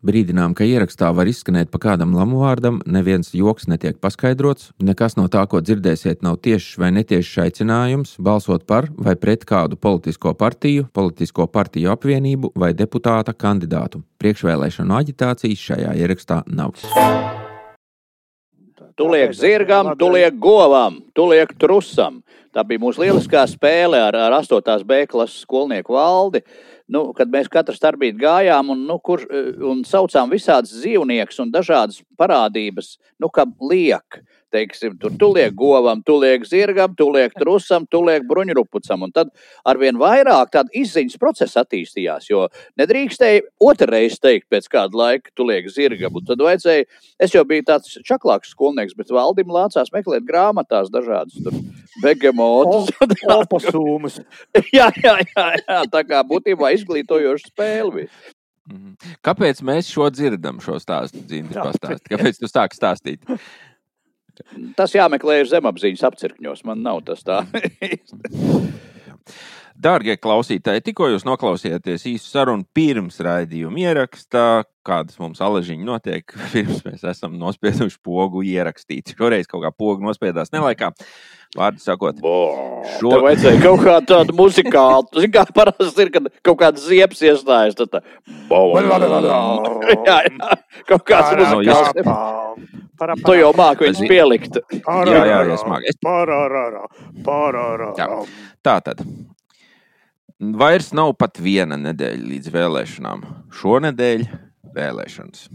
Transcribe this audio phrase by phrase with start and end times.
[0.00, 5.26] Brīdinām, ka ierakstā var izskanēt pa kādam lamu vārdam, neviens joks netiek paskaidrots, nekas no
[5.28, 10.88] tā, ko dzirdēsiet, nav tiešs vai netiešs aicinājums balsot par vai pret kādu politisko partiju,
[10.96, 14.00] politisko partiju apvienību vai deputāta kandidātu.
[14.24, 16.80] Priekšvēlēšanu aģitācijas šajā ierakstā nav.
[19.00, 22.18] Tu liek zirgam, tu liek govam, tu liek trusam.
[22.52, 24.82] Tā bija mūsu lieliskā spēle ar, ar 8.
[24.84, 26.42] B klases skolnieku valdi
[26.90, 29.22] nu, kad mēs katru starpīt gājām un, nu, kur,
[29.70, 34.20] un saucām visādas dzīvniekus un dažādas parādības, nu, kā liek.
[34.50, 39.04] Teiksim, tur tu liek govam, tu liek zirgam, tu liek trusam, tu liek bruņurupucam.
[39.06, 39.30] Un tad
[39.68, 42.48] arvien vairāk tāda izziņas procesa attīstījās, jo
[42.80, 46.18] nedrīkstēja otrreiz teikt pēc kāda laika, tu liek zirgam.
[46.18, 46.88] Un tad vajadzēja,
[47.22, 51.54] es jau biju tāds čaklāks skolnieks, bet valdim lācās meklēt grāmatās dažādus tur
[52.02, 52.90] begemotus.
[53.30, 54.20] Opasūmas.
[54.78, 58.36] jā, jā, jā, jā, tā kā būtībā izglītojoša spēle bija.
[58.70, 59.16] Mhm.
[59.26, 61.22] Kāpēc mēs šo dzirdam, šo stāstu?
[61.26, 61.56] Dzīvi,
[62.10, 63.24] Kāpēc tu sāki stāstīt?
[64.78, 66.64] Tas jāmeklē zemapziņas apcirkņos.
[66.68, 67.42] Man nav tas tā.
[69.80, 76.82] Dārgie klausītāji, tikko jūs noklausījāties īsu sarunu pirms raidījuma ierakstā, kādas mums aležiņi notiek, pirms
[76.84, 79.14] mēs esam nospieduši pogu ierakstīt.
[79.16, 80.90] Šoreiz kaut kā pogu nospiedās nelaikā.
[81.56, 83.08] Vārdu sakot, šo...
[83.08, 87.78] Tev vajadzēja kaut kā tādu muzikālu, zin kā parasti ir, kad kaut kāds ziepes iestājas,
[87.80, 88.04] tad tā.
[90.10, 90.60] jā, jā,
[90.92, 92.70] kaut kāds muzikāls.
[93.24, 94.62] Tu jau māki viņus pielikt.
[94.76, 95.88] Jā, jā, es māku.
[98.60, 99.06] Tā tad.
[100.40, 103.24] Vairs nav pat viena nedēļa līdz vēlēšanām.
[103.52, 104.22] Šonadēļ
[104.72, 105.50] vēlēšanas.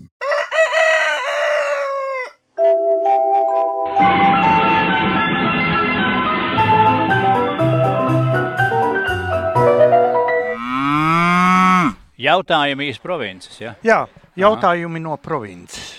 [12.21, 13.57] Jautājumi iz provinces.
[13.57, 13.73] Ja?
[13.81, 13.99] Jā,
[14.37, 15.07] jautājumi Aha.
[15.07, 15.95] no provinces.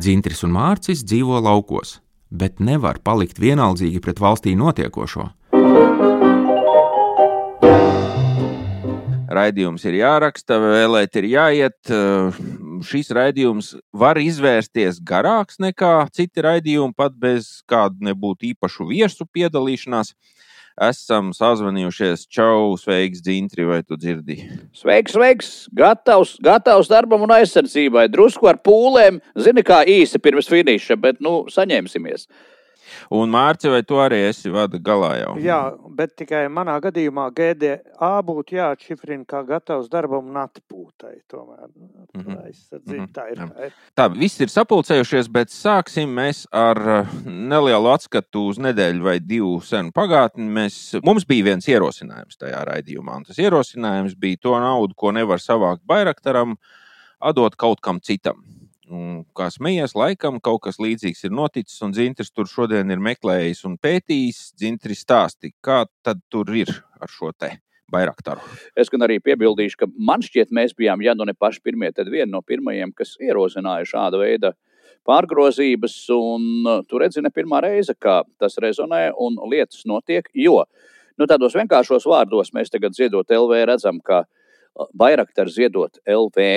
[0.00, 1.98] Dzintris un Mārcis dzīvo laukos,
[2.32, 5.34] bet nevar palikt vienaldzīgi pret valstī notiekošo.
[9.38, 11.92] Raidījums ir jāraksta, vēlēt ir jāiet.
[12.88, 20.14] Šis raidījums var izvērsties garāks nekā citi raidījumi, pat bez kāda nebūtu īpašu viesu piedalīšanās
[20.78, 22.26] esam sazvanījušies.
[22.30, 24.38] Čau, sveiks, Dzintri, vai tu dzirdi?
[24.76, 28.08] Sveiks, sveiks, gatavs, gatavs darbam un aizsardzībai.
[28.12, 32.28] Drusku ar pūlēm, zini, kā īsi pirms finiša, bet nu, saņemsimies.
[33.14, 35.34] Un Mārcis, vai tu arī esi vada galā jau?
[35.42, 35.58] Jā,
[35.98, 41.14] bet tikai manā gadījumā GDA būtu jāatšifrina kā gatavs darbam un atpūtai.
[41.30, 42.40] Tomēr mm -hmm.
[42.46, 43.38] aizsardzība tā ir.
[43.38, 43.72] Tā, ir.
[43.96, 49.60] tā, viss ir sapulcējušies, bet sāksim mēs ar eh, nelielu atskatu uz nedēļu vai divu
[49.60, 50.48] senu pagātni.
[50.48, 55.38] Mēs, mums bija viens ierosinājums tajā raidījumā, un tas ierosinājums bija to naudu, ko nevar
[55.38, 56.56] savākt Bairaktaram,
[57.20, 58.44] atdot kaut kam citam.
[58.88, 63.64] Un, kā smējies, laikam kaut kas līdzīgs ir noticis, un Zintrs tur šodien ir meklējis
[63.68, 64.38] un pētījis.
[64.56, 67.58] Zintrs stāsti, kā tad tur ir ar šo te
[67.92, 68.40] Bairaktaru.
[68.76, 72.08] Es gan arī piebildīšu, ka man šķiet, mēs bijām, ja nu ne paši pirmie, tad
[72.12, 74.52] viena no pirmajiem, kas ierosināja šāda veida
[75.08, 76.00] pārgrozības.
[76.16, 80.28] Un uh, tu redzi, ne pirmā reize, kā tas rezonē un lietas notiek.
[80.36, 80.62] Jo
[81.18, 86.52] nu, tādos vienkāršos vārdos mēs tagad ziedot LV redzam, ka uh, Bairaktar ziedot LV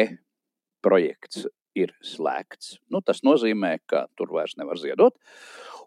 [0.83, 2.77] projekts ir slēgts.
[2.91, 5.15] Nu, tas nozīmē, ka tur vairs nevar ziedot.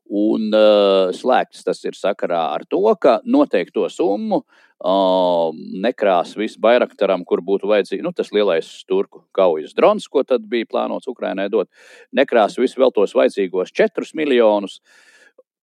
[0.05, 5.49] Un uh, slēgts tas ir sakarā ar to, ka noteikto summu uh,
[5.81, 10.69] nekrās viss Bairaktaram, kur būtu vajadzīgs nu, tas lielais turku kaujas drons, ko tad bija
[10.69, 11.71] plānots Ukrainai dot.
[12.12, 14.81] Nekrās visu vēl tos vajadzīgos 4 miljonus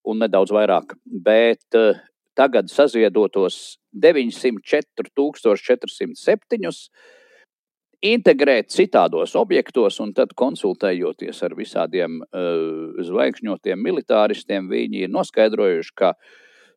[0.10, 0.98] un nedaudz vairāk.
[1.06, 2.02] Bet uh,
[2.34, 6.18] tagad saziedotos 904 407
[8.02, 16.16] integrēt citādos objektos, un tad konsultējoties ar visādiem uh, zvaigžņotiem militāristiem, viņi ir noskaidrojuši, ka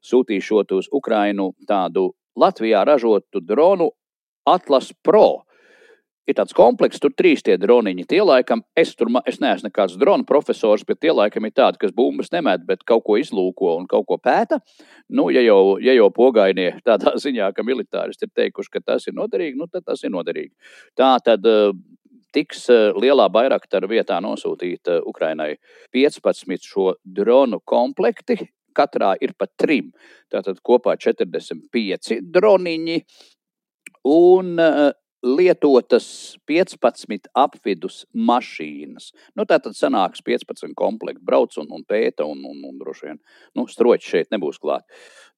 [0.04, 3.90] sūtīšot uz Ukrainu tādu Latvijā ražotu dronu
[4.44, 5.44] Atlas Pro
[6.28, 8.06] ir tāds komplekss, tur trīs tie droniņi.
[8.08, 11.94] Tie laikam, es tur es neesmu nekāds drona profesors, bet tie laikam ir tādi, kas
[11.96, 14.60] bumbas nemet, bet kaut ko izlūko un kaut ko pēta.
[15.08, 19.18] Nu, ja jau, ja jau pogainie tādā ziņā, ka militāristi ir teikuši, ka tas ir
[19.18, 20.52] noderīgi, nu, tad tas ir noderīgi.
[20.98, 21.76] Tā tad uh,
[22.34, 25.54] tiks uh, lielā bairaktara vietā nosūtīta uh, Ukrainai
[25.94, 28.40] 15 šo dronu komplekti.
[28.74, 29.92] Katrā ir pat trim.
[30.32, 32.96] Tātad kopā 45 droniņi.
[34.10, 34.58] Un
[35.24, 36.06] lietotas
[36.46, 39.10] 15 apvidus mašīnas.
[39.34, 43.20] Nu, tā tad sanāks 15 komplekti, brauc un, un pēta, un, un, un droši vien
[43.56, 44.84] nu, stroķi šeit nebūs klāt.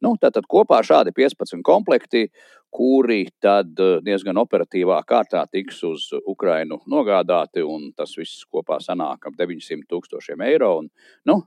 [0.02, 2.26] Nu, tātad kopā šādi 15 komplekti,
[2.74, 9.38] kuri tad diezgan operatīvā kārtā tiks uz Ukrainu nogādāti, un tas viss kopā sanāk ap
[9.38, 10.74] 900 tūkstošiem eiro.
[10.82, 10.90] Un,
[11.30, 11.40] nu,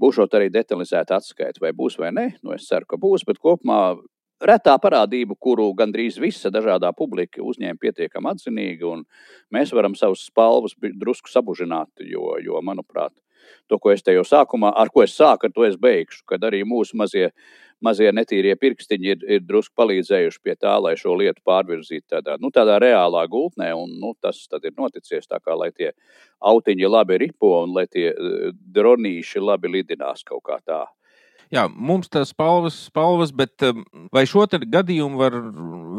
[0.00, 2.26] būšot arī detalizēta atskaita, vai būs vai nē.
[2.44, 3.98] Nu, es ceru, ka būs, bet kopumā
[4.40, 9.04] retā parādība, kuru gandrīz visa dažādā publika uzņēma pietiekami atzinīgi, un
[9.54, 13.12] mēs varam savus spalvas drusku sabužināt, jo, jo manuprāt,
[13.68, 16.44] to, ko es te jau sākumā, ar ko es sāku, ar to es beigšu, kad
[16.46, 17.30] arī mūsu mazie
[17.84, 22.52] mazie netīrie pirkstiņi ir, ir drusku palīdzējuši pie tā, lai šo lietu pārvirzītu tādā, nu,
[22.54, 23.70] tādā reālā gultnē.
[23.76, 25.92] Un, nu, tas ir noticis tā, kā lai tie
[26.52, 30.84] autiņi labi ripo un lai tie eh, dronīši labi lidinās kaut kā tā.
[31.50, 33.82] Jā, mums tas spalvas, spalvas, bet um,
[34.14, 35.34] vai šo gadījumu var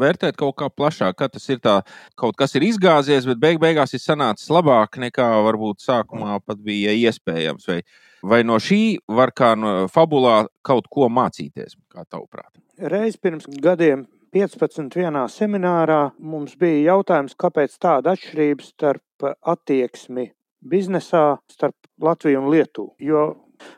[0.00, 1.18] vērtēt kaut kā plašāk?
[1.18, 1.74] Kā tas ir tā,
[2.16, 6.96] kaut kas ir izgāzies, bet beig beigās ir sanācis labāk nekā varbūt sākumā pat bija
[6.96, 7.68] iespējams.
[7.68, 7.78] Vai,
[8.24, 8.80] vai no šī
[9.12, 12.56] var kā no fabulā kaut ko mācīties, kā tavuprāt?
[12.80, 14.88] Reiz pirms gadiem 15.
[14.96, 20.30] vienā seminārā mums bija jautājums, kāpēc tāda atšķirība starp attieksmi
[20.64, 22.94] biznesā starp Latviju un Lietuvu.
[23.04, 23.26] Jo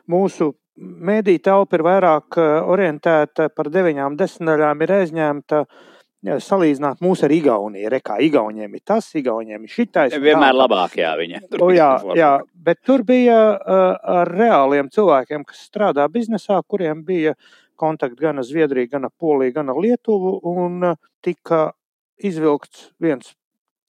[0.07, 5.65] mūsu Mēdī telpa ir vairāk eh, orientēta par deviņām desmitaļām, ir aizņemta
[6.41, 7.89] salīdzināt mūs ar Igauniju.
[7.93, 10.15] Rekā Igauniem ir tas, Igauniem ir šitais.
[10.21, 11.43] Vienmēr labāk, jā, viņa.
[11.51, 12.31] Tur o, jā, jā,
[12.65, 13.83] bet tur bija uh,
[14.23, 17.35] ar reāliem cilvēkiem, kas strādā biznesā, kuriem bija
[17.77, 21.67] kontakti gan ar Zviedriju, gan ar Poliju, gan ar Lietuvu, un tika
[22.17, 23.35] izvilkts viens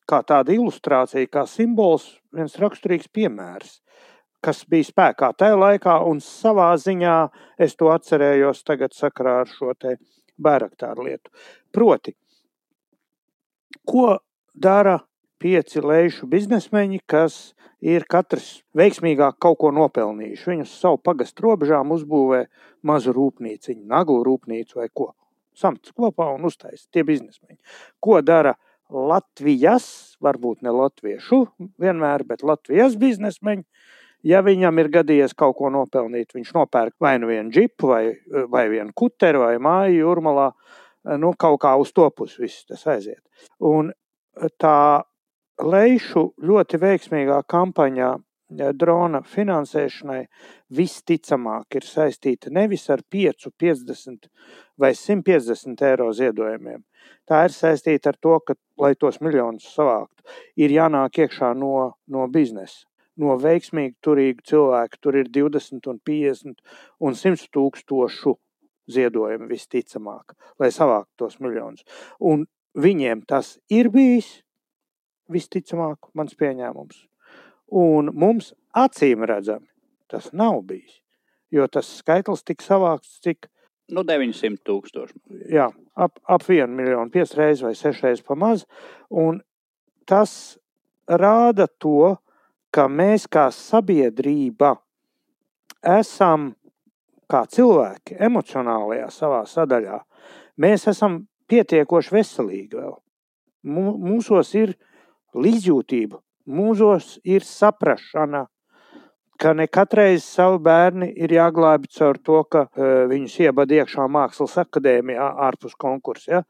[0.07, 3.81] kā tāda ilustrācija, kā simbols, viens raksturīgs piemērs
[4.47, 7.17] kas bija spēkā tajā laikā, un savā ziņā
[7.67, 9.97] es to atcerējos tagad sakarā ar šo te
[10.43, 11.33] bēraktāru lietu.
[11.75, 12.15] Proti,
[13.87, 14.19] ko
[14.55, 15.01] dara
[15.43, 20.51] pieci lejuši biznesmeņi, kas ir katrs veiksmīgāk kaut ko nopelnījuši.
[20.53, 22.47] Viņus savu pagastu robežām uzbūvē
[22.87, 25.13] mazu rūpnīciņu, naglu rūpnīcu vai ko.
[25.57, 27.59] Samts kopā un uztais tie biznesmeņi.
[28.01, 28.55] Ko dara
[28.93, 31.41] Latvijas, varbūt ne latviešu
[31.83, 33.65] vienmēr, bet Latvijas biznesmeņi,
[34.27, 38.03] ja viņam ir gadījies kaut ko nopelnīt, viņš nopērk vai nu vienu džipu, vai,
[38.51, 40.51] vai vienu kuteru, vai māju jūrmalā,
[41.23, 43.23] nu, kaut kā uz to pusi viss tas aiziet.
[43.63, 43.93] Un
[44.61, 44.79] tā
[45.63, 48.17] leišu ļoti veiksmīgā kampaņā
[48.79, 50.21] drona finansēšanai
[50.79, 54.29] visticamāk ir saistīta nevis ar 5, 50
[54.79, 56.85] vai 150 eiro ziedojumiem.
[57.27, 60.23] Tā ir saistīta ar to, ka, lai tos miljonus savāktu,
[60.63, 62.87] ir jānāk iekšā no, no biznesa
[63.21, 65.01] no veiksmīgi turīgu cilvēku.
[65.03, 66.61] Tur ir 20, un 50
[67.01, 68.37] un 100 tūkstošu
[68.93, 71.83] ziedojumu visticamāk, lai savāktu tos miljonus.
[72.21, 72.47] Un
[72.79, 74.29] viņiem tas ir bijis
[75.33, 77.03] visticamāk mans pieņēmums.
[77.75, 79.67] Un mums acīm redzami
[80.11, 81.01] tas nav bijis.
[81.51, 83.49] Jo tas skaitlis tika savākts cik
[83.87, 85.15] Nu, 900 tūkstoši.
[85.55, 88.65] Jā, ap, ap 1 miljonu, 5 reizes vai 6 reizes pa maz.
[89.15, 89.39] Un
[90.11, 90.33] tas
[91.07, 92.17] rāda to,
[92.77, 94.75] ka mēs kā sabiedrība
[95.97, 96.51] esam
[97.31, 100.03] kā cilvēki emocionālajā savā sadaļā,
[100.61, 102.99] mēs esam pietiekoši veselīgi vēl.
[103.67, 104.77] Mūsos ir
[105.35, 108.45] līdzjūtība, mūsos ir saprašana,
[109.41, 114.57] ka ne katreiz savu bērni ir jāglābj caur to, ka uh, viņus iebada iekšā mākslas
[114.63, 116.31] akadēmijā ārpus konkursa.
[116.31, 116.43] Ja?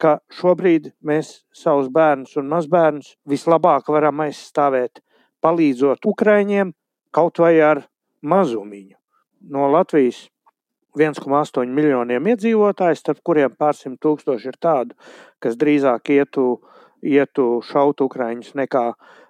[0.00, 5.02] Ka šobrīd mēs savus bērnus un mazbērnus vislabāk varam aizstāvēt
[5.44, 6.74] palīdzot Ukraiņiem
[7.14, 7.84] kaut vai ar
[8.22, 8.96] mazumiņu.
[9.50, 10.28] No Latvijas
[10.98, 14.96] 1,8 miljoniem iedzīvotāju, starp kuriem pārsimt tūkstoši ir tādu,
[15.42, 16.60] kas drīzāk ietu,
[17.02, 18.84] ietu šaut Ukraiņus nekā,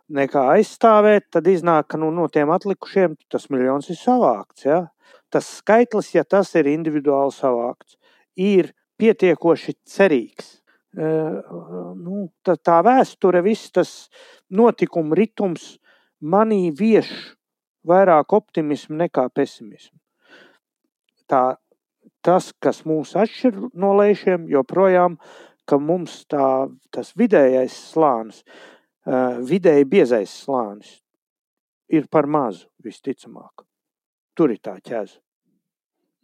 [0.09, 4.65] nekā aizstāvēt, tad iznāk, ka nu, no tiem atlikušiem tas miljons ir savākts.
[4.67, 4.87] Ja?
[5.31, 7.99] Tas skaitlis, ja tas ir individuāli savākts,
[8.37, 10.57] ir pietiekoši cerīgs.
[10.91, 11.39] Uh,
[11.95, 13.93] nu, tā, tā vēsture, viss tas
[14.51, 15.77] notikuma ritms,
[16.21, 17.11] manī vieš
[17.87, 19.99] vairāk optimismu nekā pesimismu.
[21.31, 21.57] Tā,
[22.25, 25.17] tas, kas mūs atšķir no lēšiem, joprojām,
[25.65, 28.43] ka mums tā, tas vidējais slānis,
[29.07, 30.99] vidēji biezais slānis
[31.91, 33.65] ir par mazu, visticamāk.
[34.35, 35.19] Tur ir tā ķēze.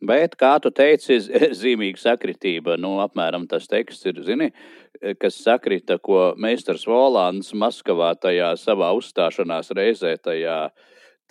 [0.04, 1.16] Bet, kā tu teici,
[1.60, 2.76] zīmīga sakritība.
[2.76, 4.50] Nu, apmēram tas teksts ir, zini,
[5.20, 10.58] kas sakrita, ko meistars Volāns Maskavā tajā savā uzstāšanās reizē, tajā,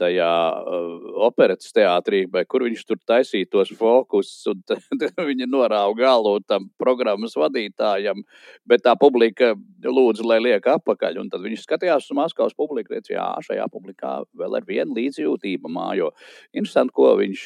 [0.02, 0.88] tajā uh,
[1.28, 4.64] operetes teātrī, kur viņš tur taisīja tos fokusus, un
[5.30, 8.24] viņi norāva galu tam programmas vadītājam,
[8.66, 9.52] bet tā publika
[9.86, 14.16] lūdza, lai liek apakaļ, un tad viņš skatījās uz Maskavas publiku, teica, jā, šajā publikā
[14.34, 16.10] vēl ar vienu līdzjūtību mājo.
[16.58, 17.46] Interesanti, ko viņš,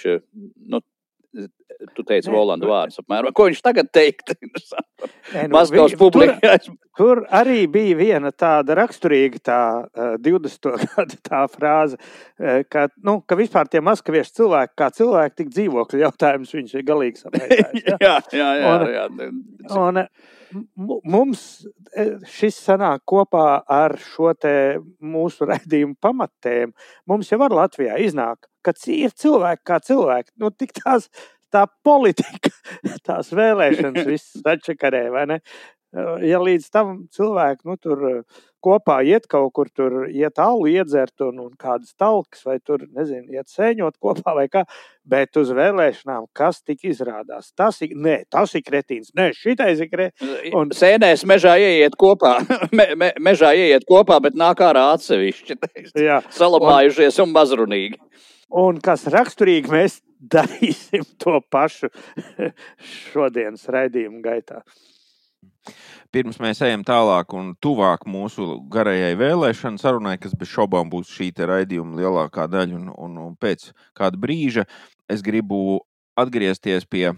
[0.71, 0.81] nu,
[1.95, 3.33] tu teici Volanda vārdus apmēram.
[3.37, 4.33] Ko viņš tagad teikt?
[5.33, 6.57] Nē, nu, Maskavas publikai.
[6.99, 10.73] Tur arī bija viena tāda raksturīga tā uh, 20.
[10.95, 11.99] gada tā frāze,
[12.73, 17.23] ka, nu, ka vispār tie maskaviešu cilvēki, kā cilvēki, tik dzīvokļu jautājums viņš ir galīgi
[17.23, 17.87] samērķis.
[17.89, 17.97] Ja?
[18.01, 18.75] jā, jā, jā.
[18.75, 19.07] Un- jā.
[19.79, 20.37] Un eh, mu-
[20.75, 21.43] mums
[21.93, 24.33] eh, šis sanāk kopā ar šo
[25.01, 26.73] mūsu raidījumu pamattēmu.
[27.09, 30.33] Mums jau var Latvijā iznāk, ka ir cilvēki kā cilvēki.
[30.41, 31.09] Nu, tik tās,
[31.53, 32.53] tā politika,
[33.07, 35.39] tās vēlēšanas viss sačakarē, vai ne?
[35.89, 38.01] Ja līdz tam cilvēki nu, tur
[38.61, 43.25] kopā iet kaut kur, tur iet alu iedzert un, un kādas talkas, vai tur, nezinu,
[43.33, 44.65] iet sēņot kopā vai kā,
[45.09, 47.49] bet uz vēlēšanām, kas tik izrādās?
[47.57, 50.51] Tas ir, nē, tas ir kretīns, nē, šitais ir kretīns.
[50.59, 52.35] Un- Sēnēs mežā ieiet kopā,
[52.77, 55.57] me, me, mežā ieiet kopā, bet nāk ārā atsevišķi.
[56.09, 56.19] Jā.
[56.37, 57.97] Salabājušies un mazrunīgi.
[58.59, 59.97] Un kas raksturīgi, mēs
[60.35, 61.89] darīsim to pašu
[63.09, 64.61] šodienas raidījuma gaitā.
[66.09, 71.31] Pirms mēs ejam tālāk un tuvāk mūsu garajai vēlēšanu sarunai, kas bez šaubām būs šī
[71.37, 74.65] raidījuma lielākā daļa, un, un, un pēc kāda brīža
[75.09, 75.83] es gribu
[76.17, 77.11] atgriezties pie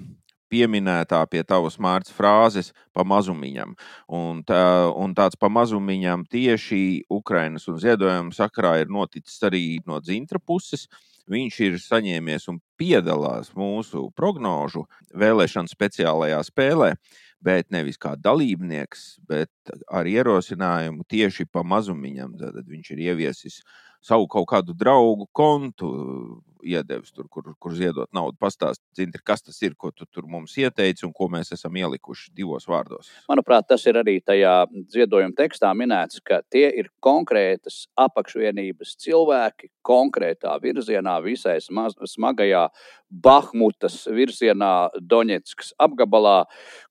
[0.52, 3.76] pieminētā pie tavas mārciņas frāzes pa mazumiņam.
[4.12, 4.64] Un, tā,
[5.00, 10.90] un tāds pa mazumiņam tieši Ukrainas un ziedojuma sakarā ir noticis arī no dzintra puses.
[11.32, 14.84] Viņš ir saņēmies un piedalās mūsu prognožu
[15.16, 16.96] vēlēšanu speciālajā spēlē,
[17.42, 22.38] bet nevis kā dalībnieks, bet ar ierosinājumu tieši pa mazumiņam.
[22.42, 23.62] Tad viņš ir ieviesis
[24.02, 25.92] savu kaut kādu draugu kontu,
[26.64, 28.38] iedevis tur, kur, kur ziedot naudu.
[28.42, 32.68] Pastāstiet, kas tas ir, ko tu tur mums ieteici un ko mēs esam ielikuši divos
[32.70, 33.12] vārdos.
[33.30, 34.54] Manuprāt, tas ir arī tajā
[34.94, 42.68] ziedojuma tekstā minēts, ka tie ir konkrētas apakšvienības cilvēki, konkrētā virzienā, visai smagajā
[43.12, 46.44] Bahmutas virzienā, Doņetskas apgabalā,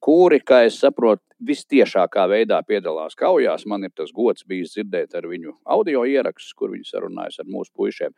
[0.05, 3.67] kuri, kā es saprotu, vistiešākā veidā piedalās kaujās.
[3.69, 7.73] Man ir tas gods bijis dzirdēt ar viņu audio ierakstus, kur viņi sarunājas ar mūsu
[7.77, 8.15] puišiem.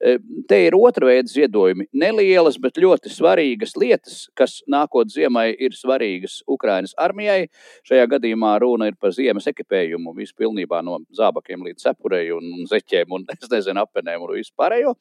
[0.00, 0.16] E,
[0.48, 1.88] Te ir otra veida ziedojumi.
[1.96, 7.46] Nelielas, bet ļoti svarīgas lietas, kas nākot ziemai ir svarīgas Ukraiņas armijai.
[7.88, 12.66] Šajā gadījumā runa ir par ziemas ekipējumu, visu pilnībā no zābakiem līdz cepurei un, un
[12.70, 14.96] zeķiem un es nezinu, apenēm un vispārējo.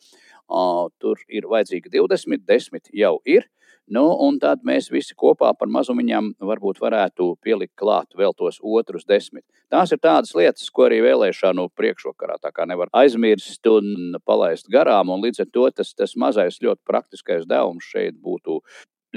[1.01, 3.47] Tur ir vajadzīgi 20, 10 jau ir.
[3.91, 9.03] Nu, un tad mēs visi kopā par mazumiņām varbūt varētu pielikt klāt vēl tos otrus
[9.09, 9.43] desmit.
[9.73, 12.37] Tās ir tādas lietas, ko arī vēlēšanu priekšvakarā
[12.69, 15.09] nevar aizmirst un palaist garām.
[15.09, 18.61] Un līdz ar to tas, tas mazais, ļoti praktiskais devums šeit būtu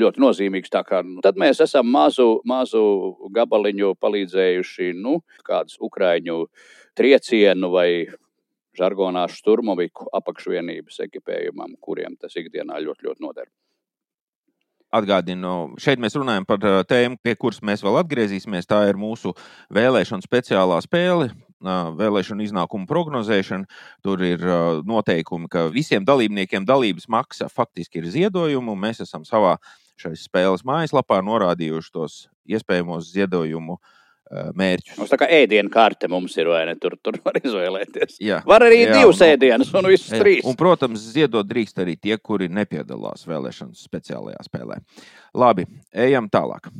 [0.00, 0.72] ļoti nozīmīgs.
[0.88, 2.82] Kā, nu, tad mēs esam mazu, mazu
[3.34, 6.40] gabaliņu palīdzējuši nu, kādus ukraiņu
[6.98, 7.88] triecienu vai
[8.78, 13.50] žargonā šturmoviku apakšvienības ekipējumam, kuriem tas ikdienā ļoti, ļoti noder.
[14.94, 18.68] Atgādinu, šeit mēs runājam par uh, tēmu, pie kuras mēs vēl atgriezīsimies.
[18.70, 19.32] Tā ir mūsu
[19.74, 23.66] vēlēšana speciālā spēle, uh, vēlēšana iznākuma prognozēšana.
[24.06, 28.78] Tur ir uh, noteikumi, ka visiem dalībniekiem dalības maksa faktiski ir ziedojumi.
[28.86, 29.56] Mēs esam savā
[30.00, 33.80] šīs spēles mājaslapā norādījuši tos iespējamos ziedojumu
[34.30, 34.96] mērķus.
[34.98, 36.76] Mums tā kā ēdienu karte mums ir, vai ne?
[36.80, 38.18] Tur, tur var izvēlēties.
[38.24, 40.46] Jā, Var arī jā, divas ēdienas, un visas Jā, trīs.
[40.48, 44.80] Un, protams, ziedot drīkst arī tie, kuri nepiedalās vēlēšanu speciālajā spēlē.
[45.36, 46.70] Labi, ejam tālāk.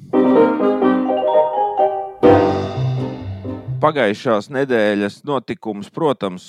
[3.84, 6.44] Pagājušās nedēļas notikums, protams,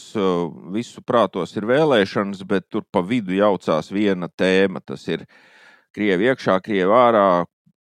[0.72, 4.80] visu prātos ir vēlēšanas, bet tur pa vidu jaucās viena tēma.
[4.80, 5.26] Tas ir
[5.96, 7.28] Krievi iekšā, Krievi ārā.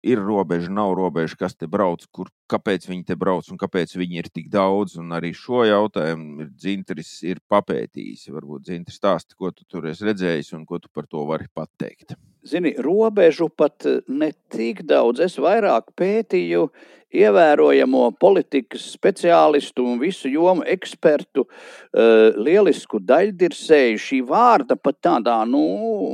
[0.03, 4.21] Ir robeža, nav robeža, kas te brauc, kur, kāpēc viņi te brauc un kāpēc viņi
[4.21, 4.97] ir tik daudz.
[5.01, 8.29] Un arī šo jautājumu Dzintris ir papētījis.
[8.33, 12.15] Varbūt Dzintris stāsta, ko tu tur esi redzējis un ko tu par to vari pateikt.
[12.43, 15.23] Zini, robežu pat eh, ne tik daudz.
[15.23, 16.67] Es vairāk pētīju
[17.13, 23.99] ievērojamo politikas speciālistu un visu jomu ekspertu uh, lielisku daļdirsēju.
[24.01, 25.63] Šī vārda pat tādā, nu,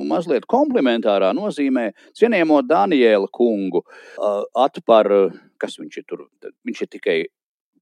[0.10, 6.26] mazliet komplementārā nozīmē cienījamo Daniela kungu uh, atpar, eh, kas viņš ir tur.
[6.68, 7.20] Viņš ir tikai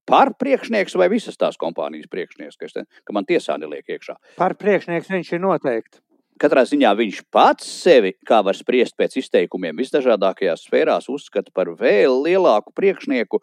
[0.08, 4.16] par priekšnieks vai visas tās kompānijas priekšnieks, kas te, ka man tiesā neliek iekšā.
[4.40, 6.00] Par priekšnieks viņš ir noteikti.
[6.38, 12.14] Katrā ziņā viņš pats sevi, kā var spriest pēc izteikumiem, visdažādākajās sfērās, uzskata par vēl
[12.28, 13.40] lielāku priekšnieku.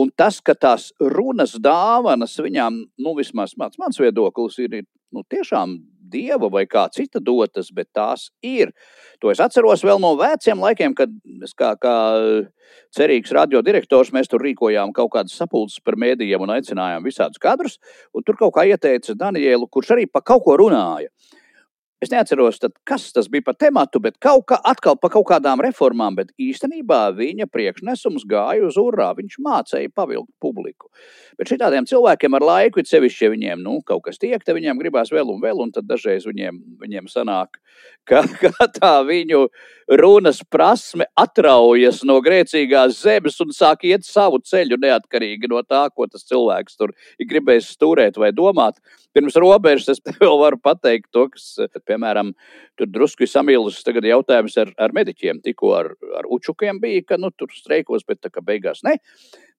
[0.00, 4.78] Un tas, ka tās runas dāvanas viņām, nu, vismaz mans, mans viedoklis, ir
[5.12, 5.76] nu, tiešām
[6.10, 8.74] dieva vai kā cita dotas, bet tās ir.
[9.22, 11.12] To es atceros vēl no veciem laikiem, kad
[11.44, 11.96] es kā, kā
[12.96, 17.78] cerīgs radiodirektors mēs tur rīkojām kaut kādas sapulces par mēdījiem un aicinājām visādus kadrus.
[18.26, 21.12] Tur kaut kā ieteica Danielu, kurš arī pa kaut ko runāja.
[22.00, 25.60] Es neatceros, tad, kas tas bija par tematu, bet kaut kā atkal par kaut kādām
[25.60, 26.14] reformām.
[26.16, 29.10] Bet īstenībā viņa priekšnesums gāja uz urā.
[29.18, 30.88] Viņš mācīja pavilkt publiku.
[31.36, 34.80] Bet šādiem cilvēkiem ar laiku, it sevišķi, ja viņiem nu, kaut kas tiek, tad viņiem
[34.80, 37.60] gribās vēl un vēl, un tad dažreiz viņiem, viņiem sanāk,
[38.08, 39.44] ka, ka tā viņu
[40.00, 46.06] runas prasme atraujas no grēcīgās zemes un sāk iet savu ceļu neatkarīgi no tā, ko
[46.10, 48.78] tas cilvēks tur ir gribējis stūrēt vai domāt.
[49.16, 51.56] Pirms robežas es vēl varu pateikt to, kas,
[51.90, 52.32] piemēram,
[52.78, 55.42] tur drusku ir samīlis tagad jautājums ar, ar mediķiem.
[55.44, 58.96] Tikko ar, ar učukiem bija, ka nu, tur streikos, bet tā kā beigās ne.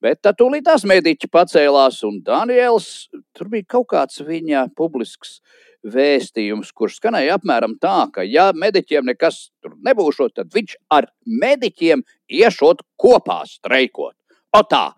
[0.02, 5.40] Bet tā tūlīt tās mediķi pacēlās, un Daniels, tur bija kaut kāds viņa publisks
[5.82, 12.04] vēstījums, kurš skanēja apmēram tā, ka, ja mediķiem nekas tur nebūšot, tad viņš ar mediķiem
[12.42, 14.16] iešot kopā streikot.
[14.58, 14.92] O tā!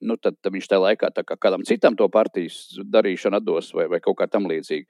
[0.00, 4.00] Nu, tad, tad viņš tajā laikā kā kādam citam to partijas darīšanu atdos vai, vai
[4.04, 4.86] kaut kā tam līdzīga.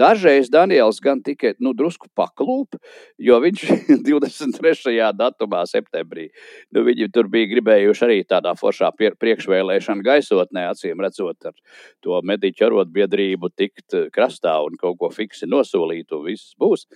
[0.00, 2.78] Dažreiz Daniels gan tikai nu, drusku paklūp,
[3.22, 3.64] jo viņš
[4.08, 4.96] 23.
[5.18, 6.28] datumā, septembrī,
[6.74, 11.56] nu, viņi tur bija gribējuši arī tādā foršā priekšvēlēšana gaisotnē, acīm redzot, ar
[12.04, 16.88] to mediķu arotbiedrību tikt krastā un kaut ko fiksi nosolīt, un viss būs.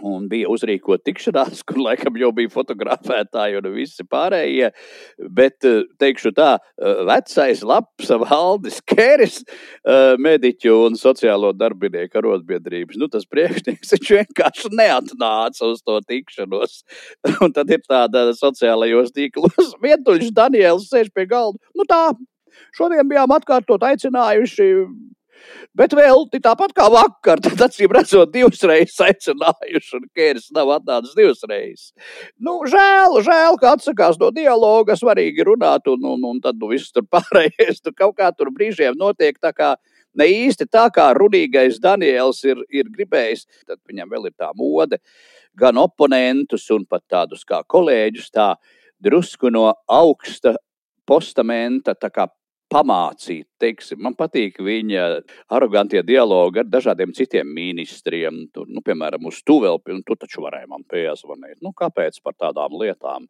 [0.00, 4.70] Un bija uzrīkota tikšanās, kur laikam jau bija fotografētāji un visi pārējie.
[5.36, 9.42] Bet, eh, teikšu tā, eh, vecais labs Valdis Kēris,
[9.84, 16.82] eh, mediķu un sociālo darbinieku arotbiedrības, nu tas priekšnieks, vienkārši neatnāca uz to tikšanos.
[17.42, 21.58] Un tad ir tāda sociālajos tīklos, vientuļš Daniels sēž pie galda.
[21.76, 22.16] Nu tā,
[22.74, 24.72] šodien bijām atkārtot aicinājuši
[25.78, 31.16] Bet vēl tāpat kā vakar, tad acīm redzot, divas reizes aicinājuši, un Kēris nav atnācis
[31.16, 31.92] divas reizes.
[32.36, 36.92] Nu, žēl, žēl, ka atsakās no dialoga, svarīgi runāt, un, un, un tad nu, viss
[36.92, 39.38] tur pārējais tur kaut kā tur brīžiem notiek
[40.18, 43.46] ne īsti tā, kā runīgais Daniels ir, ir gribējis.
[43.66, 45.00] Tad viņam vēl ir tā mode,
[45.58, 48.52] gan oponentus, un pat tādus kā kolēģus, tā
[49.02, 50.56] drusku no augsta
[51.08, 51.96] postamenta
[52.72, 53.46] pamācīt.
[53.62, 55.04] Teiksim, man patīk viņa
[55.54, 58.40] arogantie dialogi ar dažādiem citiem ministriem.
[58.54, 61.60] Tur, nu, piemēram, uz Tuvelpi, un tu taču varēji man piezvanīt.
[61.62, 63.28] Nu, kāpēc par tādām lietām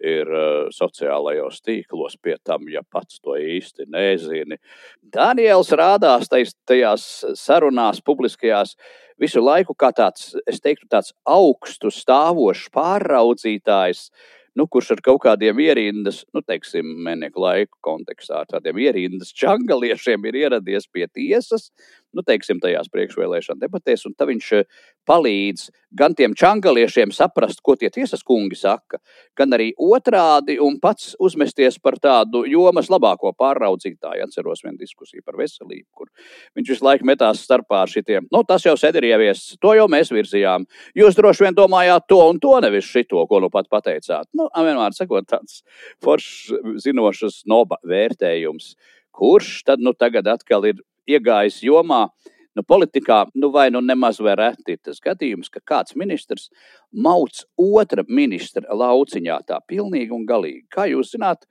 [0.00, 4.60] ir uh, sociālajos tīklos pie tam, ja pats to īsti nezini?
[5.02, 7.08] Daniels rādās tais, tajās
[7.40, 8.76] sarunās publiskajās
[9.20, 14.08] visu laiku kā tāds, es teiktu, tāds augstu stāvošs pārraudzītājs
[14.58, 20.40] nu, kurš ar kaut kādiem ierindas, nu, teiksim, mēnešu laiku kontekstā, tādiem ierindas čangaliešiem ir
[20.44, 21.70] ieradies pie tiesas,
[22.16, 24.68] nu, teiksim, tajās priekšvēlēšana debatēs, un tad viņš eh,
[25.08, 28.98] palīdz gan tiem čangaliešiem saprast, ko tie tiesas kungi saka,
[29.38, 34.26] gan arī otrādi un pats uzmesties par tādu jomas labāko pārraudzītāju.
[34.26, 36.10] Atceros vienu diskusiju par veselību, kur
[36.58, 38.26] viņš visu laiku metās starpā ar šitiem.
[38.34, 40.66] Nu, tas jau sēdi ir ieviests, to jau mēs virzījām.
[40.98, 44.28] Jūs droši vien domājāt to un to, nevis šito, ko nu pat pateicāt.
[44.34, 45.62] Nu, vienmēr sakot, tāds
[46.04, 46.50] foršs,
[46.84, 48.74] zinošs noba vērtējums.
[49.14, 52.06] Kurš tad nu tagad atkal ir iegājis jomā.
[52.54, 56.52] Nu, politikā nu, vai nu nemaz vai reti ir tas gadījums, ka kāds ministrs
[56.94, 60.62] mauc otra ministra lauciņā tā pilnīgi un galīgi.
[60.70, 61.48] Kā jūs zināt,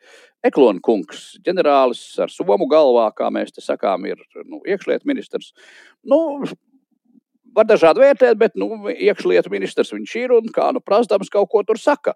[0.47, 5.51] Eklona kungs, ģenerālis ar somu galvā, kā mēs te sakām, ir nu, iekšlietu ministrs.
[6.07, 6.39] Nu,
[7.55, 11.63] var dažādi vērtēt, bet nu, iekšlietu ministrs viņš ir un kā nu prasdams kaut ko
[11.67, 12.15] tur saka.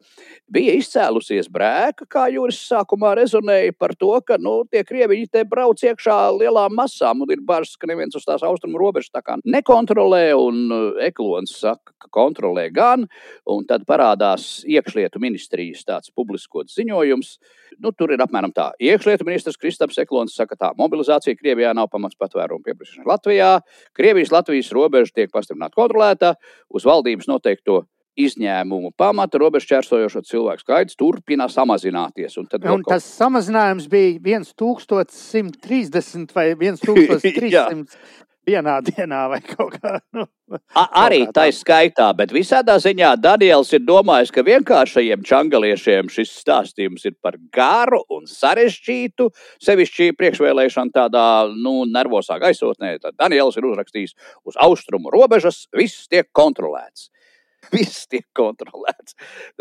[0.52, 5.82] Bija izcēlusies brēka, kā Juris sākumā rezonēja par to, ka nu, tie krieviņi te brauc
[5.84, 10.26] iekšā lielām masām un ir bažas, ka neviens uz tās austrumu robežas tā kā nekontrolē
[10.38, 13.06] un uh, Eklons saka, ka kontrolē gan,
[13.50, 17.38] un tad parādās iekšlietu ministrijas tāds publiskots ziņojums.
[17.84, 18.71] Nu, tur ir apmēram tā.
[18.82, 23.50] Iekšlietu ministrs Kristaps Eklons saka, ka mobilizācija Krievijā nav pamats patvērumu pieprasīšanai Latvijā.
[23.97, 26.34] Krievijas-Latvijas robeža tiek tiek pastiprināti kontrolētā,
[26.74, 27.84] uz valdības noteikto
[28.18, 32.38] izņēmumu pamata robežu čērsojošo cilvēku skaits turpina samazināties.
[32.42, 37.86] Un, un tas samazinājums bija 1130 vai 1300
[38.48, 39.98] vienā dienā vai kaut kā.
[40.16, 40.28] Nu,
[40.72, 46.32] A, arī tā ir skaitā, bet visādā ziņā Daniels ir domājis, ka vienkāršajiem čangaliešiem šis
[46.42, 49.28] stāstījums ir par garu un sarežģītu,
[49.68, 52.96] sevišķi priekšvēlēšana tādā nu, nervosā gaisotnē.
[53.04, 54.16] Tad Daniels ir uzrakstījis
[54.48, 57.10] uz austrumu robežas, viss tiek kontrolēts.
[57.74, 59.15] Viss tiek kontrolēts.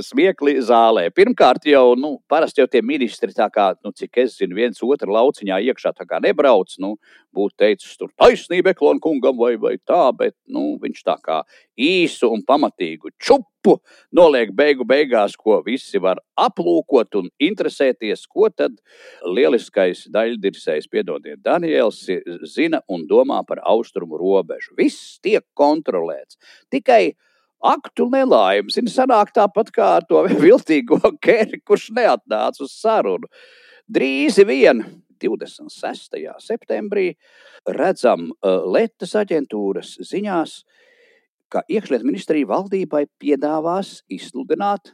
[0.08, 1.06] Smieklīgi zālē.
[1.16, 5.58] Pirmkārt, jau nu, parasti jau tie ministri, kā, nu, cik es zinu, viens otru lauciņā
[5.70, 6.76] iekšā nebrauc.
[6.78, 6.96] Nu,
[7.36, 11.42] būtu teicis, tur taisnība Eklona kungam vai, vai tā, bet nu, viņš tā kā
[11.76, 13.76] īsu un pamatīgu čupu
[14.14, 18.78] noliek beigu beigās, ko visi var aplūkot un interesēties, ko tad
[19.24, 22.04] lieliskais daļdirsējs, piedodiet, Daniels,
[22.44, 24.76] zina un domā par austrumu robežu.
[24.78, 26.38] Viss tiek kontrolēts.
[26.72, 27.16] Tikai
[27.64, 28.72] aktu nelaime.
[28.72, 33.30] Zini, sanāk tāpat kā ar to viltīgo kēri, kurš neatnāca uz sarunu.
[33.86, 34.82] Drīz vien
[35.22, 36.18] 26.
[36.42, 37.12] septembrī
[37.66, 40.58] redzam uh, Latvijas aģentūras ziņās,
[41.48, 44.92] ka iekšlietu ministrija valdībai piedāvās izsludināt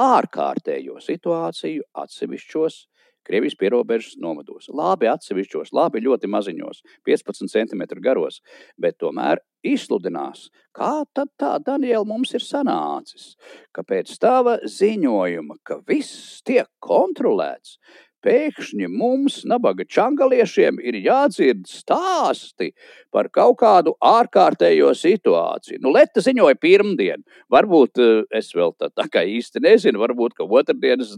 [0.00, 2.80] ārkārtējo situāciju atsevišķos
[3.24, 4.68] Krievijas pierobežas novados.
[4.68, 8.40] Labi, atsevišķos, labi, ļoti maziņos, 15 cm garos,
[8.80, 13.32] bet tomēr izsludinās, kā tad tā, Daniela, mums ir sanācis,
[13.72, 17.78] ka pēc tava ziņojuma, ka viss tiek kontrolēts,
[18.24, 22.70] pēkšņi mums, nabaga čangaliešiem, ir jādzird stāsti
[23.14, 25.80] par kaut kādu ārkārtējo situāciju.
[25.84, 27.24] Nu, Leta ziņoja pirmdien.
[27.52, 31.14] Varbūt eh, es vēl tā, tā kā īsti nezinu, varbūt otrdienas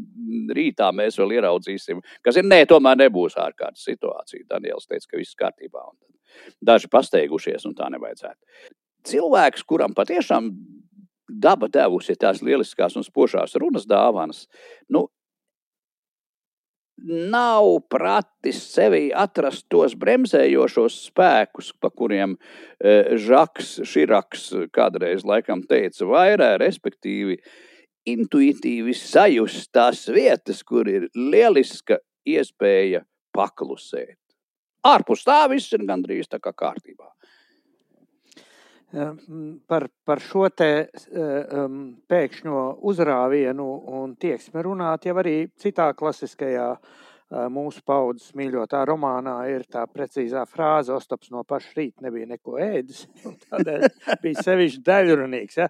[0.57, 4.47] rītā mēs vēl ieraudzīsim, kas ir, nē, tomēr nebūs ārkārtas situācija.
[4.51, 5.87] Daniels teica, ka viss kārtībā.
[6.65, 8.75] Daži pasteigušies, un tā nevajadzētu.
[9.07, 10.51] Cilvēks, kuram patiešām
[11.31, 14.47] daba devusi tās lieliskās un spožās runas dāvanas,
[14.93, 15.07] nu,
[16.97, 26.09] nav pratis sevī atrast tos bremzējošos spēkus, pa kuriem e, Žaks Širaks kādreiz laikam teica
[26.09, 27.39] vairāk, respektīvi
[28.07, 33.05] intuitīvi sajust tās vietas, kur ir lieliska iespēja
[33.37, 34.19] paklusēt.
[34.87, 37.16] Ārpus tā viss ir gandrīz tā kā kārtībā.
[39.67, 43.67] Par, par šo te um, pēkšņo uzrāvienu
[43.99, 46.69] un tieksmi runāt jau arī citā klasiskajā
[47.51, 53.07] mūsu paudzes mīļotā romānā ir tā precīzā frāze: Ostops no paša rīta nebija neko ēdis.
[53.51, 53.89] Tādēļ
[54.23, 55.59] bija sevišķi daļrunīgs.
[55.59, 55.67] Ja?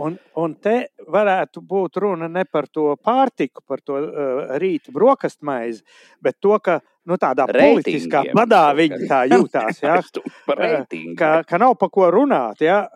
[0.00, 0.76] Un, un te
[1.12, 5.84] varētu būt runa ne par to pārtiku, par to uh, rīta brokastmaizi,
[6.24, 9.84] bet to, ka nu, tādā politiskā badā viņi tā jūtās.
[9.84, 10.00] Ja?
[11.20, 12.64] ka, ka nav pa ko runāt.
[12.64, 12.86] Ja?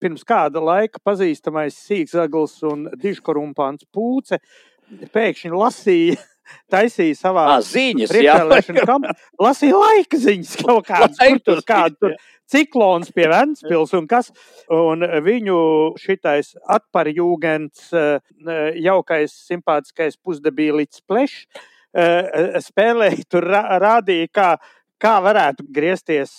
[0.00, 4.40] Pirms kāda laika pazīstamais sīkzagls un dižkorumpāns pūce
[5.12, 6.20] pēkšņi lasīja.
[6.70, 8.12] Taisīja savā ziņas,
[8.86, 12.14] kampā, lasīja laika ziņas kaut kādas, kur tur kādu tur
[12.50, 14.30] ciklons pie Ventspils un kas,
[14.74, 15.60] un viņu
[16.00, 17.90] šitais atparjūgens,
[18.80, 21.46] jaukais, simpātiskais pusdebīlīts plešs,
[22.70, 24.48] spēlēja, tur rādīja, kā,
[25.00, 26.32] kā varētu griezties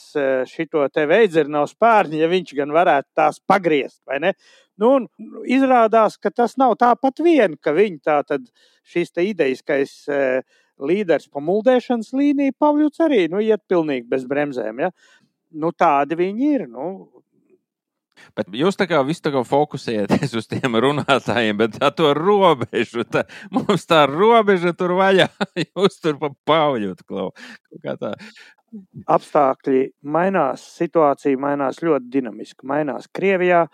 [0.48, 4.36] šito te veidzirnavu spārņu, ja viņš gan varētu tās pagriezt, vai ne?
[4.82, 5.08] Nu, un
[5.46, 8.48] izrādās, ka tas nav tāpat vien, ka viņi tā tad
[8.92, 9.94] te ideiskais
[10.82, 14.90] līderis pa muldēšanas līniju Pavļuts arī, nu, iet pilnīgi bez bremzēm, ja?
[15.52, 16.88] Nu, tādi viņi ir, nu,
[18.38, 23.06] Bet jūs tā kā visu tā kā fokusējaties uz tiem runātājiem, bet tā to robežu,
[23.10, 25.28] tā, mums tā robeža tur vaļā,
[25.66, 27.40] jūs tur pa pauļot kaut
[27.84, 28.14] kā tā.
[29.12, 32.68] Apstākļi mainās, situācija mainās ļoti dinamiski.
[32.72, 33.66] Mainās Krievijā,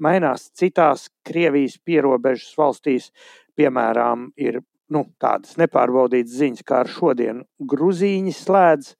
[0.00, 3.10] mainās citās Krievijas pierobežas valstīs.
[3.56, 4.60] Piemēram, ir
[4.92, 8.94] nu, tādas nepārbaudītas ziņas, kā ar šodienu Gruzīņi slēdz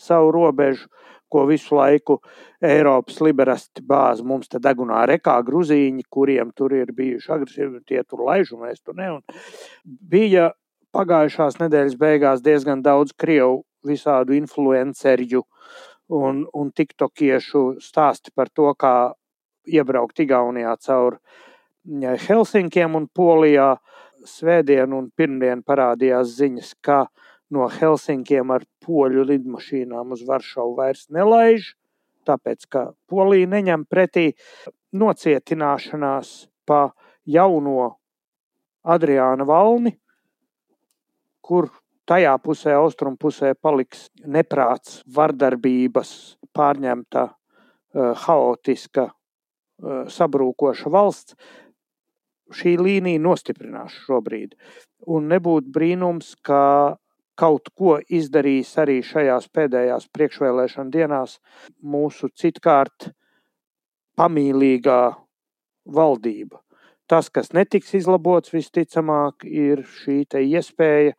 [0.00, 0.90] savu robežu
[1.28, 2.18] ko visu laiku
[2.64, 8.24] Eiropas liberālisti bāz mums te degunā rekā gruzīņi, kuriem tur ir bijuši agresīvi, tie tur
[8.28, 9.10] laiž un mēs tur ne.
[9.18, 9.22] Un
[9.84, 10.50] bija
[10.96, 15.42] pagājušās nedēļas beigās diezgan daudz Krievu visādu influencerju
[16.08, 19.12] un, un tiktokiešu stāsti par to, kā
[19.66, 21.20] iebraukt Igaunijā caur
[22.26, 23.76] Helsinkiem un Polijā.
[24.26, 27.04] Svētdien un pirmdien parādījās ziņas, ka
[27.54, 31.74] no Helsinkiem ar poļu lidmašīnām uz Varšavu vairs nelaiž,
[32.26, 34.32] tāpēc ka Polija neņem pretī
[34.96, 36.32] nocietināšanās
[36.66, 36.88] pa
[37.22, 37.92] jauno
[38.86, 39.94] Adriāna valni,
[41.42, 41.70] kur
[42.08, 46.10] tajā pusē, austrumu pusē, paliks neprāts, vardarbības,
[46.56, 47.28] pārņemta,
[48.26, 49.10] haotiska,
[50.12, 51.36] sabrūkoša valsts.
[52.54, 54.54] Šī līnija nostiprinās šobrīd.
[55.10, 56.94] Un nebūtu brīnums, ka
[57.36, 61.40] kaut ko izdarījis arī šajās pēdējās priekšvēlēšana dienās
[61.82, 63.10] mūsu citkārt
[64.16, 65.00] pamīlīgā
[65.98, 66.62] valdība.
[67.06, 71.14] Tas, kas netiks izlabots, visticamāk, ir šī iespēja,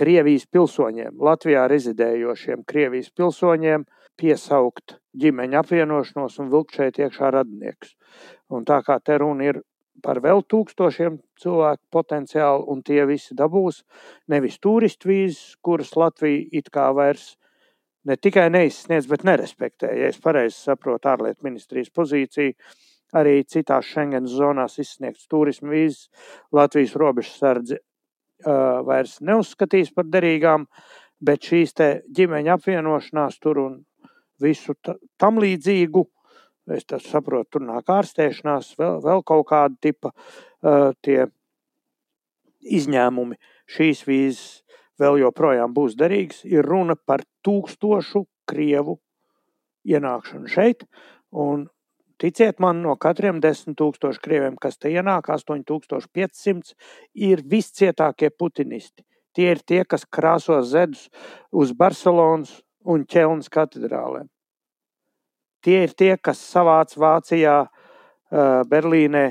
[0.00, 3.82] Krievijas pilsoņiem, Latvijā rezidējošiem Krievijas pilsoņiem
[4.20, 7.96] piesaukt ģimeņa apvienošanos un vilkt šeit iekšā radniekus.
[8.48, 9.60] Un tā kā te runa ir
[10.00, 13.82] par vēl tūkstošiem cilvēku potenciāli, un tie visi dabūs
[14.32, 17.34] nevis turistu vīzes, kuras Latvija it kā vairs
[18.08, 19.92] ne tikai neizsniedz, bet nerespektē.
[20.00, 22.56] Ja es pareizi saprotu ārlietu ministrijas pozīciju,
[23.20, 26.08] arī citās Schengen zonās izsniegts turismu vīzes
[26.56, 27.82] Latvijas robežsardze
[28.44, 30.66] uh, vairs neuzskatīs par derīgām,
[31.20, 31.76] bet šīs
[32.16, 33.76] ģimeņa apvienošanās tur un
[34.40, 34.74] visu
[35.20, 36.06] tam līdzīgu
[36.70, 41.24] Es saprotu, tur nāk ārstēšanās, vēl, vēl kaut kāda tipa uh, tie
[42.60, 43.38] izņēmumi.
[43.70, 44.44] Šīs vīzes
[45.00, 46.44] vēl joprojām būs derīgas.
[46.46, 49.00] Ir runa par tūkstošu krievu
[49.88, 50.86] ienākšanu šeit.
[51.32, 51.66] Un
[52.20, 56.74] ticiet man, no katriem desmit tūkstošu krieviem, kas te ienāk, 8500
[57.14, 59.04] ir viscietākie putinisti.
[59.36, 61.06] Tie ir tie, kas krāso zedus
[61.52, 64.28] uz Barcelonas un Ķelnas katedrālēm.
[65.64, 67.66] Tie ir tie, kas savāc Vācijā,
[68.70, 69.24] Berlīnē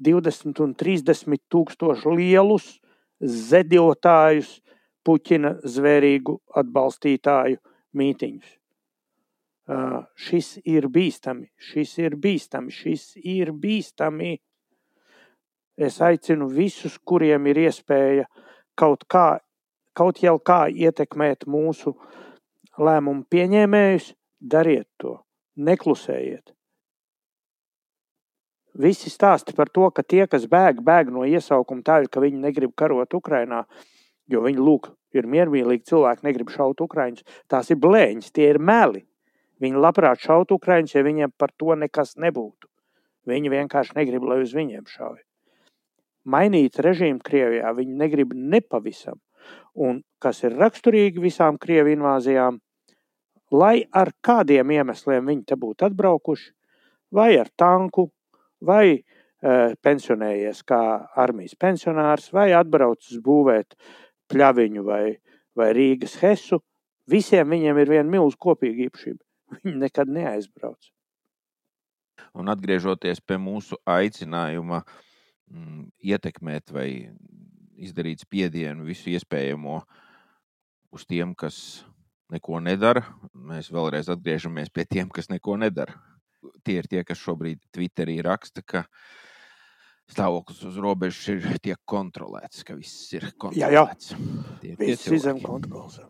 [0.00, 2.78] 20 un 30 tūkstošu lielus
[3.20, 4.60] zedotājus,
[5.00, 7.56] Puķina zvērīgu atbalstītāju
[7.96, 8.59] mītiņus.
[9.70, 14.32] Uh, šis ir bīstami, šis ir bīstami, šis ir bīstami.
[15.78, 18.24] Es aicinu visus, kuriem ir iespēja
[18.74, 19.38] kaut kā,
[19.94, 21.94] kaut jau kā ietekmēt mūsu
[22.82, 24.08] lēmumu pieņēmējus,
[24.40, 25.20] dariet to
[25.60, 26.50] neklusējiet.
[28.80, 32.74] Visi stāsti par to, ka tie, kas bēg, bēg no iesaukuma tādēļ, ka viņi negrib
[32.78, 33.64] karot Ukrainā,
[34.30, 37.26] jo viņi lūk, ir miermīlīgi cilvēki, negrib šaut Ukraiņus.
[37.50, 39.04] Tās ir blēņas, tie ir meli.
[39.60, 42.68] Viņi labprāt šaut Ukraiņus, ja viņiem par to nekas nebūtu.
[43.28, 45.20] Viņi vienkārši negrib, lai uz viņiem šauj.
[46.30, 49.20] Mainīt režīmu Krievijā viņi negrib nepavisam.
[49.76, 52.58] Un kas ir raksturīgi visām Krievu invāzijām,
[53.52, 56.50] lai ar kādiem iemesliem viņi te būtu atbraukuši,
[57.12, 58.08] vai ar tanku,
[58.60, 59.02] vai e,
[59.82, 60.82] pensionējies kā
[61.18, 63.76] armijas pensionārs, vai atbraucis būvēt
[64.30, 65.04] pļaviņu vai,
[65.56, 66.60] vai Rīgas hesu,
[67.10, 69.22] visiem viņiem ir viena milzu kopīga īpašība.
[69.58, 70.90] Viņi nekad neaizbrauc.
[72.36, 74.90] Un atgriežoties pie mūsu aicinājuma m,
[75.50, 76.88] mm, ietekmēt vai
[77.80, 79.80] izdarīt spiedienu visu iespējamo
[80.94, 81.80] uz tiem, kas
[82.30, 83.02] neko nedara.
[83.34, 85.96] Mēs vēlreiz atgriežamies pie tiem, kas neko nedara.
[86.64, 88.84] Tie ir tie, kas šobrīd Twitterī raksta, ka
[90.10, 93.60] stāvoklis uz robežas ir tiek kontrolēts, ka viss ir kontrolēts.
[93.60, 94.58] Jā, jā.
[94.62, 96.00] Tie, viss ir zem kontrols.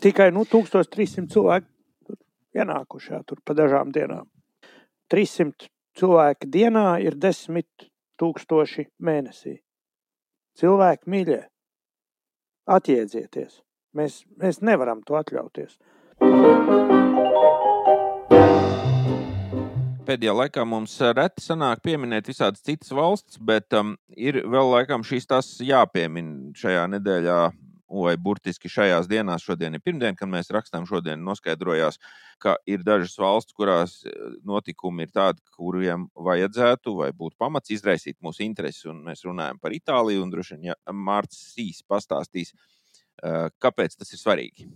[0.00, 1.68] Tikai nu, 1300 cilvēki
[2.56, 4.28] ienākuši jā, tur pa dažām dienām.
[5.10, 7.88] 300 cilvēki dienā ir 10
[8.20, 9.56] tūkstoši mēnesī.
[10.60, 11.42] Cilvēki mīļie,
[12.70, 13.60] atjēdzieties!
[13.96, 15.78] Mēs, mēs nevaram to atļauties.
[20.06, 25.28] Pēdējā laikā mums reti sanāk pieminēt visādas citas valsts, bet um, ir vēl laikam šīs
[25.30, 27.40] tās jāpiemina šajā nedēļā,
[27.90, 31.98] vai burtiski šajās dienās, šodien ir pirmdiena, kad mēs rakstām, šodien noskaidrojās,
[32.38, 38.20] ka ir dažas valsts, kurās eh, notikumi ir tādi, kuriem vajadzētu vai būtu pamats izraisīt
[38.22, 38.88] mūsu interesi.
[38.92, 42.54] Un mēs runājam par Itāliju, un droši vien ja Mārcis Sīs pastāstīs,
[43.20, 44.66] Eh, kāpēc tas ir svarīgi?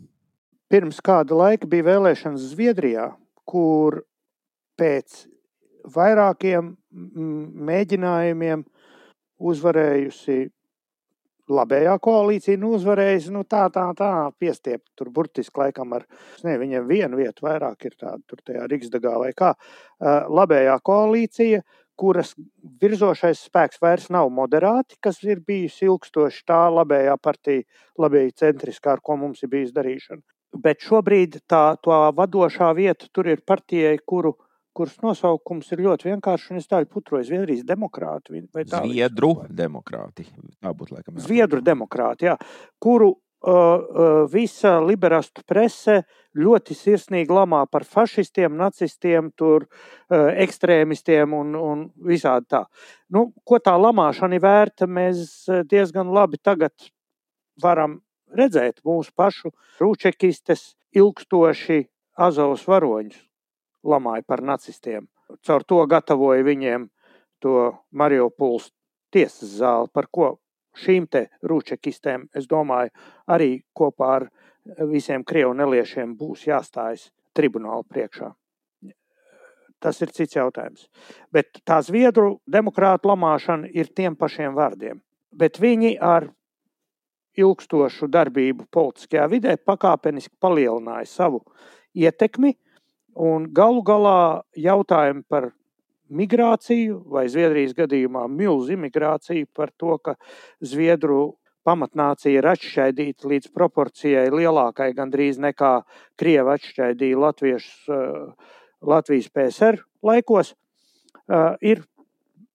[0.72, 3.09] Pirms kāda laika bija vēlēšanas Zviedrijā,
[3.48, 4.03] kur
[4.81, 5.24] pēc
[5.94, 6.74] vairākiem
[7.70, 8.64] mēģinājumiem
[9.44, 10.38] uzvarējusi
[11.53, 16.07] labējā koalīcija, nu, uzvarējusi nu, tā, tā, tā, piestiept tur burtiski laikam ar,
[16.45, 19.53] ne, viņiem vienu vietu vairāk ir tāda tur tajā Riksdagā vai kā.
[19.55, 21.63] Uh, labējā koalīcija,
[22.01, 22.33] kuras
[22.83, 27.67] virzošais spēks vairs nav moderāti, kas ir bijusi ilgstoši tā labējā partija,
[28.01, 30.23] labējā centriskā, ar ko mums ir bijis darīšana.
[30.65, 34.37] Bet šobrīd tā, tā vadošā vieta tur ir partijai, kuru,
[34.75, 38.43] kuras nosaukums ir ļoti vienkāršs, un es tādu putroju Zviedrijas demokrāti.
[38.55, 40.27] Zviedru demokrāti.
[40.63, 41.21] Tā būtu laikam.
[41.23, 42.39] Zviedru demokrāti, jā,
[42.83, 43.15] kuru
[44.33, 46.03] visa liberastu prese
[46.37, 49.67] ļoti sirsnīgi lamā par fašistiem, nacistiem, tur,
[50.11, 52.63] ekstrēmistiem un, un visādi tā.
[53.13, 56.73] Nu, ko tā lamāšana ir vērta, mēs diezgan labi tagad
[57.61, 58.01] varam
[58.33, 61.85] redzēt mūsu pašu rūčekistes ilgstoši
[62.17, 63.21] Azovas varoņus
[63.85, 65.09] lamāja par nacistiem.
[65.44, 66.88] Caur to gatavoja viņiem
[67.42, 68.70] to Mariupols
[69.12, 70.35] tiesas zāli, par ko
[70.85, 72.90] šīm te rūčekistēm, es domāju,
[73.31, 74.29] arī kopā ar
[74.90, 78.33] visiem krievu neliešiem būs jāstājas tribunāla priekšā.
[79.85, 80.87] Tas ir cits jautājums.
[81.35, 85.03] Bet tā zviedru demokrātu lamāšana ir tiem pašiem vārdiem.
[85.35, 86.31] Bet viņi ar
[87.37, 91.42] ilgstošu darbību politiskajā vidē, pakāpeniski palielināja savu
[91.94, 92.55] ietekmi.
[93.14, 95.53] Un galu galā jautājumi par
[96.11, 100.16] migrāciju, vai Zviedrijas gadījumā milzu imigrāciju, par to, ka
[100.61, 105.79] Zviedru pamatnācija ir atšķaidīta līdz proporcijai lielākai gandrīz nekā
[106.20, 107.90] Krieva atšķaidīja latviešus
[108.85, 110.53] Latvijas PSR laikos,
[111.64, 111.85] ir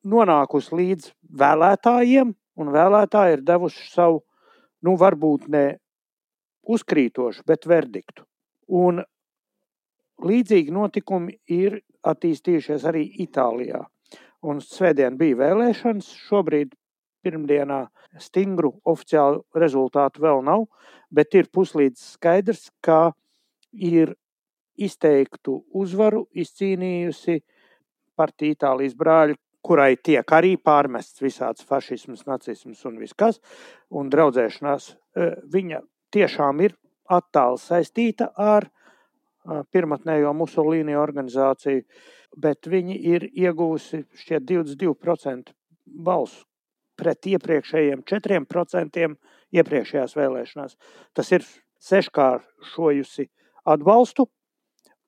[0.05, 4.21] nonākusi līdz vēlētājiem, un vēlētāji ir devuši savu,
[4.85, 5.65] nu, varbūt ne
[6.69, 8.27] uzkrītošu, bet verdiktu.
[8.69, 9.01] Un
[10.25, 13.83] līdzīgi notikumi ir attīstījušies arī Itālijā.
[14.47, 16.75] Un svētdien bija vēlēšanas, šobrīd
[17.23, 17.81] pirmdienā
[18.23, 20.65] stingru oficiālu rezultātu vēl nav,
[21.11, 23.11] bet ir puslīdz skaidrs, ka
[23.73, 24.15] ir
[24.79, 27.41] izteiktu uzvaru izcīnījusi
[28.19, 33.41] partija Itālijas brāļi, kurai tiek arī pārmests visāds fašisms, nacisms un viss kas,
[33.91, 35.81] un draudzēšanās e, viņa
[36.15, 36.77] tiešām ir
[37.11, 38.69] attāli saistīta ar
[39.73, 41.85] pirmotnējo Musolīni organizāciju,
[42.37, 45.53] bet viņi ir ieguvusi šķiet 22%
[45.85, 46.45] balsu
[46.99, 49.05] pret iepriekšējiem 4%
[49.55, 50.75] iepriekšējās vēlēšanās.
[51.15, 51.45] Tas ir
[51.79, 53.29] seškāršojusi
[53.71, 54.27] atbalstu,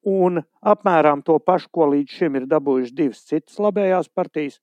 [0.08, 4.62] un apmēram to pašu, ko līdz šim ir dabūjuši divas citas labējās partijas.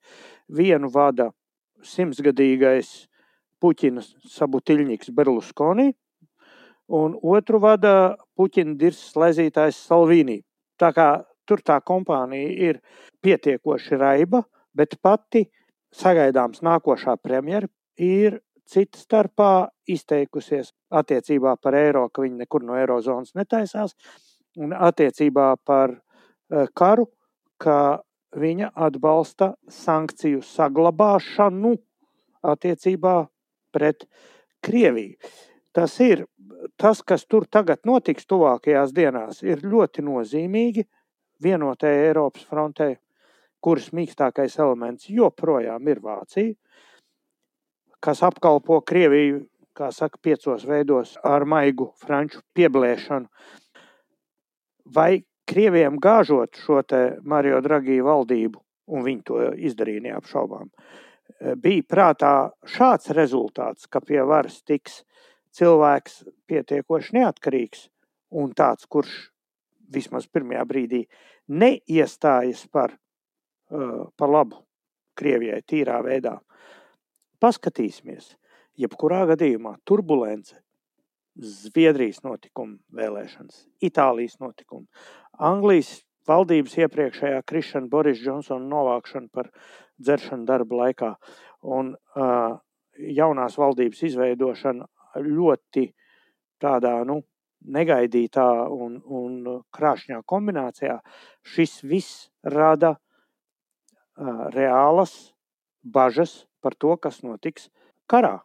[0.49, 1.31] Vienu vada
[1.85, 3.07] simtsgadīgais
[3.59, 5.93] Puķina sabutiļņiks Berlusconi,
[6.89, 10.41] un otru vada Puķina dirs lezītājs Salvīnī.
[10.79, 11.09] Tā kā
[11.49, 12.81] tur tā kompānija ir
[13.25, 14.43] pietiekoši raiba,
[14.75, 15.47] bet pati
[15.95, 19.53] sagaidāms nākošā premjera ir cita starpā
[19.89, 23.97] izteikusies attiecībā par eiro, ka viņi nekur no eirozonas netaisās,
[24.61, 25.97] un attiecībā par
[26.77, 27.09] karu,
[27.59, 28.03] ka
[28.37, 31.75] viņa atbalsta sankciju saglabāšanu
[32.45, 33.15] attiecībā
[33.73, 34.05] pret
[34.59, 35.15] Krieviju.
[35.77, 36.25] Tas ir
[36.81, 40.87] tas, kas tur tagad notiks tuvākajās dienās, ir ļoti nozīmīgi
[41.43, 42.97] vienotajai Eiropas frontē
[43.61, 46.55] kuras mīkstākais elements joprojām ir Vācija,
[48.01, 49.43] kas apkalpo Krieviju,
[49.79, 53.27] kā saka, piecos veidos ar maigu franču pieblēšanu.
[54.95, 58.61] Vai Krievijam gāžot šo te Mario Dragī valdību,
[58.95, 60.71] un viņi to izdarīja neapšaubām,
[61.63, 62.33] bija prātā
[62.67, 65.03] šāds rezultāts, ka pie varas tiks
[65.57, 67.89] cilvēks pietiekoši neatkarīgs
[68.39, 69.31] un tāds, kurš
[69.89, 71.05] vismaz pirmajā brīdī
[71.49, 72.99] neiestājas par
[73.69, 74.65] par labu
[75.19, 76.37] Krievijai tīrā veidā.
[77.43, 78.37] Paskatīsimies,
[78.79, 80.61] jebkurā gadījumā turbulence,
[81.39, 84.87] Zviedrijas notikuma vēlēšanas, Itālijas notikuma,
[85.39, 89.53] Anglijas valdības iepriekšējā krišana, Boris Džonsona novākšana par
[90.03, 91.13] dzeršanu darba laikā
[91.63, 92.59] un uh,
[92.99, 95.89] jaunās valdības izveidošana ļoti
[96.61, 97.23] tādā, nu,
[97.65, 100.99] negaidītā un, un krāšņā kombinācijā.
[101.43, 102.97] Šis viss rada
[104.55, 105.35] reālas
[105.83, 107.69] bažas par to, kas notiks
[108.11, 108.39] karā.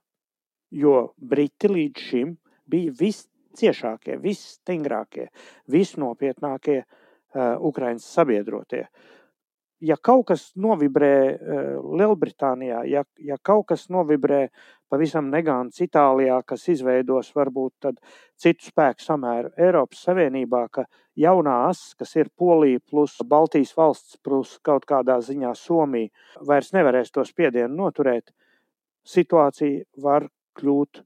[0.73, 2.36] Jo Briti līdz šim
[2.69, 5.28] bija visciešākie, visstingrākie,
[5.69, 8.88] visnopietnākie uh, Ukraiņas sabiedrotie.
[9.84, 11.63] Ja kaut kas novibrē uh,
[12.00, 14.46] Lielbritānijā, ja, ja kaut kas novibrē
[14.93, 17.89] pavisam negāns Itālijā, kas izveidos varbūt
[18.39, 20.86] citu spēku samēru Eiropas Savienībā, ka
[21.19, 26.12] jaunā asa, kas ir Polija plus Baltijas valsts plus kaut kādā ziņā Somija,
[26.48, 28.32] vairs nevarēs to spiedienu noturēt,
[29.04, 31.04] situācija var kļūt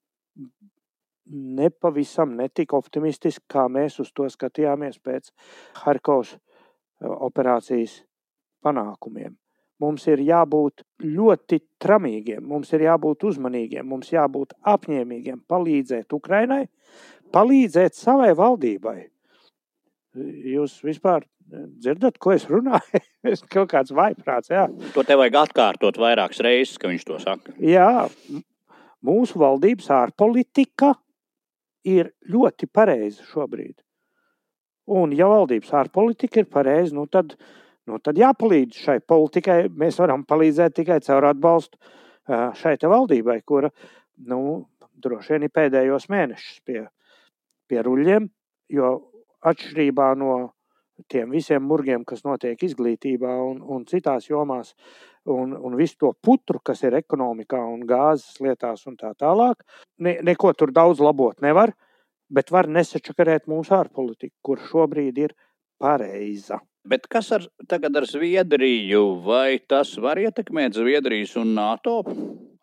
[1.32, 5.32] nepavisam netik optimistiski, kā mēs uz to skatījāmies pēc
[5.84, 6.40] Harkovas eh,
[7.08, 8.02] operācijas
[8.68, 9.36] panākumiem.
[9.78, 16.64] Mums ir jābūt ļoti tramīgiem, mums ir jābūt uzmanīgiem, mums jābūt apņēmīgiem, palīdzēt Ukrainai,
[17.34, 18.98] palīdzēt savai valdībai.
[20.50, 23.04] Jūs vispār dzirdat, ko es runāju?
[23.32, 24.66] es kaut kāds vaiprāts, jā.
[24.96, 27.54] To te vajag atkārtot vairākas reizes, ka viņš to saka.
[27.62, 28.08] Jā,
[29.06, 30.96] mūsu valdības ārpolitika
[31.86, 33.78] ir ļoti pareiza šobrīd.
[34.98, 37.48] Un ja valdības ārpolitika ir pareiza, nu tad uh,
[37.88, 39.60] nu, tad jāpalīdz šai politikai.
[39.70, 41.80] Mēs varam palīdzēt tikai caur atbalstu
[42.28, 43.72] šai valdībai, kura
[44.28, 44.68] nu,
[45.04, 46.84] droši vien ir pēdējos mēnešus pie,
[47.70, 48.28] pie ruļļiem,
[48.76, 48.92] jo
[49.48, 50.38] atšķirībā no
[51.12, 54.74] tiem visiem murgiem, kas notiek izglītībā un, un citās jomās,
[55.30, 59.62] un, un visu to putru, kas ir ekonomikā un gāzes lietās un tā tālāk,
[60.02, 61.76] ne, neko tur daudz labot nevar,
[62.34, 65.36] bet var nesačakarēt mūsu ārpolitiku, kur šobrīd ir
[65.80, 66.60] pareiza.
[66.88, 69.02] Bet kas ar, tagad ar Zviedriju?
[69.26, 72.00] Vai tas var ietekmēt Zviedrijas un NATO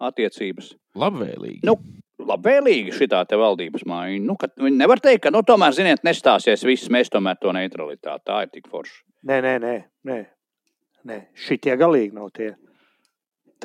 [0.00, 0.72] attiecības?
[0.98, 1.60] Labvēlīgi.
[1.68, 1.76] Nu,
[2.24, 4.22] labvēlīga šī valdības maiņa.
[4.24, 8.24] Nu, viņi nevar teikt, ka nu, tomēr, ziniet, nestāsies viss, mēs tomēr to neutralitāti.
[8.30, 9.02] Tā ir tik forša.
[9.28, 9.74] Nē, nē, nē,
[10.10, 10.20] nē.
[11.10, 11.18] nē.
[11.34, 12.54] šitie galīgi nav tie.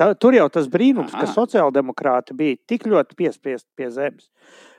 [0.00, 1.26] Tā, tur jau tas brīnums, Aha.
[1.26, 4.30] ka sociāldemokrāti bija tik ļoti piespiesti pie zemes.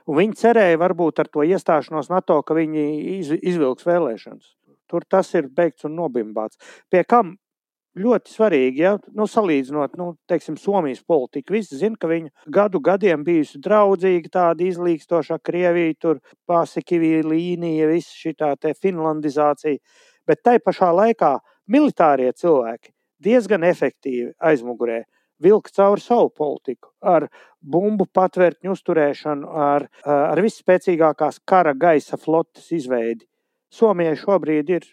[0.10, 2.86] Un viņi cerēja, varbūt ar to iestāšanos NATO, ka viņi
[3.20, 4.56] iz, izvilks vēlēšanas.
[4.92, 6.60] Tur tas ir beigts un nobimbāts.
[6.92, 7.36] Pie kam
[7.98, 11.56] ļoti svarīgi, ja nu, salīdzinot nu, teiksim, Somijas politiku.
[11.58, 18.16] Visi zina, ka viņa gadu gadiem bijusi draudzīga, tāda izlīkstoša Krievija, tur Pasikivija līnija, visa
[18.16, 18.36] šī
[18.80, 19.82] finlandizācija.
[20.28, 21.38] Bet tai pašā laikā
[21.68, 25.04] militārie cilvēki diezgan efektīvi aizmugurē
[25.42, 27.28] vilka cauri savu politiku, ar
[27.62, 33.26] bumbu patvērtņu uzturēšanu, ar, ar visspēcīgākās kara gaisa flotes izveidi.
[33.72, 34.88] Somijai šobrīd ir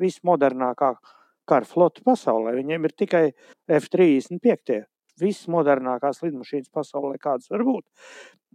[0.00, 0.94] vismodernākā
[1.48, 2.54] kara flote pasaulē.
[2.56, 3.24] Viņiem ir tikai
[3.80, 4.82] F-35.
[5.20, 7.84] Visas modernākās lidmašīnas pasaulē, kādas var būt.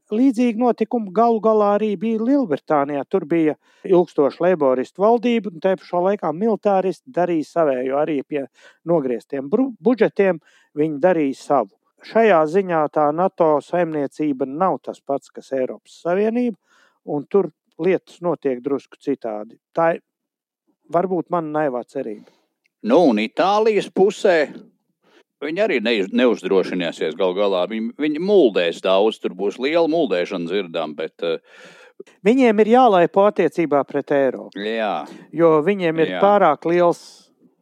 [0.07, 3.03] Līdzīgi notikumi galu galā arī bija Lielbritānijā.
[3.11, 8.45] Tur bija ilgstoša laboristu valdība, un tajā pašā laikā militāristi darīja savējo arī pie
[8.87, 10.39] nogrieztiem budžetiem.
[10.79, 11.75] Viņi darīja savu.
[12.07, 16.55] Šajā ziņā tā NATO saimniecība nav tas pats, kas Eiropas Savienība,
[17.03, 17.51] un tur
[17.81, 19.57] lietas notiek drusku citādi.
[19.75, 20.01] Tā ir
[20.93, 22.31] varbūt mana naivā cerība.
[22.87, 24.47] Nu, un Itālijas pusē
[25.37, 27.67] Viņi arī neuzdrošināsies gal galā.
[27.69, 30.97] Viņi, viņi muldēs daudz, tur būs liela muldēšana dzirdama.
[30.97, 31.37] Bet, uh,
[32.25, 34.61] Viņiem ir jālaipo attiecībā pret Eiropu.
[34.61, 35.05] Jā.
[35.33, 36.21] Jo viņiem ir jā.
[36.21, 37.01] pārāk liels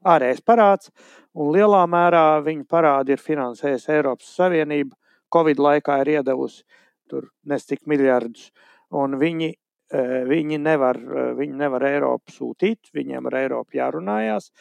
[0.08, 0.92] ārējais parāds,
[1.36, 4.96] un lielā mērā viņu parādi ir finansējusi Eiropas Savienība.
[5.34, 6.64] Covid laikā ir iedavusi
[7.12, 8.52] tur nestik miljardus,
[8.94, 9.52] un viņi,
[9.92, 10.98] viņi, nevar,
[11.38, 14.52] viņi nevar Eiropu sūtīt, viņiem ar Eiropu jārunājās.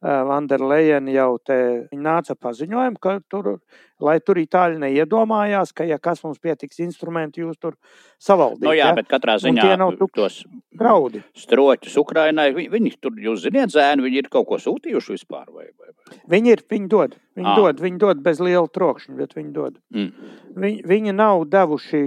[0.00, 1.56] Vanderleina jau te
[1.92, 3.58] nāca paziņojumu, ka tur,
[4.00, 7.76] lai tur itāļi neiedomājās, ka, ja kas mums pietiks instrumenti, jūs tur
[8.16, 8.64] savaldīt.
[8.64, 8.94] Nu jā, ja?
[8.96, 10.38] bet katrā ziņā tie nav tos
[10.72, 11.20] draudi.
[11.36, 15.44] Stroķus Ukrainai, viņi, viņi tur, jūs ziniet, zēni, viņi ir kaut ko sūtījuši vispār?
[15.52, 16.16] Vai, vai, vai?
[16.32, 17.60] Viņi ir, viņi dod, viņi ah.
[17.60, 19.76] dod, viņi dod bez liela trokšņa, bet viņi dod.
[19.92, 20.32] Mm.
[20.64, 22.04] Viņi, viņi nav devuši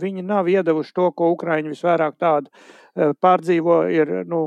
[0.00, 2.50] viņi nav iedevuši to, ko Ukrāņi visvairāk tādu
[3.22, 4.40] pārdzīvo, ir nu,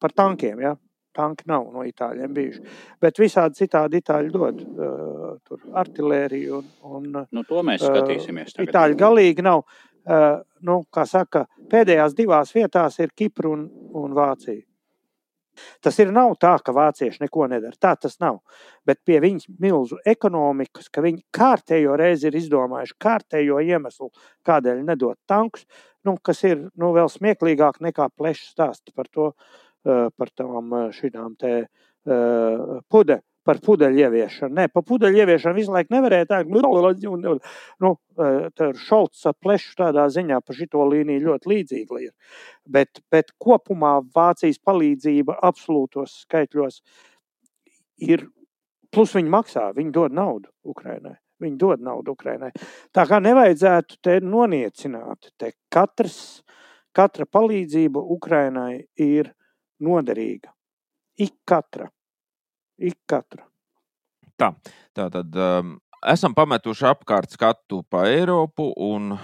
[0.00, 0.60] par tankiem.
[0.62, 0.76] Ja?
[1.18, 2.64] tanki nav no itāļiem bijuši.
[3.02, 6.62] Bet visādi citādi itāļi dod uh, artēriju.
[7.34, 8.54] Nu, to mēs skatīsimies.
[8.56, 9.64] Uh, itāļi galīgi nav.
[10.08, 13.66] Uh, nu, kā saka, pēdējās divās vietās ir Kipra un,
[13.98, 14.62] un Vācija.
[15.84, 17.76] Tas ir nav tā, ka vācieši neko nedara.
[17.80, 18.40] Tā tas nav.
[18.86, 24.10] Bet pie viņas milzu ekonomikas, ka viņi kārtējo reizi ir izdomājuši kārtējo iemeslu,
[24.46, 25.66] kādēļ nedot tankus,
[26.06, 29.32] nu, kas ir nu, vēl smieklīgāk nekā pleša stāsts par to,
[29.86, 34.52] Eh, par tām eh, šīm te eh, pude, par pudeļu ieviešanu.
[34.58, 37.38] Nē, par pudeļu ieviešanu visu laiku nevarēja tā, un, un,
[37.84, 37.92] nu,
[38.84, 42.12] Šolts plešu tādā ziņā par šito līniju ļoti līdzīga ir.
[42.68, 46.82] Bet, bet kopumā Vācijas palīdzība absolūtos skaitļos
[48.04, 48.26] ir,
[48.92, 51.16] plus viņi maksā, viņi dod naudu Ukrainai.
[51.38, 52.50] Viņi dod naudu Ukrainai.
[52.92, 55.30] Tā kā nevajadzētu te noniecināt.
[55.38, 56.42] Te katrs,
[56.90, 59.30] katra palīdzība Ukrainai ir
[59.86, 60.50] noderīga.
[61.22, 61.86] Ik katra.
[62.78, 63.42] Ik katra.
[64.38, 64.52] Tā,
[64.94, 65.72] tā tad um,
[66.06, 69.16] esam pametuši apkārt skatu pa Eiropu, un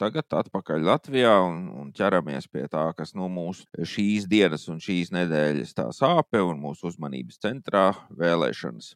[0.00, 5.12] tagad atpakaļ Latvijā un, un ķeramies pie tā, kas nu, mūsu šīs dienas un šīs
[5.16, 7.90] nedēļas tā sāpe un mūsu uzmanības centrā
[8.20, 8.94] vēlēšanas.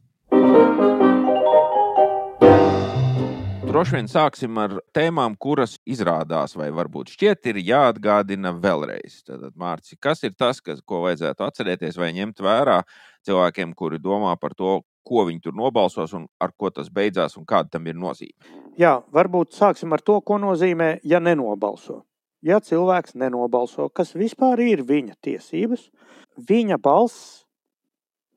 [3.73, 9.23] Droši vien sāksim ar tēmām, kuras izrādās, vai varbūt šķiet, ir jāatgādina vēlreiz.
[9.25, 12.83] Tad, Mārci, kas ir tas, kas, ko vajadzētu atcerēties vai ņemt vērā
[13.25, 14.75] cilvēkiem, kuri domā par to,
[15.09, 18.37] ko viņi tur nobalsos un ar ko tas beidzās un kāda tam ir nozīme?
[18.77, 22.03] Jā, varbūt sāksim ar to, ko nozīmē, ja nenobalso.
[22.45, 25.89] Ja cilvēks nenobalso, kas vispār ir viņa tiesības,
[26.37, 27.47] viņa balss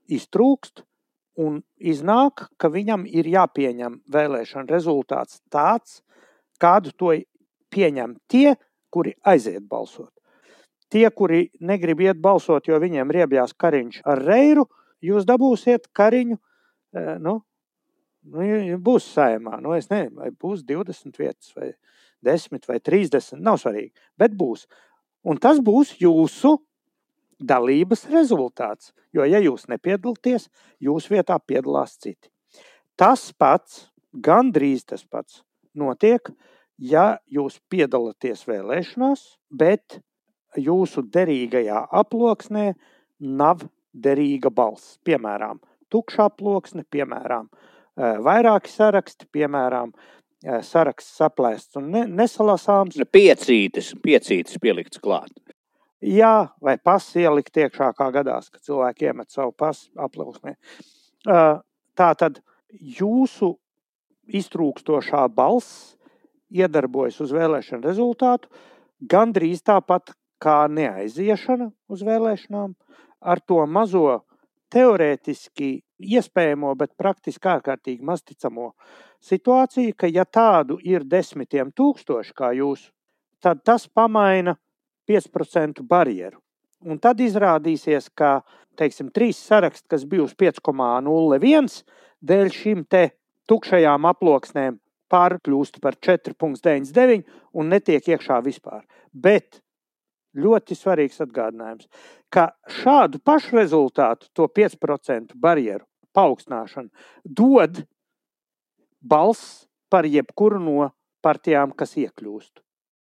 [0.07, 0.85] iztrūkst,
[1.35, 5.99] Un iznāk, ka viņam ir jāpieņem vēlēšana rezultāts tāds,
[6.61, 7.11] kādu to
[7.75, 8.55] pieņem tie,
[8.89, 10.13] kuri aiziet balsot.
[10.87, 14.67] Tie, kuri negrib iet balsot, jo viņiem riebjās kariņš ar reiru,
[15.03, 16.37] jūs dabūsiet kariņu.
[16.95, 17.39] Eh, nu,
[18.31, 19.59] nu, būs saimā.
[19.63, 21.73] Nu, es nezinu, vai būs 20 vietas, vai
[22.23, 23.41] 10 vai 30.
[23.43, 24.69] Nav svarīgi, bet būs.
[25.25, 26.55] Un tas būs jūsu
[27.39, 28.93] dalības rezultāts.
[29.15, 30.49] Jo, ja jūs nepiedalāties,
[30.83, 32.29] jūsu vietā piedalās citi.
[32.95, 35.41] Tas pats, gandrīz tas pats,
[35.75, 36.31] notiek,
[36.79, 39.99] ja jūs piedalāties vēlēšanās, bet
[40.55, 42.73] jūsu derīgajā aploksnē
[43.19, 44.97] nav derīga balss.
[45.07, 45.59] Piemēram,
[45.91, 47.49] tukša aploksne, piemēram,
[47.95, 49.93] vairāki saraksti, piemēram,
[50.43, 52.99] eh, saraksts saplēsts un ne, nesalasāms.
[53.11, 55.31] Piecītis, piecītis pielikts klāt.
[56.05, 60.53] Jā, vai pasi ielikt iekšā, kā gadās, kad cilvēki iemet savu pasu aplūksnē.
[61.25, 62.41] Tā tad
[62.77, 63.55] jūsu
[64.25, 65.95] iztrūkstošā balss
[66.53, 68.51] iedarbojas uz vēlēšanu rezultātu
[69.01, 72.75] gandrīz tāpat kā neaiziešana uz vēlēšanām,
[73.21, 74.21] ar to mazo
[74.73, 75.69] teorētiski
[76.05, 78.73] iespējamo, bet praktiski ārkārtīgi masticamo
[79.23, 82.89] situāciju, ka ja tādu ir desmitiem tūkstoši kā jūs,
[83.41, 84.57] tad tas pamaina
[85.09, 86.39] 5% barjeru.
[86.85, 88.41] Un tad izrādīsies, ka
[88.77, 91.83] teiksim, trīs saraksti, kas bija uz 5,01,
[92.21, 92.83] dēļ šīm
[93.49, 94.79] tukšajām aploksnēm
[95.11, 98.83] pārkļūst par 4,99 un netiek iekšā vispār.
[99.13, 99.61] Bet
[100.35, 101.87] ļoti svarīgs atgādinājums,
[102.29, 102.49] ka
[102.81, 105.85] šādu pašu rezultātu, to 5% barjeru
[106.15, 106.89] paaugstināšanu,
[107.23, 107.83] dod
[109.01, 110.89] balss par jebkuru no
[111.23, 112.61] partijām, kas iekļūst.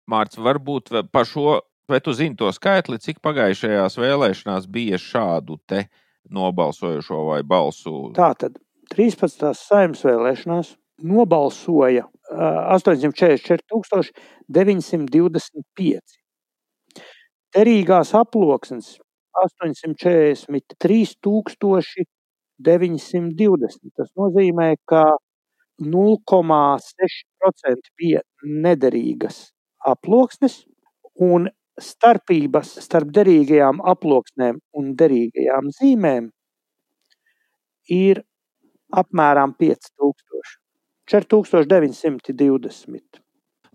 [0.08, 5.86] Mārcis, varbūt par šo, vai tu zini to skaitli, cik pagājušajās vēlēšanās bija šādu te
[6.34, 8.10] nobalsojušo vai balsu?
[8.16, 8.58] Tātad
[8.92, 9.54] 13.
[9.56, 10.74] saimnes vēlēšanās
[11.08, 14.12] nobalsoja 844,
[14.48, 16.18] 925.
[17.56, 18.98] Derīgās aploksnes
[19.38, 22.08] 843,
[22.58, 23.94] 920.
[23.96, 25.04] Tas nozīmē, ka
[25.78, 29.52] 0,6% bija nederīgas
[29.86, 30.66] aploksnes,
[31.22, 31.48] un
[31.82, 36.30] starpības starp derīgajām aploksnēm un derīgajām zīmēm
[37.94, 38.22] ir
[38.92, 40.58] apmēram 5000.
[41.08, 43.22] 4920.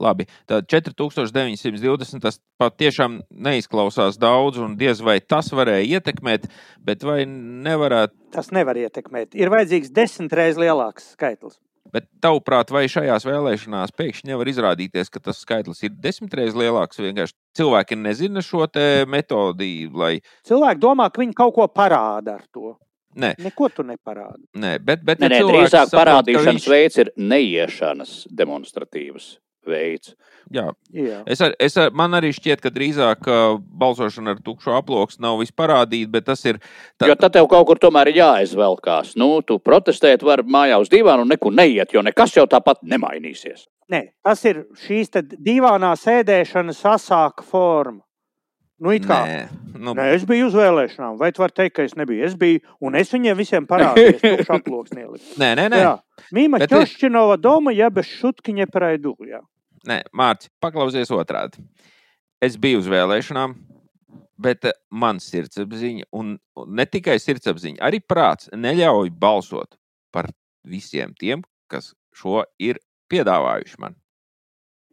[0.02, 6.48] Labi, tad 4920 tas patiešām neizklausās daudz, un diez vai tas varēja ietekmēt,
[6.82, 8.18] bet vai nevarētu?
[8.34, 9.38] Tas nevar ietekmēt.
[9.38, 11.60] Ir vajadzīgs desmit reizes lielāks skaitlis.
[11.94, 16.98] Bet, tavuprāt, vai šajās vēlēšanās pēkšņi nevar izrādīties, ka tas skaitlis ir desmit reizes lielāks?
[17.04, 18.66] Vienkārši cilvēki nezina šo
[19.10, 19.90] metodi.
[19.94, 20.16] Lai...
[20.48, 22.74] Cilvēki domā, ka viņi kaut ko parāda ar to.
[23.14, 23.36] Nē.
[23.46, 24.48] Neko tu neparādi.
[24.58, 26.70] Nē, bet, bet nē, nē, drīzāk saprot, parādīšanas viņš...
[26.74, 29.36] veids ir neiešanas demonstratīvas
[29.70, 30.14] veids.
[30.54, 30.68] Jā.
[30.94, 31.22] Jā.
[31.30, 35.40] Es ar, es ar, man arī šķiet, ka drīzāk uh, balsošana ar tukšu aploksni nav
[35.42, 36.60] visparādīta, bet tas ir.
[37.00, 37.08] Tā...
[37.10, 39.16] Jo tad tev kaut kur tomēr ir jāizvelkās.
[39.20, 43.68] Nu, tu protestēt vari mājā uz divānu un nekur neiet, jo nekas jau tāpat nemainīsies.
[43.94, 48.04] Nē, tas ir šīs divānā sēdēšanas asāka forma.
[48.82, 49.42] Nu, kā, nē,
[49.78, 49.94] nu...
[49.96, 51.18] nē, es biju uz vēlēšanām.
[51.20, 52.24] Vai tu vari teikt, ka es nebiju?
[52.26, 55.06] Es biju, un es viņiem visiem parādīju, kurš aploksnī
[55.40, 55.82] Nē, nē, nē.
[56.36, 59.14] Mīma Bet Čošķinova doma, ja bez šutkiņa praidu.
[59.30, 59.44] Jā.
[59.88, 61.62] Nē, Mārcis, paklausies otrādi.
[62.44, 63.56] Es biju uz vēlēšanām,
[64.44, 66.36] bet eh, man sirdsapziņa, un
[66.68, 69.78] ne tikai sirdsapziņa, arī prāts neļauj balsot
[70.14, 70.32] par
[70.68, 73.96] visiem tiem, kas šo ir piedāvājuši man.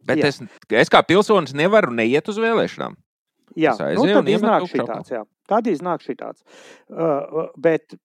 [0.05, 0.31] Bet jā.
[0.31, 0.41] es,
[0.81, 2.95] es kā pilsonis nevaru neiet uz vēlēšanām.
[3.59, 5.11] Jā, nu, tad iznāk šī tāds.
[5.11, 5.25] Jā.
[5.51, 6.41] Tad iznāk šī tāds.
[6.87, 7.97] Uh, bet,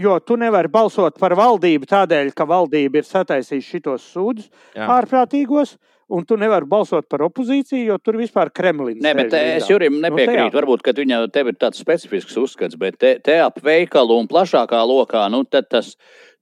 [0.00, 5.76] jo tu nevari balsot par valdību tādēļ, ka valdība ir sataisījusi šitos sūdus ārprātīgos.
[6.12, 9.00] Un tu nevari balsot par opozīciju, jo tur vispār Kremlins.
[9.00, 10.50] Nē, bet es Jurim nu, nepiekrītu.
[10.50, 14.28] Nu, Varbūt, ka viņa tev ir tāds specifisks uzskats, bet te, te ap veikalu un
[14.28, 15.94] plašākā lokā, nu, tad tas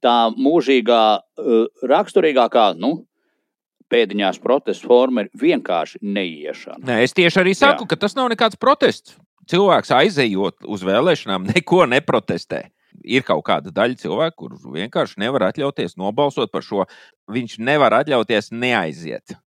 [0.03, 2.97] tā mūžīgā, uh, raksturīgākā, nu,
[3.91, 6.85] pēdiņās protesta forma ir vienkārši neiešana.
[6.87, 7.93] Nē, es tieši arī saku, Jā.
[7.93, 9.17] ka tas nav nekāds protests.
[9.51, 12.69] Cilvēks aizejot uz vēlēšanām, neko neprotestē.
[13.01, 16.85] Ir kaut kāda daļa cilvēku, kurus vienkārši nevar atļauties nobalsot par šo.
[17.33, 19.39] Viņš nevar atļauties neaiziet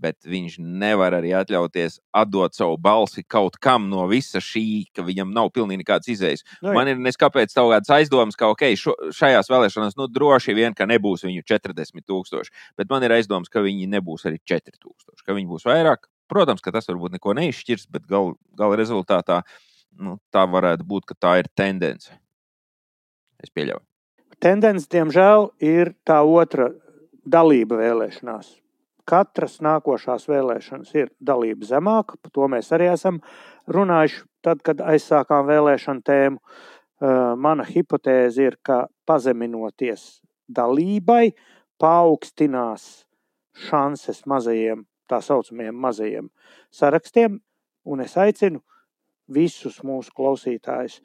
[0.00, 5.32] bet viņš nevar arī atļauties atdot savu balsi kaut kam no visa šī, ka viņam
[5.36, 6.44] nav pilnīgi nekāds izējas.
[6.62, 10.76] Nu, Man ir neskapēc kaut kāds aizdoms, ka ok, šo, šajās vēlēšanās nu, droši vien,
[10.76, 15.26] ka nebūs viņu 40 tūkstoši, bet man ir aizdoms, ka viņi nebūs arī 4 tūkstoši,
[15.26, 16.08] ka viņi būs vairāk.
[16.30, 19.40] Protams, ka tas varbūt neko neizšķirs, bet gal, gala rezultātā
[19.98, 22.14] nu, tā varētu būt, ka tā ir tendence.
[23.42, 23.82] Es pieļauju.
[24.40, 26.70] Tendence, diemžēl, ir tā otra
[27.28, 28.59] dalība vēlēšanās
[29.10, 32.18] katras nākošās vēlēšanas ir dalība zemāka.
[32.22, 33.20] Par to mēs arī esam
[33.70, 36.40] runājuši tad, kad aizsākām vēlēšanu tēmu.
[37.40, 40.20] Mana hipotēze ir, ka pazeminoties
[40.52, 41.32] dalībai,
[41.80, 43.06] paaugstinās
[43.56, 46.28] šanses mazajiem, tā saucamajiem mazajiem
[46.74, 47.40] sarakstiem.
[47.88, 48.60] Un es aicinu
[49.32, 51.00] visus mūsu klausītājus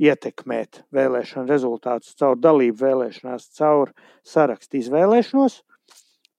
[0.00, 3.92] ietekmēt vēlēšanu rezultātus caur dalību vēlēšanās, caur
[4.26, 5.60] sarakstu izvēlēšanos.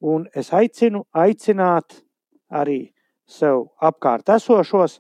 [0.03, 2.01] Un es aicinu aicināt
[2.51, 2.91] arī
[3.25, 4.99] sev apkārt esošos,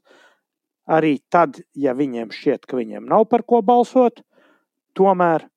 [0.85, 4.21] arī tad, ja viņiem šķiet, ka viņiem nav par ko balsot,
[4.95, 5.47] tomēr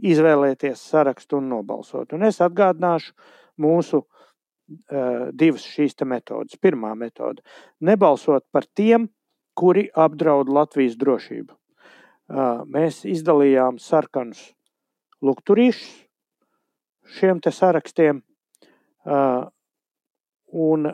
[0.00, 2.14] izvēlēties sarakstu un nobalsot.
[2.16, 3.12] Un es atgādināšu
[3.60, 6.56] mūsu uh, divas šīs metodes.
[6.56, 7.42] Pirmā metode-
[7.88, 9.10] nebalsot par tiem,
[9.54, 11.52] kuri apdraud Latvijas drošību.
[12.30, 14.54] Uh, mēs izdalījām sarkanus
[15.20, 16.06] lukturīšus
[17.18, 18.22] šiem sarakstiem,
[19.06, 20.90] un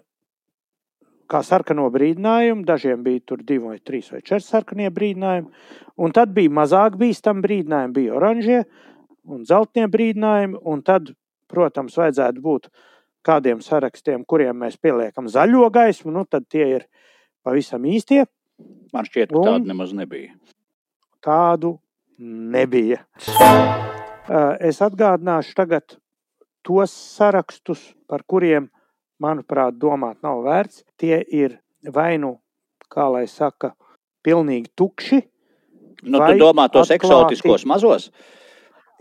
[1.27, 5.49] kā sarkano brīdinājumu, dažiem bija tur divi vai trīs vai četri sarkanie brīdinājumi,
[5.99, 8.61] un tad bija mazāk bīstami brīdinājumi, bija oranžie
[9.27, 11.11] un zeltnie brīdinājumi, un tad,
[11.51, 12.71] protams, vajadzētu būt
[13.27, 16.87] kādiem sarakstiem, kuriem mēs pieliekam zaļo gaismu, nu tad tie ir
[17.43, 18.23] pavisam īstie.
[18.95, 20.31] Man šķiet, ka tādu nemaz nebija.
[21.27, 21.75] Tādu
[22.55, 23.03] nebija.
[24.63, 25.99] Es atgādināšu tagad
[26.67, 28.71] tos sarakstus, par kuriem
[29.23, 30.83] manuprāt, domāt nav vērts.
[30.99, 31.61] Tie ir
[31.95, 32.37] vai nu,
[32.93, 33.73] kā lai saka,
[34.27, 35.23] pilnīgi tukši.
[36.07, 37.37] Nu, tu domā tos atklāti.
[37.39, 38.11] eksotiskos mazos?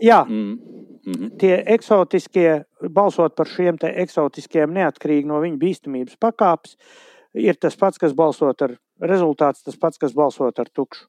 [0.02, 0.76] Jā, mm.
[1.06, 1.36] Mm -hmm.
[1.38, 6.76] tie eksotiskie, balsot par šiem eksotiskiem, neatkarīgi no viņu bīstamības pakāpes,
[7.34, 11.06] ir tas pats, kas balsot ar rezultāts, tas pats, kas balsot ar tukšu,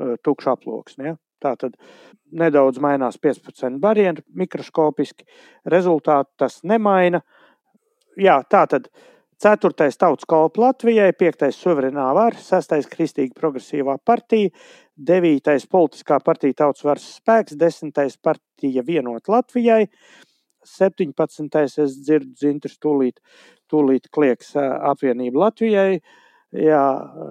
[0.00, 1.04] eh, tukšu aploksni.
[1.04, 1.16] Ja?
[1.42, 1.76] Tā tad
[2.32, 5.26] nedaudz mainās 15 barjeru mikroskopiski,
[5.72, 7.20] rezultātu tas nemaina.
[8.16, 8.88] Jā, tā tad
[9.42, 14.52] ceturtais tautas kalpa Latvijai, piektais suverenā vara, sestais kristīgi progresīvā partija,
[14.96, 19.84] devītais politiskā partija tautas varas spēks, desmitais partija vienot Latvijai,
[20.66, 21.62] 17.
[21.84, 23.20] es dzirdu dzintrs tūlīt,
[23.70, 26.00] tūlīt klieks apvienība Latvijai,
[26.60, 26.82] jā,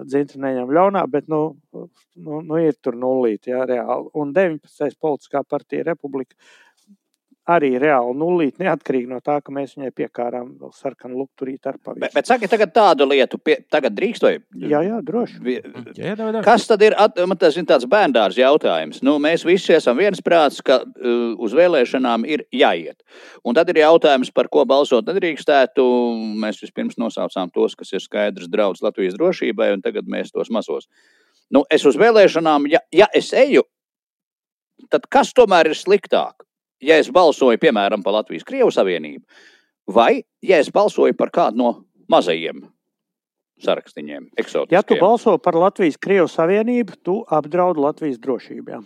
[0.06, 1.40] dzintri neņem ļaunā, bet, nu,
[1.74, 4.10] nu, nu ir tur nulīt, jā, reāli.
[4.18, 4.96] Un 19.
[5.02, 6.36] politiskā partija republika
[7.50, 12.02] arī reāli nulīt, neatkarīgi no tā, ka mēs viņai piekārām vēl sarkanu lukturīti ar pavisam.
[12.02, 14.32] Bet, bet sakiet tagad tādu lietu, pie, tagad drīkst vai?
[14.58, 15.38] Jā, jā, droši.
[15.46, 15.60] Jā,
[15.94, 16.42] jā, jā.
[16.46, 18.98] Kas tad ir, at, man tas ir tāds bērndārs jautājums.
[19.06, 22.98] Nu, mēs visi esam viensprāts, ka uh, uz vēlēšanām ir jāiet.
[23.46, 25.86] Un tad ir jautājums, par ko balsot nedrīkstētu.
[26.42, 30.90] Mēs vispirms nosaucām tos, kas ir skaidrs draudz Latvijas drošībai, un tagad mēs tos mazos.
[31.54, 33.62] Nu, es uz vēlēšanām, ja, ja es eju,
[34.90, 36.42] tad kas tomēr ir sliktāk?
[36.82, 39.24] Ja es balsoju, piemēram, par Latvijas-Krievu savienību,
[39.94, 41.72] vai ja es balsoju par kādu no
[42.12, 42.64] mazajiem
[43.62, 44.76] sarakstiem, eksotiskiem.
[44.76, 48.74] Ja tu balso par Latvijas-Krievu savienību, tu apdraud Latvijas drošību.
[48.74, 48.80] Jā.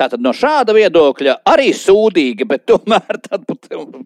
[0.00, 3.20] Tātad no šāda viedokļa arī sūdīgi, bet tomēr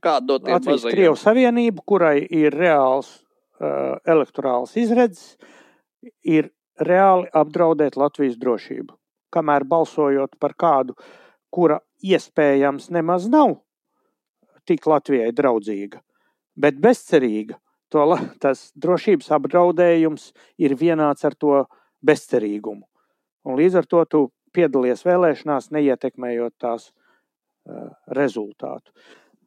[0.04, 5.36] kāda no tiem Latvijas Krievu savienību, kurai ir reāls uh, elektorāls izredzes,
[6.26, 6.50] ir
[6.80, 8.96] reāli apdraudēt Latvijas drošību.
[9.34, 10.98] Kamēr balsojot par kādu,
[11.54, 13.58] kura iespējams nemaz nav
[14.68, 16.00] tik Latvijai draudzīga,
[16.56, 17.58] bet bezcerīga.
[17.92, 21.60] To, tas drošības apdraudējums ir vienāds ar to
[22.02, 22.82] bezcerīgumu.
[23.44, 24.22] Un līdz ar to tu
[24.56, 28.90] piedalies vēlēšanās, neietekmējot tās uh, rezultātu.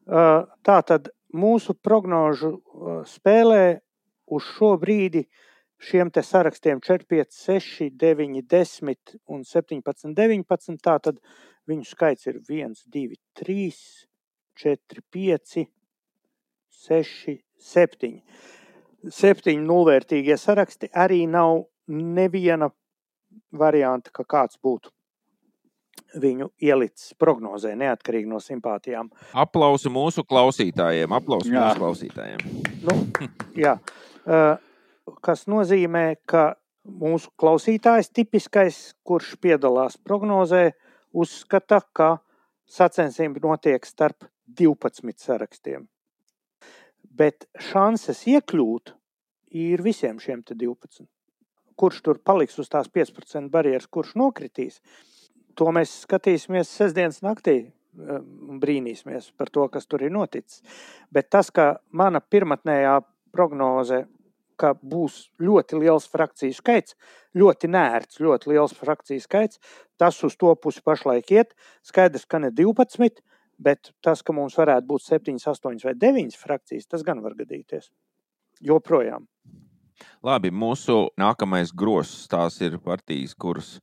[0.08, 3.80] Uh, tā tad mūsu prognožu uh, spēlē
[4.32, 5.26] uz šo brīdi
[5.78, 10.80] šiem te sarakstiem 4, 5, 6, 9, 10 un 17, 19.
[10.82, 11.22] Tātad
[11.68, 13.72] Viņu skaits ir 1, 2, 3,
[14.62, 15.64] 4, 5,
[16.88, 17.34] 6,
[17.72, 18.14] 7.
[19.18, 22.70] Septiņi nulvērtīgie saraksti arī nav neviena
[23.52, 24.94] varianta, ka kāds būtu
[26.18, 29.10] viņu ielicis prognozē, neatkarīgi no simpātijām.
[29.36, 31.66] Aplausu mūsu klausītājiem, aplausu jā.
[31.66, 32.46] mūsu klausītājiem.
[32.88, 32.96] Nu,
[33.60, 33.76] jā.
[34.28, 34.58] Uh,
[35.24, 36.54] kas nozīmē, ka
[36.88, 40.72] mūsu klausītājs tipiskais, kurš piedalās prognozē,
[41.12, 42.10] uzskata, ka
[42.68, 45.86] sacensība notiek starp 12 sarakstiem.
[47.02, 48.94] Bet šanses iekļūt
[49.58, 51.06] ir visiem šiem 12.
[51.78, 54.80] Kurš tur paliks uz tās 15% barjeras, kurš nokritīs,
[55.58, 60.62] to mēs skatīsimies sestdienas naktī eh, un brīnīsimies par to, kas tur ir noticis.
[61.10, 62.98] Bet tas, ka mana pirmotnējā
[63.34, 64.04] prognoze
[64.58, 66.96] ka būs ļoti liels frakciju skaits,
[67.38, 69.60] ļoti nērts, ļoti liels frakciju skaits.
[69.98, 71.54] Tas uz to pusi pašlaik iet.
[71.86, 73.22] Skaidrs, ka ne 12,
[73.58, 77.90] bet tas, ka mums varētu būt 7, 8 vai 9 frakcijas, tas gan var gadīties.
[78.64, 79.26] Joprojām.
[80.22, 83.78] Labi, mūsu nākamais grozs tās ir partijas, kuras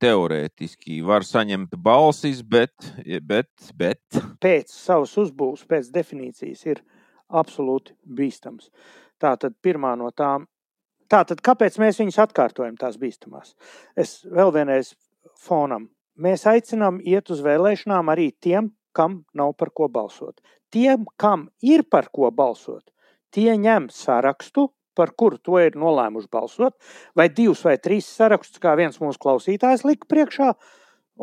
[0.00, 2.74] teorētiski var saņemt balsis, bet,
[3.22, 4.02] bet, bet.
[4.42, 6.82] pēc savas uzbūves, pēc definīcijas, ir
[7.28, 8.70] absolūti bīstams.
[9.24, 10.44] Tātad pirmā no tām.
[11.08, 13.54] Tātad, kāpēc mēs viņus atkārtojam, tās bīstamās?
[13.96, 14.94] Es vēl vienreiz
[15.40, 15.88] fonam.
[16.20, 20.40] Mēs aicinām iet uz vēlēšanām arī tiem, kam nav par ko balsot.
[20.72, 22.86] Tiem, kam ir par ko balsot,
[23.34, 26.76] tie ņem sarakstu, par kuru to ir nolēmuši balsot,
[27.18, 30.52] vai divus vai trīs sarakstus, kā viens mūsu klausītājs lika priekšā,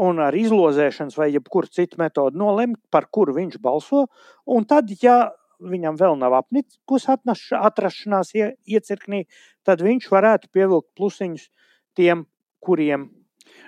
[0.04, 4.06] un ar izlozēšanas vai jebkuru citu metodu nolemt, par kuru viņš balso.
[4.47, 5.32] Un tad, ja
[5.62, 9.26] viņam vēl nav apnicis atrašanās ie, iecirknī,
[9.68, 11.49] tad viņš varētu pievilkt plusiņus
[11.97, 12.26] tiem,
[12.62, 13.09] kuriem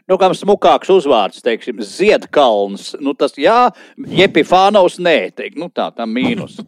[0.09, 2.93] nu, kam smukāks uzvārds, teiksim, Ziedkalns.
[3.03, 6.59] Nu, tas jā, Jepifānaus nē, teikt, nu tā, tā mīnus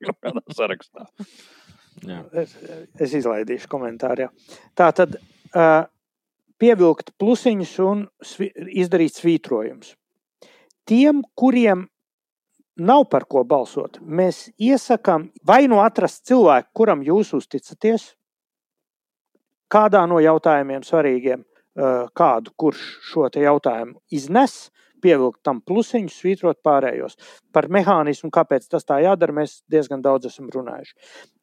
[0.58, 1.08] sarakstā.
[2.02, 2.22] Jā.
[2.42, 2.54] Es,
[3.00, 4.28] es izlaidīšu komentārā.
[4.78, 5.84] Tā tad uh,
[6.60, 8.50] pievilkt plusiņus un svi,
[8.82, 9.94] izdarīt svītrojumus.
[10.88, 11.86] Tiem, kuriem
[12.82, 18.12] nav par ko balsot, mēs iesakām vai nu atrast cilvēku, kuram jūs uzticaties,
[19.72, 21.44] kādā no jautājumiem svarīgiem,
[22.18, 24.70] kādu, kurš šo jautājumu iznes,
[25.02, 27.16] pievilkt tam plusiņu, svītrot pārējos.
[27.52, 30.94] Par mehānismu, kāpēc tas tā jādara, mēs diezgan daudz esam runājuši.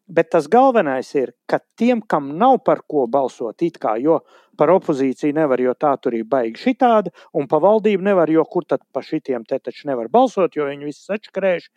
[0.10, 4.20] Bet tas galvenais ir, ka tiem, kam nav par ko balsot, it kā, jo
[4.58, 8.66] par opozīciju nevar, jo tā tur ir baigi šitāda, un pa valdību nevar, jo kur
[8.66, 11.70] tad pa šitiem te taču nevar balsot, jo viņi visi sačakarējuši,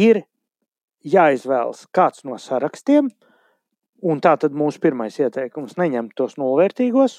[0.00, 0.22] ir
[1.04, 3.10] jāizvēlas kāds no sarakstiem,
[4.04, 7.18] un tā tad mūsu pirmais ieteikums neņemt tos nulvērtīgos,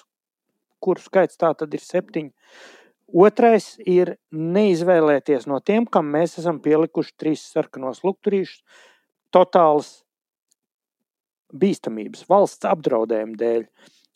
[0.82, 2.34] kuru skaits tā tad ir septiņi.
[3.14, 8.64] Otrais ir neizvēlēties no tiem, kam mēs esam pielikuši trīs sarkanos lukturīšus,
[9.30, 10.05] totāls
[11.54, 13.66] bīstamības, valsts apdraudējuma dēļ,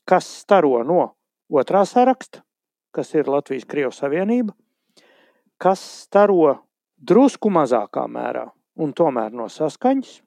[0.10, 1.04] kas staro no
[1.50, 2.44] otrā saraksta,
[2.96, 4.56] kas ir Latvijas Krievijas Savienība,
[5.62, 6.56] kas staro
[6.98, 8.48] drusku mazākā mērā
[8.80, 10.20] un tomēr no saskaņas,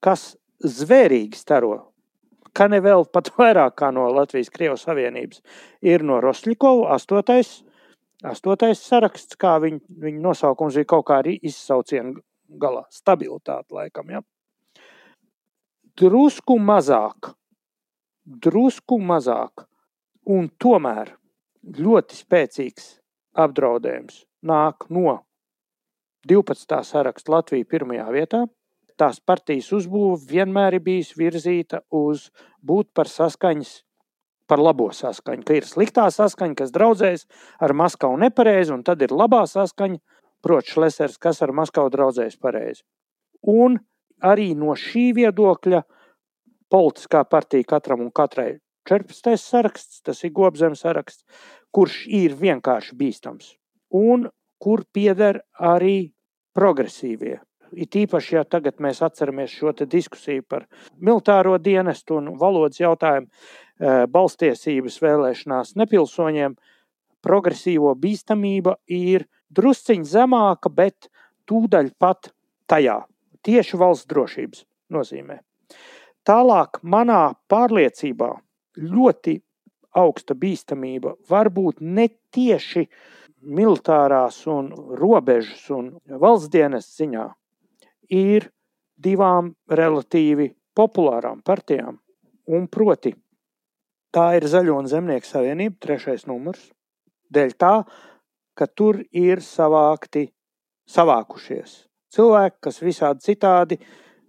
[0.00, 0.34] kas
[0.64, 1.90] zvērīgi staro
[2.56, 5.42] ka ne vēl pat vairāk kā no Latvijas Krievijas Savienības,
[5.82, 7.60] ir no Rosļikova astotais,
[8.26, 12.16] astotais saraksts, kā viņa, viņa nosaukums bija kaut kā arī izsauciena
[12.60, 12.84] galā.
[12.94, 14.24] Stabilitāte laikam, ja.
[16.00, 17.34] Drusku mazāk,
[18.24, 19.66] drusku mazāk,
[20.24, 21.10] un tomēr
[21.76, 22.86] ļoti spēcīgs
[23.36, 25.18] apdraudējums nāk no
[26.30, 26.80] 12.
[26.88, 28.46] saraksta Latvija pirmajā vietā–
[29.00, 32.28] tās partijas uzbūve vienmēr ir bijusi virzīta uz
[32.66, 33.72] būt par saskaņas,
[34.50, 35.46] par labo saskaņu.
[35.46, 37.26] Ka ir sliktā saskaņa, kas draudzējas
[37.64, 40.00] ar Maskavu nepareizi, un tad ir labā saskaņa,
[40.44, 42.84] proti, Šlesers, kas ar Maskavu draudzējas pareizi.
[43.48, 43.78] Un
[44.22, 45.82] arī no šī viedokļa
[46.70, 48.58] politiskā partija katram un katrai
[48.88, 49.36] 14.
[49.36, 51.24] saraksts, tas ir gobzemes saraksts,
[51.74, 53.54] kurš ir vienkārši bīstams
[53.90, 54.28] un
[54.60, 56.12] kur pieder arī
[56.56, 57.38] progresīvie
[57.70, 60.66] It īpaši, ja tagad mēs atceramies šo diskusiju par
[60.98, 63.28] militāro dienestu un valodas jautājumu,
[63.78, 66.56] eh, balstiesības vēlēšanās nepilsoņiem,
[67.22, 71.08] progresīvo bīstamība ir drusciņš zemāka, bet
[71.46, 72.32] tūdaļ pat
[72.66, 73.04] tajā
[73.46, 75.40] tieši valsts drošības nozīmē.
[76.26, 78.30] Tālāk, manā pārliecībā,
[78.76, 79.38] ļoti
[79.96, 82.84] augsta bīstamība var būt ne tieši
[83.40, 84.68] militārās un
[85.00, 87.26] robežas un valsts dienas ziņā,
[88.12, 88.50] ir
[89.00, 91.98] divām relatīvi populārām partijām.
[92.50, 93.14] Un proti,
[94.12, 96.68] tā ir Zaļo un Zemnieku savienība, trešais numurs.
[97.32, 97.74] Dēļ tā,
[98.58, 100.28] ka tur ir savākti,
[100.90, 103.80] savākušies cilvēki, kas visādi citādi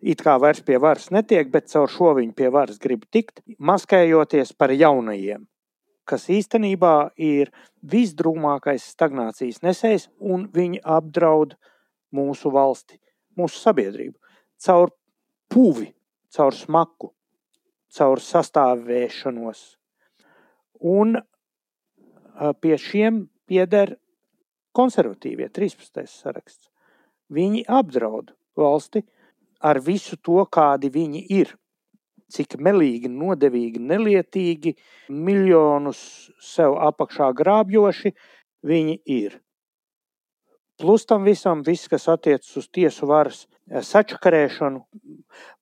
[0.01, 4.53] it kā vairs pie varas netiek, bet caur šo viņi pie varas grib tikt, maskējoties
[4.57, 5.45] par jaunajiem,
[6.09, 11.55] kas īstenībā ir visdrūmākais stagnācijas nesējs un viņi apdraud
[12.11, 12.97] mūsu valsti
[13.37, 14.17] mūsu sabiedrību.
[14.61, 14.91] Caur
[15.51, 15.91] puvi,
[16.35, 17.11] caur smaku,
[17.95, 19.61] caur sastāvēšanos.
[20.91, 21.17] Un
[22.61, 23.95] pie šiem pieder
[24.75, 26.05] konservatīvie 13.
[26.09, 26.70] saraksts.
[27.31, 29.05] Viņi apdraud valsti
[29.61, 31.53] ar visu to, kādi viņi ir.
[32.31, 34.75] Cik melīgi, nodevīgi, nelietīgi,
[35.11, 36.01] miljonus
[36.39, 38.13] sev apakšā grābjoši
[38.67, 39.39] viņi ir.
[40.81, 44.79] Plus tam visam, viss, kas attiecas uz tiesu varas eh, sačakarēšanu,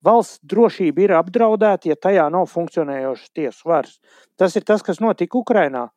[0.06, 3.98] valsts drošība ir apdraudēta, ja tajā nav funkcionējošas tiesu varas.
[4.40, 5.90] Tas ir tas, kas notika Ukrainā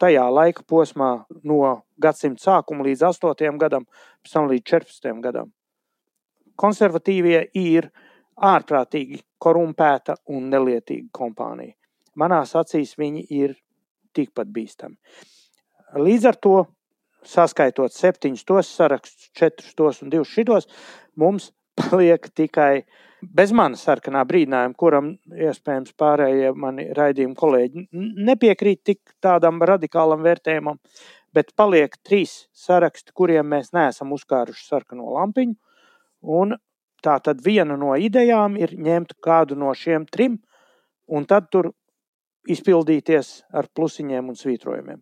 [0.00, 1.10] tajā laika posmā
[1.44, 1.60] no
[2.00, 3.58] gadsimta sākuma līdz 8.
[3.60, 3.86] gadam,
[4.24, 5.10] pēc tam līdz 14.
[5.24, 5.52] gadam.
[6.60, 7.90] Konservatīvie ir
[8.36, 11.76] ārprātīgi korumpēta un nelietīga kompānija.
[12.20, 13.54] Manās acīs viņi ir
[14.16, 14.96] tikpat bīstami.
[16.00, 16.56] Līdz ar to
[17.26, 20.68] saskaitot septiņus tos sarakstus, četrus tos un divus šitos,
[21.16, 22.84] mums paliek tikai
[23.22, 27.86] bez manas sarkanā brīdinājuma, kuram iespējams pārējie mani raidījuma kolēģi
[28.30, 30.80] nepiekrīt tik tādam radikālam vērtējumam,
[31.34, 35.56] bet paliek trīs saraksti, kuriem mēs neesam uzkāruši sarkano lampiņu.
[36.20, 36.56] Un
[37.04, 40.40] tā tad viena no idejām ir ņemt kādu no šiem trim
[41.08, 41.72] un tad tur
[42.48, 45.00] izpildīties ar plusiņiem un svītrojumiem.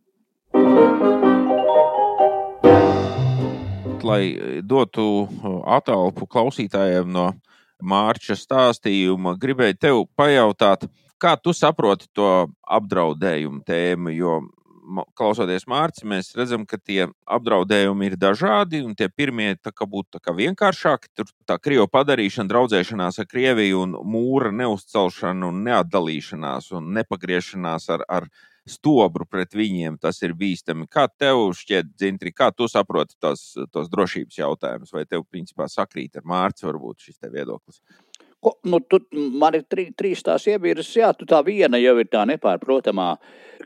[4.08, 4.22] lai
[4.64, 5.26] dotu
[5.66, 7.30] atalpu klausītājiem no
[7.82, 14.38] Mārča stāstījuma, gribēju tev pajautāt, kā tu saproti to apdraudējumu tēmu, jo
[15.18, 20.22] klausoties Mārcis, mēs redzam, ka tie apdraudējumi ir dažādi, tie pirmie tā kā būtu tā
[20.24, 21.12] kā vienkāršāki.
[21.16, 28.06] Tur tā krievu padarīšana, draudzēšanās ar Krieviju un mūra neuzcelšana un neatdalīšanās un nepagriešanās ar,
[28.08, 28.28] ar
[28.70, 30.88] stobru pret viņiem, tas ir bīstami.
[30.90, 34.94] Kā tev šķiet, Dzintri, kā tu saproti tos, tos drošības jautājumus?
[34.94, 37.82] Vai tev, principā, sakrīt ar Mārciņu, varbūt šis te viedoklis?
[38.38, 42.06] Ko, nu, tu, man ir tri, trīs tās ievirzes, jā, tu tā viena jau ir
[42.10, 43.16] tā nepārprotamā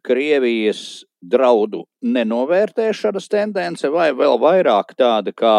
[0.03, 5.57] Krievijas draudu nenovērtēšanas tendence, vai vēl vairāk tāda kā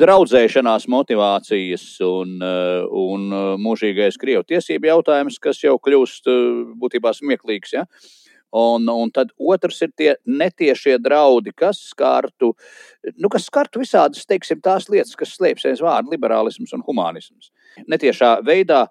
[0.00, 2.52] draudzēšanās motivācijas un, e,
[2.88, 3.26] un
[3.60, 6.30] mūžīgais krievu tiesību jautājums, kas jau kļūst
[6.80, 7.74] būtībā smieklīgs.
[7.76, 7.84] Ja?
[8.54, 12.52] Un, un tad otrs ir tie netiešie draudi, kas skartu,
[13.18, 17.50] nu, kas skartu visādas, teiksim, tās lietas, kas slēpjas aiz vārda liberālisms un humanisms.
[17.90, 18.84] Netiešā veidā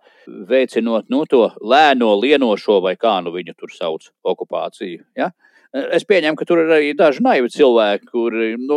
[0.50, 5.06] veicinot nu, to lēno, lienošo vai kā nu viņu tur sauc, okupāciju.
[5.16, 5.32] Ja?
[5.74, 8.76] Es pieņemu, ka tur ir arī daži naivi cilvēki, kuri nu,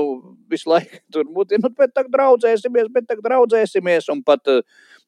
[0.48, 4.62] visu laiku tur būtu, nu, bet tagad draudzēsimies, bet tagad draudzēsimies, un pat uh,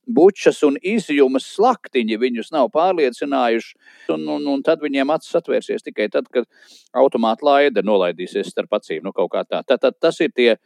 [0.08, 3.74] bučas un izjumas slaktiņi viņus nav pārliecinājuši.
[4.14, 6.48] Un, un, un tad viņiem acis atvērsies tikai tad, kad
[6.96, 9.04] automāta laida nolaidīsies starp acīm.
[9.04, 9.62] Nu, tā.
[9.62, 10.56] Tad, tad tas ir tie,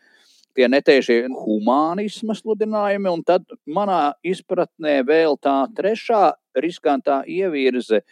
[0.56, 6.24] tie netiešie humanisma sludinājumi, un tad manā izpratnē vēl tā trešā
[6.62, 8.02] riskantā ievirze,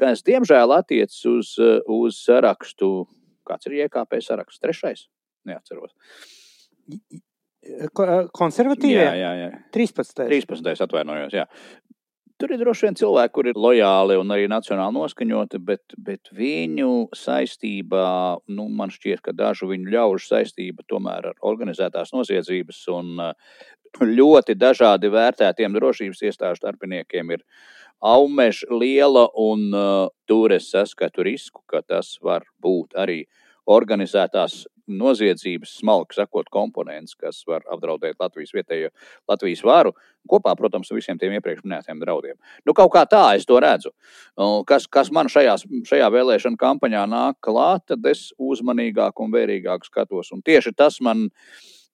[0.00, 1.54] kas diemžēl attiecas uz,
[1.90, 3.06] uz sarakstu.
[3.44, 4.62] Kāds ir IKP saraksts?
[4.62, 5.06] Trešais?
[5.48, 5.92] Neatceros.
[8.36, 9.00] Konservatīvie?
[9.00, 9.50] Jā, jā, jā.
[9.74, 10.24] 13.
[10.28, 10.86] 13.
[10.86, 11.36] atvainojos.
[11.36, 11.46] Jā.
[12.40, 17.12] Tur ir droši vien cilvēki, kuri ir lojāli un arī nacionāli noskaņoti, bet, bet viņu
[17.14, 18.08] saistībā,
[18.56, 23.22] nu, man šķiet, ka dažu viņu ļaužu saistība tomēr ar organizētās noziedzības un
[24.02, 27.44] ļoti dažādi vērtētiem drošības iestāžu darbiniekiem ir
[28.04, 33.24] aumež liela, un uh, tur es saskatu risku, ka tas var būt arī
[33.64, 38.90] organizētās noziedzības, smalki sakot, komponents, kas var apdraudēt Latvijas vietējo
[39.30, 39.94] Latvijas varu,
[40.28, 42.36] kopā, protams, ar visiem tiem iepriekš minētiem draudiem.
[42.68, 43.94] Nu, kaut kā tā es to redzu.
[44.68, 50.32] Kas, kas man šajās, šajā vēlēšana kampaņā nāk klāt, tad es uzmanīgāk un vērīgāk skatos.
[50.36, 51.30] Un tieši tas man,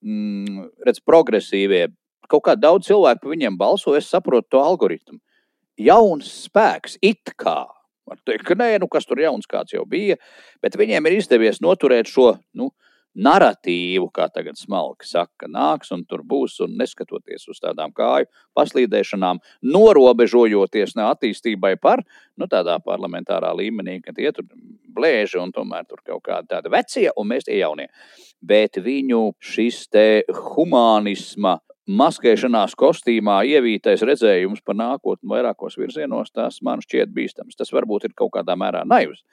[0.03, 1.87] mm, redz, progresīvie,
[2.31, 5.23] kaut kā daudz cilvēku par viņiem balso, es saprotu to algoritmu.
[5.81, 7.65] Jauns spēks, it kā
[8.11, 10.17] Var teikt, ka nē, nu kas tur jauns kāds jau bija,
[10.65, 12.73] bet viņiem ir izdevies noturēt šo nu,
[13.15, 18.27] narratīvu, kā tagad smalki saka, nāks un tur būs, un neskatoties uz tādām kāju
[18.59, 22.03] paslīdēšanām, norobežojoties ne attīstībai par,
[22.39, 24.47] nu, tādā parlamentārā līmenī, ka tie tur
[24.91, 27.87] blēži un tomēr tur kaut kādi tādi vecie, un mēs tie jaunie.
[28.43, 30.07] Bet viņu šis te
[30.55, 31.61] humanisma
[31.91, 37.57] maskēšanās kostīmā ievītais redzējums par nākotni vairākos virzienos, tas man šķiet bīstams.
[37.59, 39.25] Tas varbūt ir kaut kādā mērā naivs.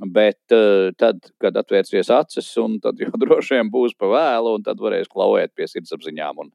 [0.00, 4.66] Bet uh, tad, kad atvērsies acis, un tad jau droši vien būs pa vēlu, un
[4.66, 6.50] tad varēs klauvēt pie sirdsapziņām un,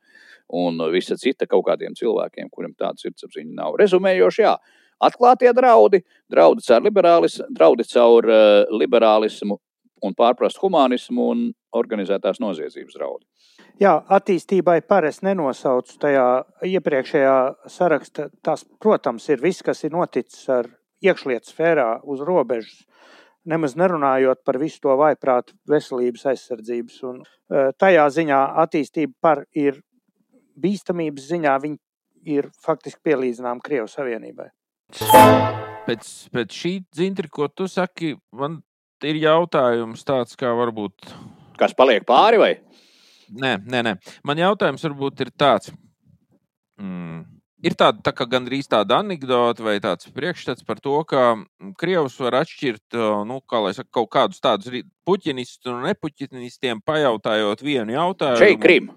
[0.60, 3.80] un visa cita kaut kādiem cilvēkiem, kuriem tāda sirdsapziņa nav.
[3.80, 4.58] Rezumējoši, jā,
[5.08, 9.56] atklātie draudi, draudi caur, liberālis, draudi caur uh, liberālismu
[10.04, 11.48] un pārprast humanismu un
[11.80, 13.26] organizētās noziedzības draudi.
[13.80, 16.26] Jā, attīstībai parasti nenosaucu tajā
[16.68, 17.36] iepriekšējā
[17.72, 18.28] sarakstā.
[18.44, 20.68] Tas, protams, ir viss, kas ir noticis ar
[21.06, 22.84] iekšlietu sfērā uz robežas.
[23.48, 26.98] Nemaz nerunājot par visu to vaiprātu veselības aizsardzības.
[27.08, 29.80] Un, e, tajā ziņā attīstība par ir
[30.60, 31.80] bīstamības ziņā, viņi
[32.36, 34.50] ir faktiski pielīdzinām Krievijas Savienībai.
[35.88, 38.60] Pēc, pēc šī dzintri, ko tu saki, man
[39.08, 41.14] ir jautājums tāds, kā varbūt.
[41.60, 42.54] Kas paliek pāri vai?
[43.30, 43.98] Nē, nē, nē.
[44.26, 45.74] Man jautājums varbūt ir tāds.
[46.80, 47.26] Mm.
[47.60, 51.34] Ir tāda tā gandrīz tāda anekdote vai tāds priekšstats par to, ka
[51.80, 52.96] Krievs var atšķirt
[53.28, 53.42] nu,
[53.76, 54.72] saka, kaut kādus tādus
[55.04, 58.40] puķinistus un nepuķinistiem, pajautājot vienu jautājumu.
[58.40, 58.90] Čai Krim.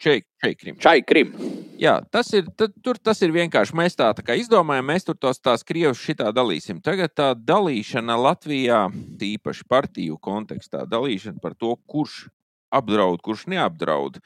[0.00, 0.76] Čai Krim.
[0.80, 1.32] Čai Krim.
[1.80, 3.72] Jā, tas ir, tad, tur, tas ir vienkārši.
[3.76, 6.82] Mēs tā, tā kā izdomājam, mēs tur tos tās Krievus šitā dalīsim.
[6.84, 8.82] Tagad tā dalīšana Latvijā,
[9.20, 12.26] tīpaši partiju kontekstā, dalīšana par to, kurš
[12.70, 14.18] apdraud, kurš neapdraud.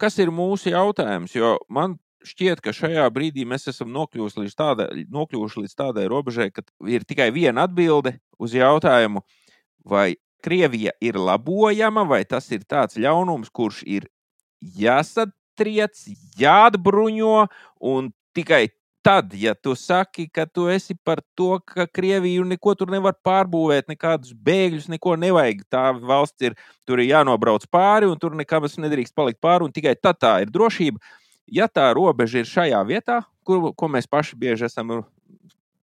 [0.00, 1.34] Kas ir mūsu jautājums?
[1.36, 6.50] Jo man šķiet, ka šajā brīdī mēs esam nokļuvuši līdz tādai, nokļuvuši līdz tādai robežai,
[6.54, 9.24] ka ir tikai viena atbilde uz jautājumu,
[9.84, 14.08] vai Krievija ir labojama, vai tas ir tāds ļaunums, kurš ir
[14.58, 16.00] jāsatriec,
[16.38, 17.44] jāatbruņo,
[17.92, 18.64] un tikai
[19.02, 23.88] tad, ja tu saki, ka tu esi par to, ka Krieviju neko tur nevar pārbūvēt,
[23.90, 26.54] nekādus bēgļus, neko nevajag, tā valsts ir,
[26.86, 30.52] tur ir jānobrauc pāri, un tur nekam nedrīkst palikt pāri, un tikai tad tā ir
[30.54, 31.02] drošība.
[31.50, 35.02] Ja tā robeža ir šajā vietā, kur, ko mēs paši bieži esam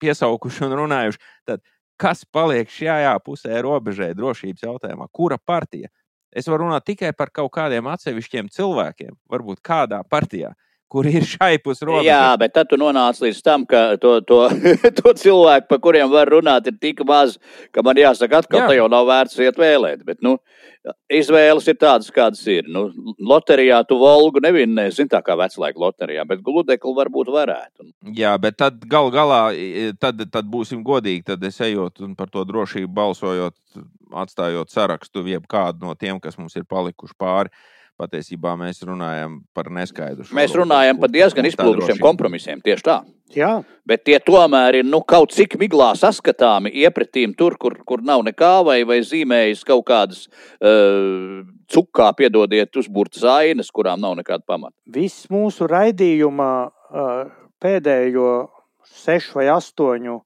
[0.02, 1.64] piesaukuši un runājuši, tad
[1.96, 5.08] kas paliek šajā pusē robežai drošības jautājumā?
[5.08, 5.88] Kura partija?
[6.36, 10.52] Es varu runāt tikai par kaut kādiem atsevišķiem cilvēkiem, varbūt kādā partijā
[10.92, 12.06] kur ir šai pusrobežai.
[12.06, 14.44] Jā, bet tad tu nonāc līdz tam, ka to, to,
[15.00, 17.36] to cilvēku, par kuriem var runāt, ir tik maz,
[17.74, 18.68] ka man jāsaka, atkal Jā.
[18.70, 20.04] tā jau nav vērts iet vēlēt.
[20.06, 20.36] Bet, nu,
[21.10, 22.70] izvēles ir tādas, kādas ir.
[22.70, 22.86] Nu,
[23.18, 27.90] loterijā tu Volgu nevinnēsi, zin tā kā veclaika loterijā, bet gludekli varbūt varētu.
[28.16, 29.42] Jā, bet tad gal galā,
[30.02, 33.56] tad, tad būsim godīgi, tad es ejot un par to drošību balsojot,
[34.16, 37.50] atstājot sarakstu jebkādu no tiem, kas mums ir palikuši pāri
[38.00, 40.28] patiesībā mēs runājam par neskaidru.
[40.36, 42.62] Mēs runājam par diezgan izplūdušiem kompromisiem.
[42.64, 42.96] Tieši tā.
[43.34, 43.50] Jā.
[43.88, 48.52] Bet tie tomēr ir nu, kaut cik miglā saskatāmi iepratīm tur, kur, kur nav nekā,
[48.66, 50.26] vai, vai zīmējas kaut kādas
[50.60, 51.42] uh,
[51.72, 54.76] cukā, piedodiet, uzbūrtas ainas, kurām nav nekāda pamata.
[54.94, 58.30] Viss mūsu raidījuma uh, pēdējo
[58.86, 60.20] sešu vai astoņu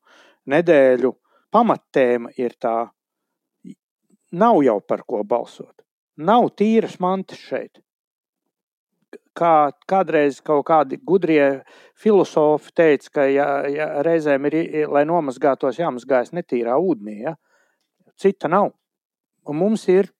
[0.50, 1.14] nedēļu
[1.54, 2.76] pamattēma ir tā,
[4.30, 5.79] nav jau par ko balsot.
[6.20, 7.80] Nav tīras mantas šeit.
[9.36, 11.62] Kā kādreiz kaut kādi gudrie
[11.98, 14.58] filozofi teica, ka ja, ja reizēm ir,
[14.90, 17.16] lai nomazgātos, jāmazgājas netīrā ūdenī.
[17.24, 17.36] Ja?
[18.20, 18.74] Cita nav.
[19.48, 20.10] Un mums ir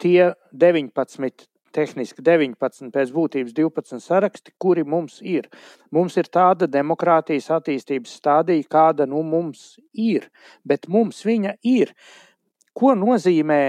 [0.00, 5.48] tie 19 tehniski 19, pēc būtības 12 saraksti, kuri mums ir.
[5.92, 10.30] Mums ir tāda demokrātijas attīstības stadija, kāda nu mums ir,
[10.64, 11.92] bet mums viņa ir.
[12.76, 13.60] Ko nozīmē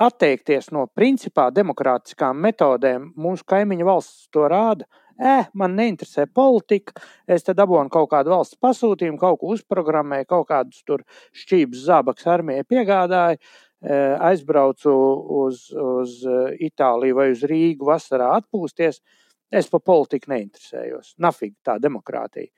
[0.00, 3.10] atteikties no principā demokrātiskām metodēm.
[3.20, 4.88] Mūsu kaimiņu valsts to rāda.
[5.20, 6.96] Eh, man neinteresē politika.
[7.28, 11.04] Es te dabūju kaut kādu valsts pasūtījumu, kaut ko uzprogrammēju, kaut kādus tur
[11.36, 13.36] šķības zābaks armijai piegādāju,
[14.20, 14.92] aizbraucu
[15.44, 16.16] uz, uz
[16.60, 19.00] Itāliju vai uz Rīgu vasarā atpūsties.
[19.50, 21.14] Es par politiku neinteresējos.
[21.18, 22.52] Nafīgi tā demokrātija.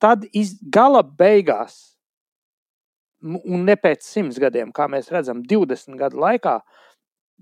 [0.00, 1.99] Tad iz, gala beigās
[3.22, 6.58] un ne pēc simts gadiem, kā mēs redzam, 20 gadu laikā,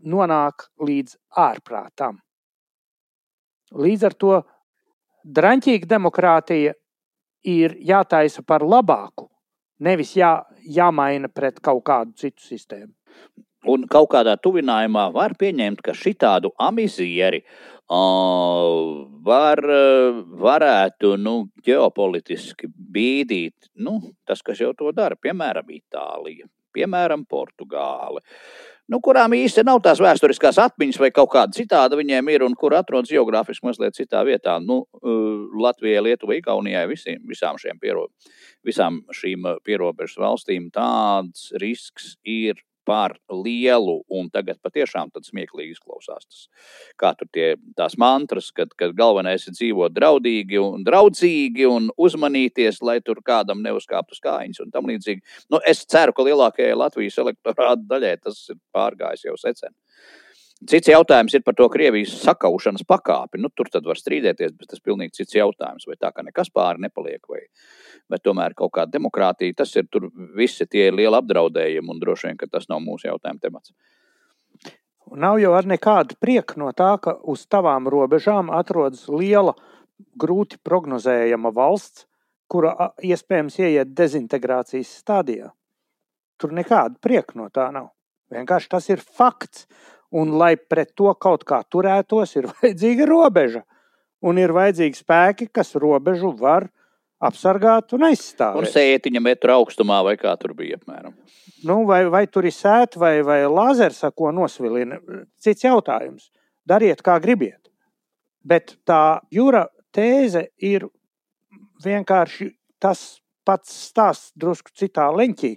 [0.05, 2.21] nonāk līdz ārprātam.
[3.75, 4.35] Līdz ar to
[5.25, 6.75] drāmīga demokrātija
[7.49, 9.29] ir jātaisa par labāku,
[9.85, 12.93] nevis jā, jāmaina pret kaut kādu citu sistēmu.
[13.67, 19.63] Un kaut kādā tuvinājumā var pieņemt, ka šitādu amizieri uh, var,
[20.45, 23.99] varētu nu, ģeopolitiski bīdīt nu,
[24.29, 26.47] tas, kas jau to dara, piemēram, Itālija,
[26.77, 28.21] piemēram, Portugāle.
[28.89, 32.73] Nu, kurām īsti nav tās vēsturiskās atmiņas, vai kaut kāda citāda viņiem ir, un kur
[32.77, 34.57] atrodas geogrāfiski mazliet citā vietā.
[34.65, 34.87] Nu,
[35.61, 38.07] Latvijai, Lietuvai, Igaunijai, visiem, visām piero,
[38.65, 46.25] visām šīm pierobežas valstīm tāds risks ir par lielu, un tagad patiešām tāds smieklīgi izklausās.
[46.25, 46.45] Tas,
[47.01, 52.81] kā tur tie, tās mantras, kad, kad galvenais ir dzīvot draudīgi un draudzīgi un uzmanīties,
[52.89, 55.21] lai tur kādam neuzkāptu uz kājiņas un tam līdzīgi.
[55.53, 59.77] Nu, es ceru, ka lielākajai Latvijas elektorāta daļai tas ir pārgājis jau secen.
[60.67, 63.39] Cits jautājums ir par to Krievijas sakaušanas pakāpi.
[63.39, 65.87] Nu, tur tad var strīdēties, bet tas ir pilnīgi cits jautājums.
[65.87, 67.45] Vai tā kā nekas pāri nepaliek, vai,
[68.11, 72.27] vai tomēr kaut kāda demokrātija, tas ir tur visi tie ir lieli apdraudējumi, un droši
[72.27, 73.71] vien, tas nav mūsu jautājuma temats.
[75.15, 79.55] Nav jau ar nekādu prieku no tā, ka uz tavām robežām atrodas liela,
[80.19, 82.09] grūti prognozējama valsts,
[82.49, 85.53] kura iespējams ieiet dezintegrācijas stadijā.
[86.39, 87.93] Tur nekāda prieka no tā nav.
[88.33, 89.67] Vienkārši tas ir fakts.
[90.15, 93.65] Un, lai pret to kaut kā turētos, ir vajadzīga robeža.
[94.25, 96.67] Un ir vajadzīgi spēki, kas robežu var
[97.23, 98.63] apsargāt un aizstāvēt.
[98.63, 101.15] Un sētiņa metru augstumā, vai kā tur bija apmēram.
[101.67, 105.01] Nu, vai, vai tur ir sēta vai, vai lazers, ko nosvilina?
[105.43, 106.31] Cits jautājums.
[106.69, 107.71] Dariet, kā gribiet.
[108.47, 110.87] Bet tā jūra tēze ir
[111.85, 112.53] vienkārši
[112.83, 115.55] tas pats stāsts, drusku citā leņķī,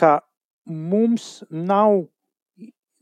[0.00, 0.18] ka
[0.64, 2.06] mums nav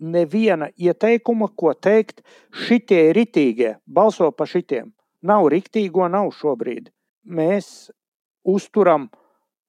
[0.03, 2.23] neviena ieteikuma, ko teikt,
[2.67, 4.91] šitie ir ritīgie, balso pa šitiem.
[5.23, 6.91] Nav riktīgo, nav šobrīd.
[7.31, 7.91] Mēs
[8.43, 9.09] uzturam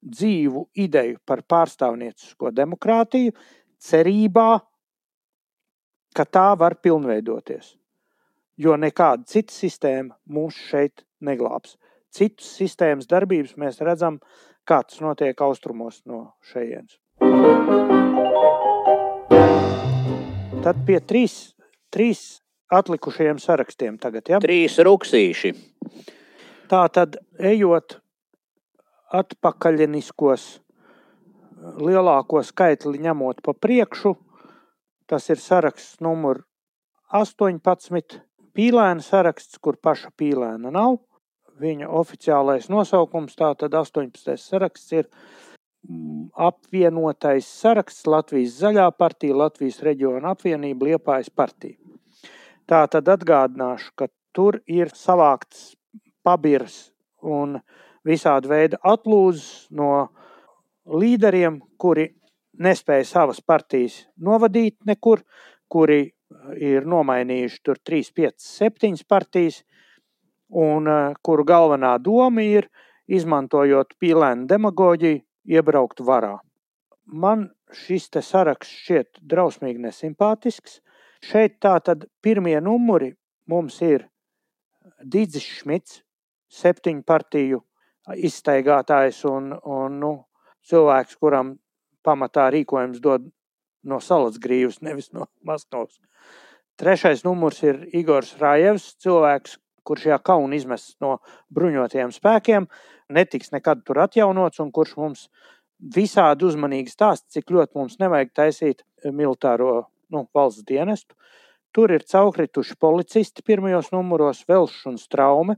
[0.04, 3.36] dzīvu ideju par pārstāvniecisko demokrātiju,
[3.84, 4.50] cerībā,
[6.14, 7.76] ka tā var pilnveidoties.
[8.58, 11.78] Jo nekāda cita sistēma mūs šeit neglābs.
[12.14, 14.20] Citus sistēmas darbības mēs redzam,
[14.70, 17.00] kā tas notiek austrumos no šejienes.
[20.64, 21.34] Tad pie trīs,
[21.92, 22.20] trīs
[22.72, 24.30] atlikušajiem sarakstiem tagad.
[24.32, 24.38] Ja?
[24.40, 25.50] Trīs ruksīši.
[26.72, 27.98] Tā tad ejot
[29.12, 30.46] atpakaļiniskos
[31.84, 34.14] lielāko skaitli ņemot pa priekšu,
[35.12, 36.46] tas ir saraksts numur
[37.12, 38.22] 18,
[38.56, 41.02] pīlēna saraksts, kur paša pīlēna nav.
[41.60, 44.40] Viņa oficiālais nosaukums, tātad 18.
[44.40, 45.12] saraksts ir
[46.34, 51.78] apvienotais saraksts Latvijas zaļā partija, Latvijas reģiona apvienība, Liepājas partija.
[52.70, 55.74] Tā tad atgādināšu, ka tur ir savākts
[56.24, 57.60] pabirs un
[58.08, 60.08] visādi veidi atlūzas no
[60.88, 62.10] līderiem, kuri
[62.60, 65.24] nespēja savas partijas novadīt nekur,
[65.68, 66.14] kuri
[66.60, 69.62] ir nomainījuši tur 3, 5, 7 partijas,
[70.54, 72.70] un uh, kuru galvenā doma ir,
[73.08, 76.38] izmantojot pīlēnu demagoģiju, iebraukt varā.
[77.06, 80.80] Man šis te saraksts šķiet drausmīgi nesimpātisks.
[81.24, 83.14] Šeit tā tad pirmie numuri
[83.48, 84.08] mums ir
[85.04, 86.02] Digis Šmits,
[86.52, 87.62] septiņu partiju
[88.16, 90.14] izstaigātājs un, un nu,
[90.68, 91.58] cilvēks, kuram
[92.04, 93.30] pamatā rīkojums dod
[93.84, 96.00] no salas grīvas, nevis no Maskavas.
[96.80, 99.58] Trešais numurs ir Igors Rājevs, cilvēks,
[99.88, 101.18] kurš šajā kauna izmests no
[101.54, 102.68] bruņotajiem spēkiem,
[103.14, 105.28] netiks nekad tur atjaunots un kurš mums
[105.96, 111.16] visādi uzmanīgi stāsta, cik ļoti mums nevajag taisīt militāro nu, valsts dienestu.
[111.74, 115.58] Tur ir caurkrituši policisti pirmajos numuros, Velšs un Straume.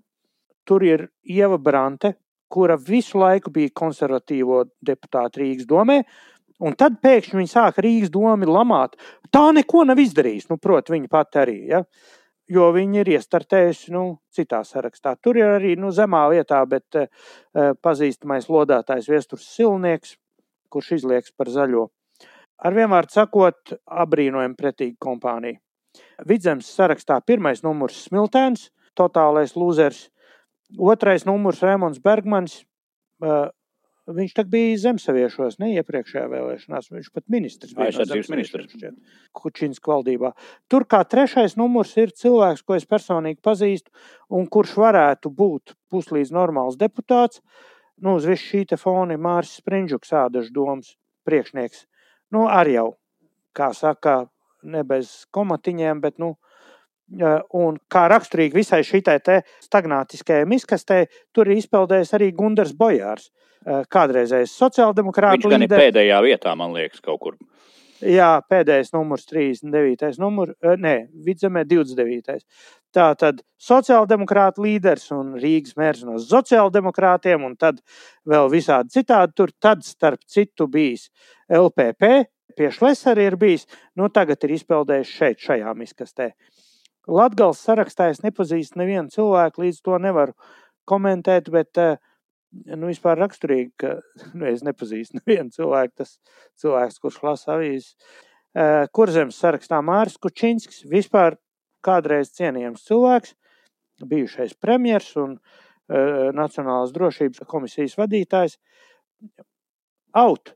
[0.66, 2.16] Tur ir Ieva Brante,
[2.50, 6.00] kura visu laiku bija konservatīvo deputāta Rīgas domē,
[6.64, 8.96] Un tad pēkšņi viņi sāka Rīgas domu lamāt.
[9.34, 10.48] Tā neko nav izdarījusi.
[10.54, 11.58] Nu, Protams, viņa pati arī.
[11.74, 11.82] Ja?
[12.52, 15.16] Jo viņi ir iestartējuši nu, citā sarakstā.
[15.18, 17.08] Tur ir arī nu, zemā vietā, bet uh,
[17.82, 20.14] pazīstamais lodētājs Viestures Silnieks,
[20.70, 21.88] kurš izlieks par zaļo.
[22.62, 25.58] Ar vienvārdu sakot, apbrīnojami pretīga kompānija.
[26.28, 30.06] Vidzemes sarakstā pirmais numurs Smiltēns, totālais lūzers,
[30.78, 32.62] otrais numurs Rēmons Bergmans,
[33.26, 33.50] uh,
[34.06, 36.92] Viņš tā bija zemsaviešos, ne iepriekšējā vēlēšanās.
[36.94, 37.88] Viņš pat ministrs bija.
[37.90, 38.76] Aizsardzības ministrs.
[39.34, 40.30] Kučinska valdībā.
[40.70, 43.90] Tur kā trešais numurs ir cilvēks, ko es personīgi pazīstu,
[44.30, 47.42] un kurš varētu būt puslīdz normāls deputāts.
[47.98, 50.94] Nu, uz visu šī fona ir Māris Sprindžuks, ādažu domas
[51.26, 51.88] priekšnieks.
[52.36, 52.90] Nu, arī jau,
[53.58, 54.28] kā saka,
[54.62, 56.36] ne bez komatiņiem, bet, nu,
[57.54, 59.04] Un kā raksturīgi visai šai
[59.62, 63.28] stagnātiskajai miskastē, tur ir izpeldējis arī Gunārs Bojārs.
[63.30, 65.64] Uh, Eh, kādreizējais sociāldemokrāta līderis.
[65.66, 67.38] Viņš ir pēdējā vietā, man liekas, kaut kur.
[68.06, 70.20] Jā, pēdējais numurs, 39.
[70.22, 70.94] numurs, eh, nē,
[71.26, 72.44] vidzemē 29.
[72.94, 77.82] Tā tad sociāldemokrāta līderis un Rīgas mērs no sociāldemokrātiem, un tad
[78.28, 79.34] vēl visādi citādi.
[79.34, 81.10] Tur tad starp citu bijis
[81.50, 83.66] LPP, pie Šlesera ir bijis,
[83.98, 86.34] nu tagad ir izpeldējis šeit, šajā miskastē.
[87.08, 90.34] Latgals sarakstā es nepazīstu nevienu cilvēku, līdz to nevaru
[90.90, 91.98] komentēt, bet uh,
[92.74, 93.96] nu, vispār raksturīgi, ka
[94.38, 96.18] nu, es nepazīstu nevienu cilvēku, tas
[96.62, 97.96] cilvēks, kurš lasa avīzes.
[98.96, 101.36] Kurzemes sarakstā Māris Kučinskis, vispār
[101.84, 103.34] kādreiz cienījams cilvēks,
[104.08, 108.56] bijušais premjers un uh, Nacionālās drošības komisijas vadītājs.
[110.16, 110.56] Aut!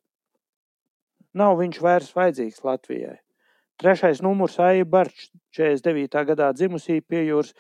[1.36, 3.20] Nav viņš vairs vajadzīgs Latvijai.
[3.80, 6.26] Trešais numurs Aija Barčs, 49.
[6.28, 7.54] gadā dzimusī pie jūras,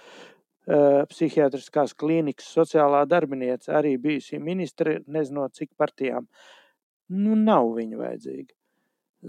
[0.70, 6.28] Eh, psihiatriskās klīnikas sociālā darbiniece, arī bijusi ministre, nezinot cik partijām.
[7.10, 8.54] Nu, nav viņa vajadzīga.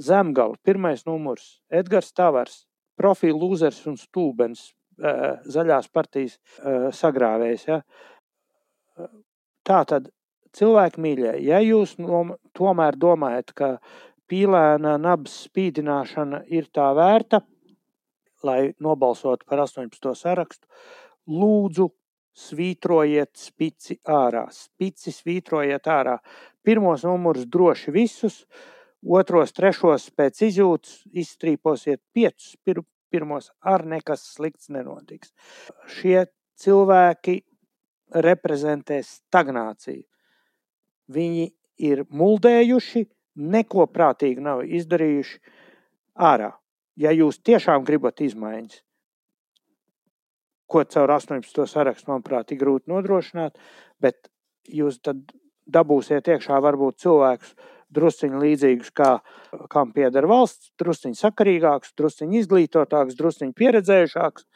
[0.09, 2.59] Zemgala, pirmais numurs, Edgars Tavars,
[3.01, 7.65] profila lūzers un stulbens, eh, zaļās partijas eh, sagrāvējs.
[7.71, 7.81] Ja?
[9.65, 10.13] Tā tad,
[10.53, 13.79] cilvēki mīļie, ja jūs nom, tomēr domājat, ka
[14.31, 17.43] pīlēna nabas spīdināšana ir tā vērta,
[18.47, 20.15] lai nobalsotu par 18.
[20.17, 20.69] sarakstu,
[21.29, 21.91] lūdzu,
[22.41, 24.47] svītrojiet spici ārā.
[24.55, 26.17] Spici svītrojiet ārā.
[26.65, 28.45] Pirmos numurus droši visus,
[29.05, 32.55] otros, trešos pēc izjūtas izstrīposiet piecus.
[32.65, 35.35] Pir, pirmos ar nekas slikts nenotiks.
[35.91, 36.29] Šie
[36.61, 37.41] cilvēki
[38.25, 40.05] reprezentē stagnāciju.
[41.11, 41.49] Viņi
[41.83, 43.05] ir muldējuši,
[43.41, 45.41] neko prātīgi nav izdarījuši
[46.31, 46.53] ārā.
[47.01, 48.83] Ja jūs tiešām gribat izmaiņas,
[50.71, 51.67] ko caur 18.
[51.67, 53.57] sarakstu, manuprāt, ir grūti nodrošināt,
[54.03, 54.29] bet
[54.71, 55.25] jūs tad
[55.71, 57.55] dabūsiet iekšā varbūt cilvēkus
[57.95, 59.11] drusciņi līdzīgus, kā,
[59.73, 64.47] kam pieder valsts, drusciņi sakarīgāks, drusciņi izglītotāks, drusciņi pieredzējušāks,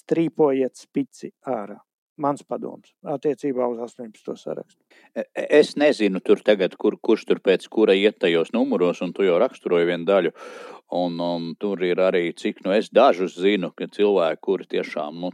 [0.00, 1.85] strīpojiet spici ārā
[2.22, 4.36] mans padoms attiecībā uz 18.
[4.40, 4.78] sarakstu.
[5.14, 9.12] E, e, es nezinu, tur tagad, kur, kurš tur pēc kura iet tajos numuros, un
[9.16, 10.32] tu jau raksturoji vienu daļu.
[10.96, 15.32] Un, un tur ir arī, cik nu es dažus zinu, ka cilvēki, kuri tiešām nu,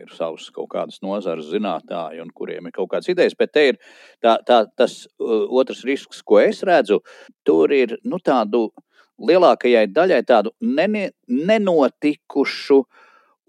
[0.00, 3.78] ir savas kaut kādas nozares zinātāji un kuriem ir kaut kādas idejas, bet te ir
[4.24, 7.02] tā, tā, tas uh, otrs risks, ko es redzu,
[7.44, 8.70] tur ir nu, tādu
[9.20, 12.82] lielākajai daļai tādu neni, nenotikušu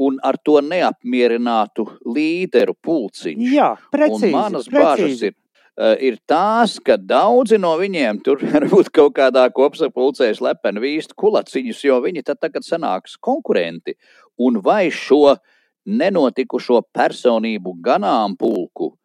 [0.04, 3.52] un ar to neapmierinātu līderu pulciņu.
[3.54, 4.32] Jā, precīzi.
[4.32, 5.36] Un manas bažas ir
[5.78, 11.84] Eh, ir tās, ka daudzi no viņiem tur varbūt kaut kādā kopsapulcē slepeni vīst kulaciņus,
[11.86, 13.94] jo viņi tad tagad sanāks konkurenti.
[14.42, 15.36] Un vai šo
[15.86, 18.96] nenotikušo personību ganāmpulku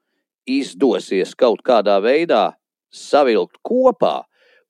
[0.48, 2.54] izdosies kaut kādā veidā
[2.88, 4.22] savilkt kopā,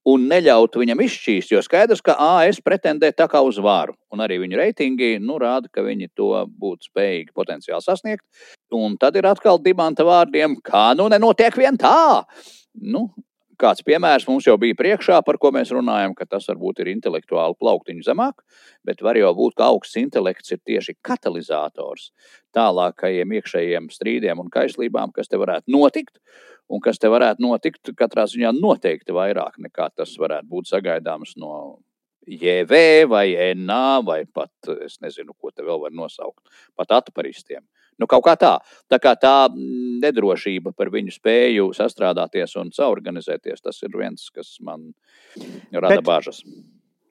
[0.09, 1.55] un neļaut viņam izšķīst.
[1.55, 5.71] Jo skaidrs, ka AS pretendē tā kā uz varu, un arī viņu reitingi nu, rāda,
[5.73, 8.25] ka viņi to būtu spējīgi potenciāli sasniegt.
[8.75, 12.25] Un tad ir atkal dimanta vārdiem, kā nu nenotiek vien tā.
[12.75, 13.11] Nu,
[13.63, 17.59] kāds piemērs mums jau bija priekšā, par ko mēs runājam, ka tas varbūt ir intelektuāli
[17.61, 18.43] plauktiņu zemāk,
[18.87, 22.11] bet var jau būt, ka augsts intelekts ir tieši katalizators
[22.57, 26.19] tālākajiem iekšējiem strīdiem un kaislībām, kas te varētu notikt
[26.73, 31.55] un kas te varētu notikt, katrā ziņā noteikti vairāk nekā tas varētu būt sagaidāms no
[32.27, 33.27] JV vai
[33.59, 34.53] NA vai pat,
[34.87, 36.45] es nezinu, ko te vēl var nosaukt,
[36.79, 37.65] pat atparistiem.
[38.01, 38.53] Nu, kaut kā tā.
[38.91, 39.51] Tā kā tā
[40.03, 44.93] nedrošība par viņu spēju sastrādāties un saorganizēties, tas ir viens, kas man
[45.75, 46.41] rada bet, bažas.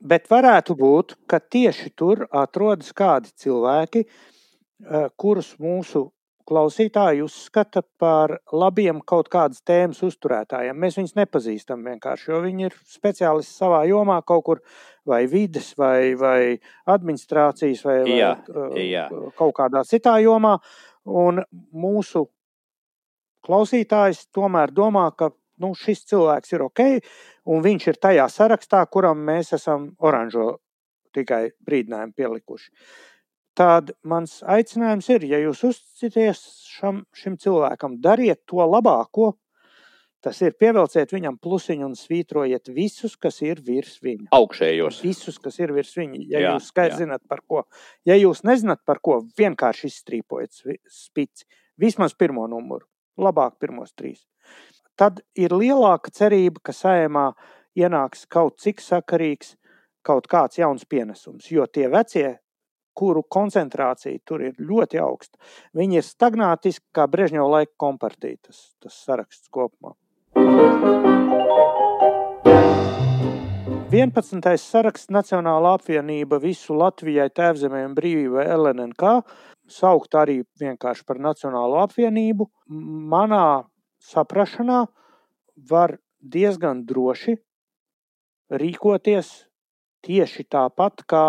[0.02, 6.08] Bet varētu būt, ka tieši tur atrodas kādi cilvēki, eh, kurus mūsu
[6.48, 10.78] klausītāji uzskata par labiem kaut kādas tēmas uzturētājiem.
[10.78, 14.64] Mēs viņus nepazīstam vienkārši, jo viņi ir speciālisti savā jomā kaut kur
[15.08, 16.58] vai vides, vai, vai
[16.92, 18.32] administrācijas, vai, vai jā,
[18.86, 19.06] jā.
[19.38, 20.58] kaut kādā citā jomā.
[21.10, 21.42] Un
[21.74, 22.28] mūsu
[23.46, 25.32] klausītājs tomēr domā, ka
[25.62, 26.84] nu, šis cilvēks ir ok,
[27.54, 30.60] un viņš ir tajā sarakstā, kuram mēs esam oranžo
[31.16, 32.70] tikai brīdinājumu pielikuši.
[33.58, 36.42] Tad mans aicinājums ir, ja jūs uzticaties
[36.72, 39.34] šam, šim cilvēkam, dariet to labāko.
[40.22, 44.30] Tas ir pievelciet viņam plusiņu un svītrojiet visus, kas ir virs viņa.
[44.38, 45.00] Augšējos.
[45.02, 46.20] Visus, kas ir virs viņa.
[46.30, 47.64] Ja jā, jūs skaidri zināt par ko.
[48.06, 51.50] Ja jūs nezināt par ko, vienkārši izstrīpojiet spici.
[51.82, 52.86] Vismaz pirmo numuru.
[53.18, 54.22] Labāk pirmos trīs.
[54.96, 57.32] Tad ir lielāka cerība, ka saimā
[57.74, 59.56] ienāks kaut cik sakarīgs
[60.06, 61.50] kaut kāds jauns pienesums.
[61.50, 62.36] Jo tie vecie
[62.98, 65.40] kuru koncentrācija tur ir ļoti augsta.
[65.78, 69.96] Viņi ir stagnātiski kā Brežņeva laika kompartija, tas, tas saraksts kopumā.
[73.92, 74.46] 11.
[74.56, 79.18] saraksts Nacionāla apvienība visu Latvijai, Tēvzemē un Brīvībai LNK,
[79.68, 82.48] saukt arī vienkārši par Nacionālo apvienību,
[83.12, 83.68] manā
[84.08, 84.86] saprašanā
[85.68, 87.36] var diezgan droši
[88.52, 89.34] rīkoties
[90.08, 91.26] tieši tāpat, kā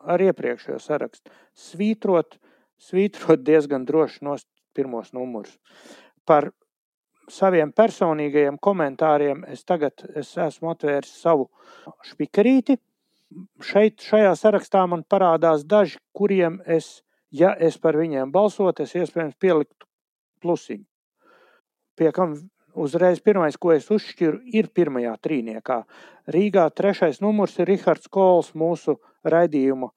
[0.00, 1.32] ar iepriekšējo sarakstu.
[1.58, 2.38] Svītrot,
[2.78, 4.36] svītrot diezgan droši no
[4.76, 5.56] pirmos numurus.
[6.28, 6.50] Par
[7.32, 11.48] saviem personīgajiem komentāriem es tagad es esmu atvēris savu
[12.10, 12.78] špikarīti.
[13.60, 19.36] Šeit, šajā sarakstā man parādās daži, kuriem es, ja es par viņiem balsotu, es iespējams
[19.40, 19.84] pieliktu
[20.40, 20.86] plusiņu.
[21.98, 22.38] Pie kam
[22.84, 25.82] uzreiz pirmais, ko es uzšķiru, ir pirmajā trīniekā.
[26.34, 29.90] Rīgā trešais numurs ir Rihards Kols, mūsu raidījuma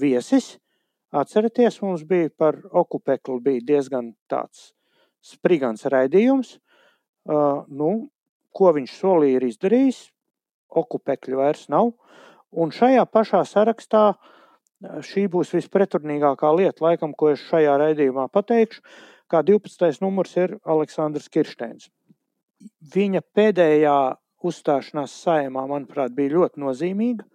[0.00, 0.56] viesis.
[1.16, 4.72] Atcerieties, mums bija par okupekli bija diezgan tāds
[5.24, 6.56] sprigans raidījums.
[7.26, 8.08] Uh, nu,
[8.54, 10.00] ko viņš solīja, ir izdarījis.
[10.76, 11.92] Okupekļu vairs nav.
[12.52, 14.06] Un šajā pašā sarakstā
[15.06, 18.82] šī būs vispretrunīgākā lieta, laikam, ko es šajā raidījumā pateikšu.
[19.30, 20.02] Kā 12.
[20.04, 21.88] numurs ir Aleksandrs Kirsteins.
[22.94, 23.96] Viņa pēdējā
[24.46, 27.26] uzstāšanās saimā, manuprāt, bija ļoti nozīmīga.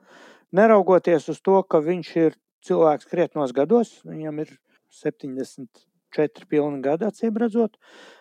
[0.58, 2.38] Neraugoties uz to, ka viņš ir
[2.68, 4.54] cilvēks krietnos gados, viņam ir
[5.02, 7.78] 74 pilni gadi, acīm redzot,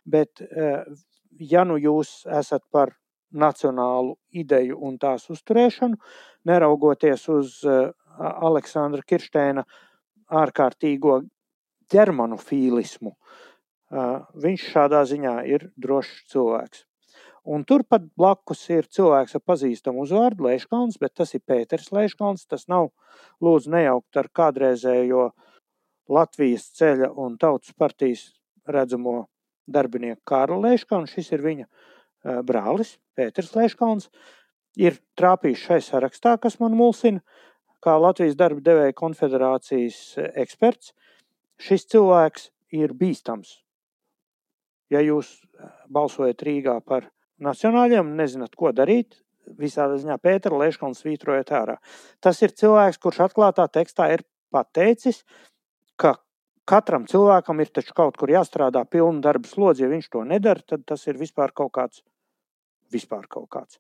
[0.06, 0.85] bet eh,
[1.52, 2.94] ja nu jūs esat par
[3.31, 5.98] nacionālu ideju un tās uzturēšanu,
[6.48, 7.90] neraugoties uz eh,
[8.20, 9.64] Aleksandra Kirsteina
[10.40, 11.20] ārkārtīgo
[11.90, 14.14] ģermanofīlismu, eh,
[14.47, 16.86] viņš šādā ziņā ir drošs cilvēks.
[17.49, 22.45] Un turpat blakus ir cilvēks ar pazīstamu uzvārdu, Leiškalns, bet tas ir Pēters Leiškalns.
[22.51, 22.91] Tas nav
[23.41, 25.31] lūdzu nejaukt ar kādreizējo
[26.11, 28.27] Latvijas ceļa un tautas partijas
[28.69, 29.25] redzamo
[29.71, 31.09] darbinieku Kārlu Leiškalnu.
[31.09, 34.11] Šis ir viņa uh, brālis, Pēters Leiškalns.
[34.77, 37.25] Ir trāpījis šai sarakstā, kas man mulsina,
[37.83, 40.93] kā Latvijas darba devēja konfederācijas eksperts.
[41.61, 43.57] Šis cilvēks ir bīstams.
[44.93, 45.33] Ja jūs
[45.89, 47.09] balsojat Rīgā par
[47.45, 49.19] nacionāļiem, nezināt, ko darīt,
[49.59, 51.77] visādā ziņā Pētera Leškonu svītrojot ārā.
[52.23, 55.23] Tas ir cilvēks, kurš atklātā tekstā ir pateicis,
[56.01, 56.17] ka
[56.71, 59.85] katram cilvēkam ir taču kaut kur jāstrādā pilnu darbu slodzi.
[59.85, 62.05] Ja viņš to nedara, tad tas ir vispār kaut kāds.
[62.91, 63.79] Vispār kaut kāds.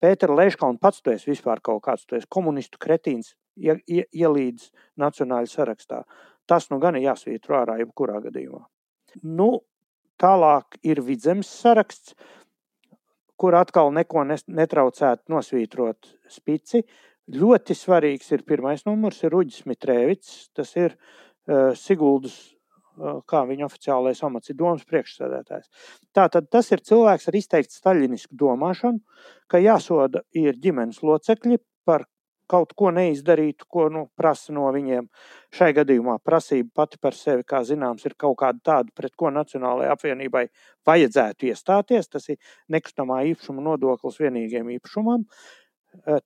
[0.00, 4.68] Pētera Leškona pats tu esi vispār kaut kāds, tu esi komunistu kretīns, ie, ie, ielīdz
[5.00, 6.02] nacionāļu sarakstā.
[6.46, 8.62] Tas nu gan ir jāsvītro ārā jebkurā gadījumā.
[9.24, 9.64] Nu,
[10.20, 12.14] tālāk ir vidzemes saraksts,
[13.40, 16.82] kur atkal neko netraucētu nosvītrot spici.
[17.36, 20.34] Ļoti svarīgs ir pirmais numurs, ir Uģis Mitrēvits.
[20.54, 22.36] Tas ir uh, Siguldas,
[22.96, 25.70] uh, kā viņa oficiālais amats ir domas priekšsēdētājs.
[26.14, 29.02] Tātad tas ir cilvēks ar izteikti staļinisku domāšanu,
[29.50, 32.06] ka jāsoda ir ģimenes locekļi par
[32.50, 35.08] kaut ko neizdarītu, ko nu, prasa no viņiem.
[35.54, 39.92] Šai gadījumā prasība pati par sevi, kā zināms, ir kaut kāda tāda, pret ko Nacionālajai
[39.94, 40.44] apvienībai
[40.86, 42.10] vajadzētu iestāties.
[42.12, 42.38] Tas ir
[42.72, 45.26] nekustamā īpašuma nodoklis vienīgiem īpašumam.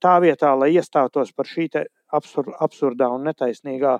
[0.03, 1.69] Tā vietā, lai iestātos par šī
[2.11, 3.97] absur, absurdā un netaisnīgā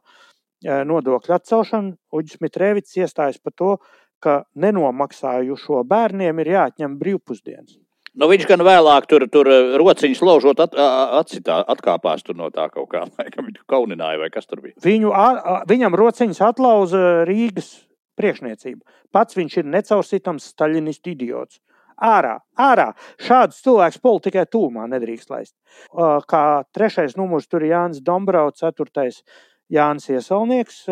[0.85, 3.71] nodokļa atcelšanu, Uģis Mitrēvits iestājas par to,
[4.21, 7.79] ka nenomaksājušo bērniem ir jāatņem brīvpusdienas.
[8.11, 9.47] Nu, viņš gan vēlāk tur, tur
[9.79, 10.75] rociņš laužot, at,
[11.21, 13.05] atcitā, atkāpās no tā kaut kā.
[13.19, 14.75] Laikam viņš kaunināja, vai kas tur bija.
[14.83, 15.13] Viņu,
[15.71, 17.71] viņam rociņš atlauza Rīgas
[18.19, 18.83] priekšniecība.
[19.15, 21.61] Pats viņš ir necaursitams staļinistu idiots.
[22.01, 22.87] Ārā, ārā.
[23.21, 25.53] Šādus cilvēkus politikai tūmā nedrīkst laist.
[26.27, 26.43] Kā
[26.73, 29.21] trešais numurs tur ir Jānis Dombrauts, ceturtais
[29.71, 30.83] Jānis Iesalnieks.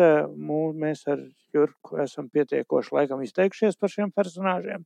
[0.80, 1.20] Mēs ar
[1.54, 4.84] Jurku esam pietiekoši laikam izteikušies par šiem personāžiem.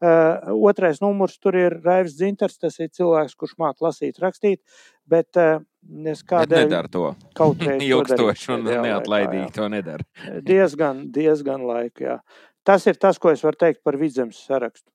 [0.00, 4.62] Uh, otrais numurs tur ir Raivs Dzinters, tas ir cilvēks, kurš māk lasīt, rakstīt,
[5.10, 5.62] bet uh,
[6.10, 7.12] es kādēļ nedara to.
[7.38, 10.06] Kaut reiz ilgstoši un neatlaidīgi to nedara.
[10.46, 12.20] diezgan, diezgan laiku, jā.
[12.66, 14.90] Tas ir tas, ko es varu teikt par vidzemes sarakstu.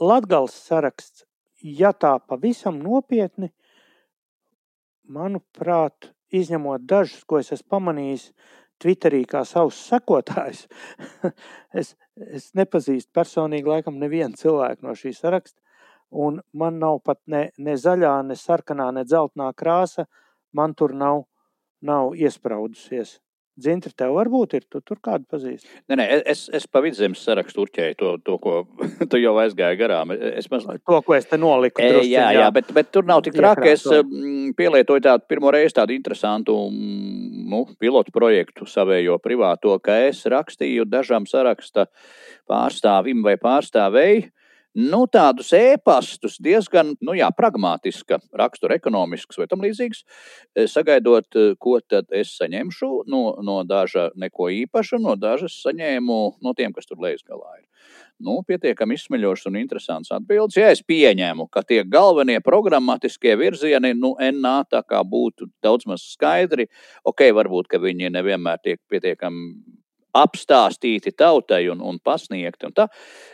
[0.00, 1.26] Latgals saraksts,
[1.62, 3.50] ja tā pavisam nopietni,
[5.08, 8.30] manuprāt, izņemot dažus, ko es esmu pamanījis,
[8.78, 10.66] Twitterī kā savus sekotājus.
[11.80, 15.58] es, es nepazīstu personīgi laikam nevienu cilvēku no šī saraksta,
[16.14, 20.06] un man nav pat ne, ne zaļā, ne sarkanā, ne dzeltenā krāsa,
[20.54, 21.24] man tur nav,
[21.82, 23.18] nav iespraudusies.
[23.58, 25.66] Dzintri, tev varbūt ir, tu tur kādu pazīsti?
[25.90, 28.54] Nē, nē, es, es pa vidzemes sarakstu urķēju to, to ko
[29.10, 30.14] tu jau aizgāji garām.
[30.14, 30.68] Es maz...
[30.68, 31.82] To, ko es te noliku.
[31.82, 33.72] E, drusciņ, jā, jā, bet, bet tur nav tik traki.
[33.72, 40.22] Es m, pielietoju tādu pirmo reizi tādu interesantu nu, pilotu projektu savējo privāto, ka es
[40.30, 41.88] rakstīju dažām saraksta
[42.48, 44.28] pārstāvim vai pārstāvēju
[44.78, 50.04] nu, tādus ēpastus, diezgan nu, jā, pragmatiska rakstura, ekonomisks vai tam līdzīgs,
[50.54, 56.18] e, sagaidot, e, ko tad es saņemšu no, no daža neko īpaša, no dažas saņēmu
[56.44, 57.66] no tiem, kas tur lejas galā ir.
[58.18, 60.56] Nu, pietiekami izsmeļošs un interesants atbildes.
[60.58, 66.06] Ja es pieņēmu, ka tie galvenie programmatiskie virzieni, nu, NA tā kā būtu daudz maz
[66.16, 66.66] skaidri,
[67.06, 69.52] ok, varbūt, ka viņi nevienmēr tiek pietiekami
[70.18, 72.68] apstāstīti tautai un, un pasniegti.
[72.68, 72.88] Un tā,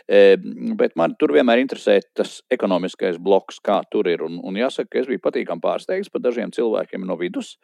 [0.07, 0.37] e,
[0.79, 4.25] bet man tur vienmēr interesē tas ekonomiskais bloks, kā tur ir.
[4.25, 7.55] Un, un jāsaka, ka es biju patīkami pārsteigts par dažiem cilvēkiem no vidus.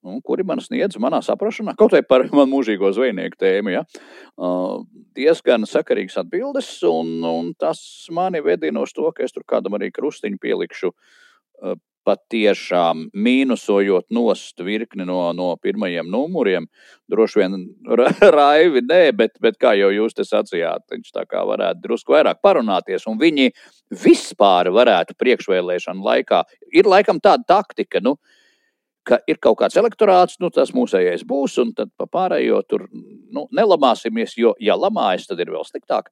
[0.00, 3.82] Nu, kuri man sniedz, manā saprāšanā, kaut vai par manu mūžīgo zvejnieku tēmu, ja,
[4.40, 4.78] uh,
[5.16, 7.82] diezgan sakarīgs atbildes, un, un tas
[8.16, 14.62] mani vedina uz to, ka es tur kādam arī krustiņu pielikšu uh, patiešām mīnusojot nost
[14.64, 16.66] virkni no, no pirmajiem numuriem.
[17.10, 17.56] Droši vien
[18.38, 22.42] raivi nē, bet, bet kā jau jūs te sacījāt, viņš tā kā varētu drusku vairāk
[22.42, 23.50] parunāties, un viņi
[24.02, 26.44] vispār varētu priekšvēlēšanu laikā.
[26.72, 28.39] Ir laikam tāda taktika, nu, uh,
[29.06, 33.46] ka ir kaut kāds elektorāts, nu, tas mūsējais būs, un tad pa pārējo tur nu,
[33.56, 36.10] nelamāsimies, jo, ja lamājas, tad ir vēl sliktāk.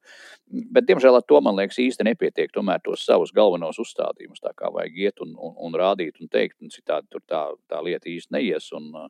[0.49, 2.51] Bet, diemžēl, ar to man liekas īsti nepietiek.
[2.55, 6.57] Tomēr tos savus galvenos uzstādījumus tā kā vajag iet un, un, un rādīt un teikt,
[6.63, 8.71] un citādi tur tā, tā lieta īsti neies.
[8.77, 9.09] Un, uh,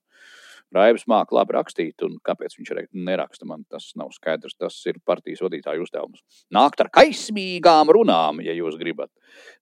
[0.76, 4.54] Raivs māca labi rakstīt, un kāpēc viņš neraksta, man tas nav skaidrs.
[4.60, 6.22] Tas ir partijas vadītāja uzdevums.
[6.54, 9.10] Nākt ar kaismīgām runām, ja jūs gribat.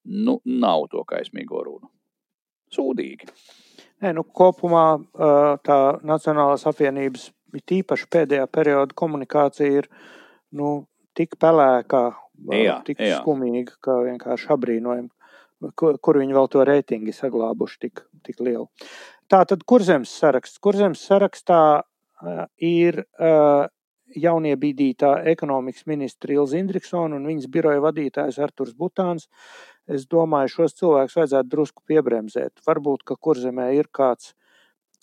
[0.04, 1.88] Nu, nav to kaismīgo runu.
[2.76, 3.32] Sūdīgi.
[4.04, 4.86] Nē, nu, kopumā
[5.66, 9.88] tā Nacionālās apvienības, tīpaši pēdējā perioda komunikācija ir
[10.54, 10.86] nu,
[11.18, 12.04] tik pelēkā,
[12.54, 13.22] jā, tik jā.
[13.24, 15.08] skumīga, ka vienkārši apbrīnojam,
[15.82, 18.68] kur viņi vēl to reitingu saglābuši tik, tik lielu.
[19.28, 20.62] Tā tad kurzems saraksts.
[20.64, 21.82] Kurzems sarakstā
[22.64, 23.02] ir
[24.18, 29.28] jauniebīdītā ekonomikas ministra Ilza Indriksona un viņas biroja vadītājs Arturs Butāns
[29.88, 32.62] es domāju, šos cilvēkus vajadzētu drusku piebremzēt.
[32.68, 34.34] Varbūt, ka kurzemē ir kāds,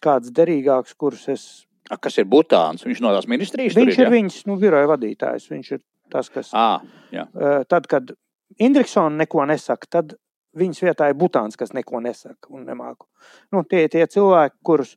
[0.05, 1.47] kāds derīgāks, kurus es.
[1.91, 2.87] A, kas ir Butāns?
[2.87, 4.05] Viņš no tās ministrijas viņš ir?
[4.07, 5.49] ir viņas nu, biroja vadītājs.
[5.53, 5.83] Viņš ir
[6.13, 6.53] tas, kas.
[6.57, 6.81] À,
[7.13, 7.27] jā.
[7.69, 8.15] tad, kad
[8.63, 10.15] Indriksona neko nesaka, tad
[10.59, 13.07] viņas vietā ir Butāns, kas neko nesaka un nemāku.
[13.55, 14.95] Nu, tie ir tie cilvēki, kurus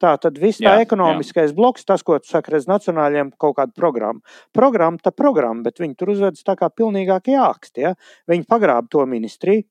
[0.00, 3.76] tā tad viss tā Jā, ekonomiskais bloks, tas, ko tu saki, redz nacionāļiem kaut kādu
[3.76, 4.24] programmu.
[4.56, 7.84] Programma, tā programma, bet viņi tur uzvedas tā kā pilnīgākie āksti.
[7.84, 7.94] Ja?
[8.30, 9.66] Viņi pagrāba to ministriju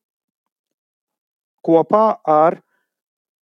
[1.65, 2.61] kopā ar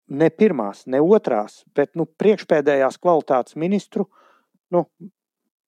[0.08, 4.06] ne pirmās, ne otrās, bet nu, priekšpēdējās kvalitātes ministru,
[4.74, 4.86] nu,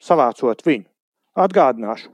[0.03, 0.85] savācot viņu.
[1.37, 2.11] Atgādināšu,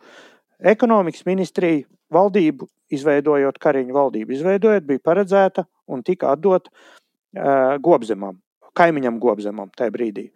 [0.74, 8.40] ekonomikas ministrija valdību izveidojot, Kariņu valdību izveidojot, bija paredzēta un tika atdota uh, Gobzemam,
[8.78, 10.28] kaimiņam Gobzemam tajā brīdī.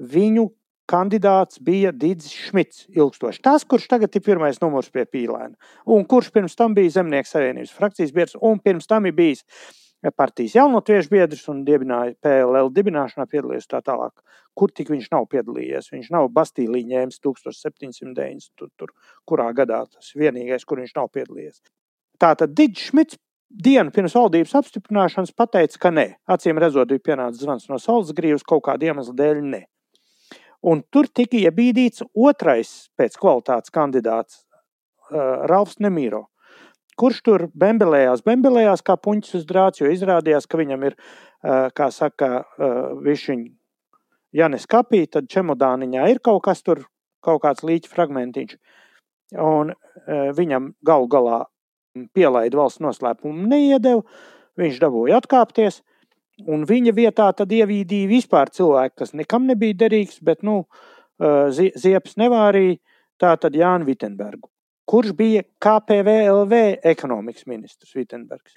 [0.00, 0.48] Viņu
[0.90, 3.40] kandidāts bija Digis Šmits, ilgstoši.
[3.44, 5.54] Tas, kurš tagad ir pirmais numurs pie pīlēna,
[5.88, 9.44] un kurš pirms tam bija Zemnieku savienības frakcijas biedrs, un pirms tam ir bijis
[10.12, 14.12] partijas jaunotviešu biedrs un dibināja PLL dibināšanā piedalījies tā tālāk.
[14.54, 15.88] Kur tik viņš nav piedalījies?
[15.94, 18.92] Viņš nav Bastīlī ņēmis 1790, tur, tur,
[19.26, 21.62] kurā gadā tas vienīgais, kur viņš nav piedalījies.
[22.20, 23.18] Tātad Digis Šmits
[23.48, 26.06] dienu pirms valdības apstiprināšanas pateica, ka nē.
[26.30, 29.42] Acīm redzot, bija pienācis zvans no saules grīvas kaut kāda iemesla dēļ.
[29.54, 29.64] Ne.
[30.64, 34.42] Un tur tika iebīdīts otrais pēc kvalitātes kandidāts,
[35.10, 36.24] uh, Ralfs Nemīro
[37.00, 40.96] kurš tur bembelējās, bembelējās kā puņķis uz drāts, jo izrādījās, ka viņam ir,
[41.76, 42.44] kā saka,
[43.04, 43.44] višķiņ,
[44.38, 46.84] ja neskapī, tad čemodāniņā ir kaut kas tur,
[47.24, 48.56] kaut kāds līķa fragmentiņš.
[49.40, 49.74] Un
[50.38, 51.40] viņam galu galā
[52.16, 54.02] pielaida valsts noslēpumu neiedeva,
[54.60, 55.82] viņš dabūja atkāpties,
[56.50, 60.64] un viņa vietā tad ievīdīja vispār cilvēku, kas nekam nebija derīgs, bet, nu,
[61.54, 62.80] ziepes nevārīja,
[63.22, 64.50] tā tad Jānu Vitenbergu
[64.84, 66.52] kurš bija KPVLV
[66.84, 68.54] ekonomikas ministrs Vitsenbergs.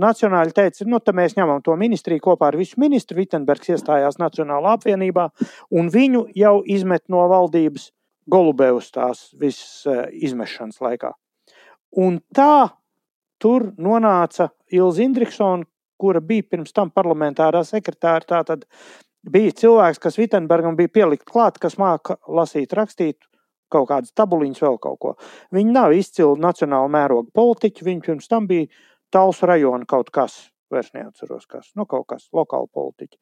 [0.00, 3.18] Nacionāļi teica, nu, tad mēs ņemam to ministriju kopā ar visu ministru.
[3.20, 5.28] Vitsenbergs iestājās Nacionālā apvienībā,
[5.76, 7.90] un viņu jau izmet no valdības
[8.32, 9.82] Golubevas tās visas
[10.14, 11.12] izmešanas laikā.
[12.00, 12.70] Un tā
[13.42, 15.66] tur nonāca Ilza Indriksona,
[16.00, 18.24] kura bija pirms tam parlamentārā sekretāra.
[18.26, 18.64] Tātad
[19.22, 23.20] bija cilvēks, kas Vitsenbergam bija pielikt klāt, kas māca lasīt, rakstīt,
[23.72, 25.14] kaut kādas tabuliņas, vēl kaut ko.
[25.54, 27.86] Viņi nav izcili nacionāla mēroga politiķi.
[27.88, 28.68] Viņi pirms tam bija
[29.12, 30.38] Talsu rajona kaut kas,
[30.72, 33.18] vairs neatceros, kas, nu, kaut kas, lokāla politiķi.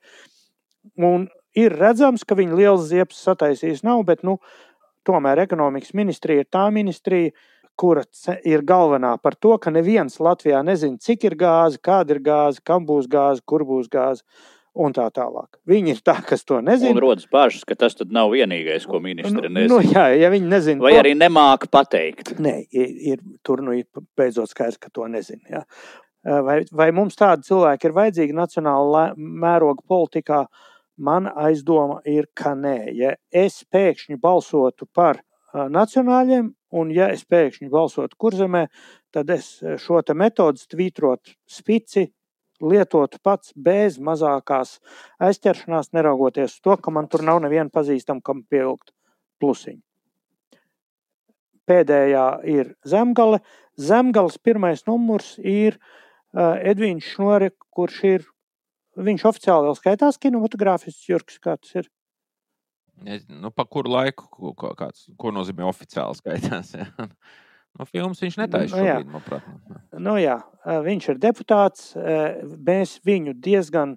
[1.03, 1.27] Un
[1.59, 4.39] ir redzams, ka viņi liels ziepes sataisījis nav, bet, nu,
[5.07, 7.33] tomēr ekonomikas ministrija ir tā ministrija,
[7.81, 8.05] kura
[8.45, 12.85] ir galvenā par to, ka neviens Latvijā nezina, cik ir gāze, kāda ir gāze, kam
[12.89, 14.25] būs gāze, kur būs gāze
[14.81, 15.59] un tā tālāk.
[15.69, 16.93] Viņi ir tā, kas to nezina.
[16.95, 19.73] Un rodas bažas, ka tas nav vienīgais, ko ministri nu, nezina.
[19.73, 22.37] Nu, jā, ja viņi nezina, Vai to, arī nemāca pateikt.
[22.43, 23.89] Nē, ir, ir, tur nu ir
[24.19, 25.43] beidzot skaidrs, ka to nezina.
[25.51, 25.65] Jā.
[26.45, 30.45] Vai, vai mums tādi cilvēki ir vajadzīgi nacionāla mēroga politikā?
[31.01, 32.91] Man aizdoma ir, ka nē.
[32.93, 35.23] Ja es pēkšņi balsotu par
[35.55, 38.67] nacionāļiem, un ja es pēkšņi balsotu kurzemē,
[39.15, 42.11] tad es šo metodi tvītrot spici
[42.61, 44.79] lietotu pats bez mazākās
[45.23, 48.93] aizķeršanās, neraugoties uz to, ka man tur nav neviena pazīstama, kam pievilkt
[49.41, 49.81] plusiņu.
[51.71, 53.41] Pēdējā ir zemgale.
[53.79, 58.27] Zemgales pirmais numurs ir uh, Edvīns Šnore, kurš ir,
[58.99, 61.91] viņš oficiāli vēl skaitās kinematogrāfists Jurks, kā tas ir.
[63.29, 66.75] Nu, pa kuru laiku, ko, kāds, ko nozīmē oficiāli skaitās?
[66.81, 67.09] Ja?
[67.79, 68.95] No filmas viņš netaisa Nu, jā.
[68.99, 69.99] šobrīd, manuprāt.
[70.03, 70.41] Nu, jā,
[70.83, 71.85] viņš ir deputāts.
[72.67, 73.93] Mēs viņu diezgan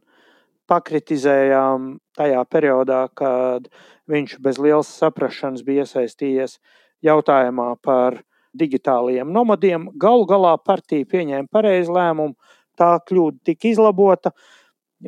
[0.69, 3.65] pakritizējām tajā periodā, kad
[4.13, 6.59] viņš bez lielas saprašanas bija iesaistījies
[7.03, 8.21] jautājumā par
[8.53, 9.89] digitālajiem nomadiem.
[9.99, 12.37] Galu galā partija pieņēma pareizu lēmumu,
[12.79, 14.33] tā kļūda tika izlabota.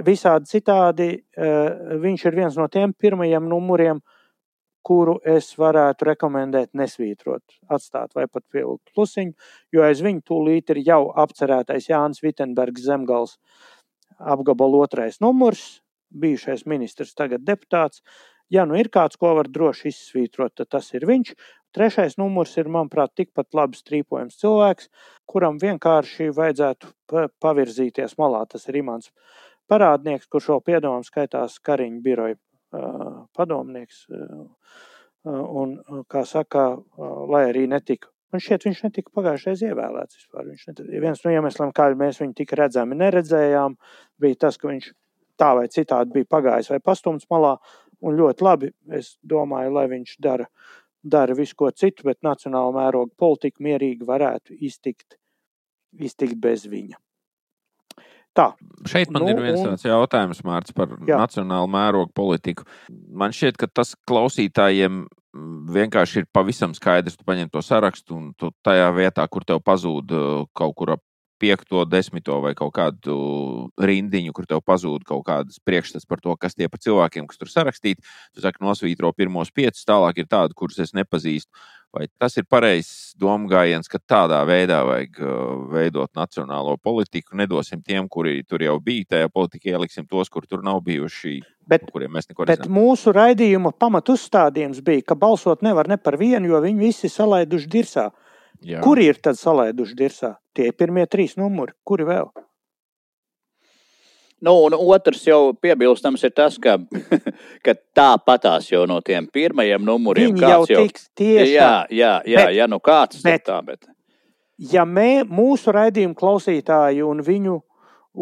[0.03, 1.09] Visādi citādi
[2.03, 4.01] viņš ir viens no tiem pirmajiem numuriem,
[4.85, 7.41] kuru es varētu rekomendēt nesvītrot,
[7.73, 9.34] atstāt vai pat pievilkt plusiņu,
[9.73, 13.39] jo aiz viņa tūlīt ir jau apcerētais Jānis Vitsenbergs zemgals
[14.19, 15.81] apgabala otrais numurs,
[16.13, 18.03] bijušais ministrs, tagad deputāts.
[18.53, 21.34] Ja nu ir kāds, ko var droši izsvītrot, tad tas ir viņš.
[21.73, 24.91] Trešais numurs ir, manuprāt, tikpat labi strīpojams cilvēks,
[25.27, 26.93] kuram vienkārši vajadzētu
[27.41, 28.45] pavirzīties malā.
[28.47, 29.09] Tas ir Imants
[29.71, 32.37] Parādnieks, kurš vēl piedomām skaitās Kariņu biroja
[33.37, 34.05] padomnieks.
[35.25, 35.79] Un,
[36.11, 36.67] kā saka,
[37.31, 38.11] lai arī netika.
[38.33, 40.19] Man šķiet, viņš netika pagājušajā gadā ievēlēts.
[40.19, 40.45] Vispār.
[40.51, 43.77] Viņš netika, viens no iemesliem, kādēļ mēs viņu tik redzami neredzējām,
[44.21, 44.89] bija tas, ka viņš
[45.39, 47.55] tā vai citādi bija pagājis vai pastumts malā.
[48.05, 50.49] Un ļoti labi, es domāju, lai viņš dara,
[51.01, 55.17] dara visu ko citu, bet nacionāla mēroga politika mierīgi varētu iztikt,
[55.95, 56.99] iztikt bez viņa.
[58.35, 58.49] Tā.
[58.85, 61.17] Šeit man Nu, ir viens un- tāds jautājums, Mārcis, par Jā.
[61.21, 62.65] nacionālu mērogu politiku.
[63.09, 67.15] Man šķiet, ka tas klausītājiem mm, vienkārši ir pavisam skaidrs.
[67.17, 71.01] Tu paņem to sarakstu un tu tajā vietā, kur tev pazūd uh, kaut kur ap
[71.39, 76.55] piekto, desmito vai kaut kādu rindiņu, kur tev pazūd kaut kādas priekšstats par to, kas
[76.55, 77.99] tie pa cilvēkiem, kas tur sarakstīti.
[78.33, 81.51] Tu saki, nosvītro pirmos piecus, tālāk ir tādi, kurus es nepazīstu.
[81.95, 85.30] Vai tas ir pareizs domgājiens, ka tādā veidā vajag uh,
[85.72, 87.38] veidot nacionālo politiku?
[87.39, 91.38] Nedosim tiem, kuri tur jau bija tajā politikā, ieliksim tos, kur tur nav bijuši.
[91.72, 92.76] Bet, kuriem mēs neko bet nezinām.
[92.81, 97.72] mūsu raidījuma pamat uzstādījums bija, ka balsot nevar ne par vienu, jo viņi visi salaiduši
[97.72, 98.09] dirsā.
[98.65, 98.84] Jā.
[98.84, 100.35] Kuri ir tad salaiduši dirsā?
[100.55, 101.77] Tie ir pirmie trīs numuri.
[101.88, 102.27] Kuri vēl?
[104.43, 106.75] Nu, un otrs jau piebilstams ir tas, ka,
[107.65, 112.57] ka tāpatās jau no tiem pirmajiem numuriem Viņi jau tiks tieši Jā, jā, jā, Bet-
[112.57, 113.87] jā, nu kāds bet, tā, bet.
[114.71, 117.55] Ja mē, mūsu raidījuma klausītāji un viņu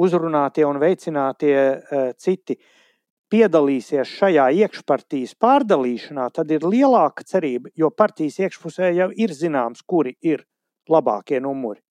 [0.06, 2.58] uzrunātie un veicinātie uh, citi
[3.34, 10.14] piedalīsies šajā iekšpartijas pārdalīšanā, tad ir lielāka cerība, jo partijas iekšpusē jau ir zināms, kuri
[10.22, 10.46] ir
[10.90, 11.82] labākie numuri,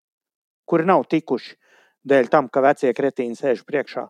[0.67, 1.57] kuri nav tikuši
[2.09, 4.07] dēļ tam, ka vecie kretīni sēž priekšā.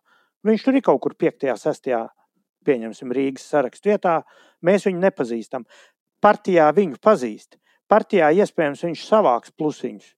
[0.47, 1.48] Viņš tur ir kaut kur 5.
[1.52, 1.90] un 6.
[2.66, 4.20] pieņemsim Rīgas sarakstu vietā.
[4.62, 5.66] Mēs viņu nepazīstam.
[6.23, 7.59] Partijā viņu pazīst.
[7.90, 10.14] Partijā iespējams viņš savāks plusiņus.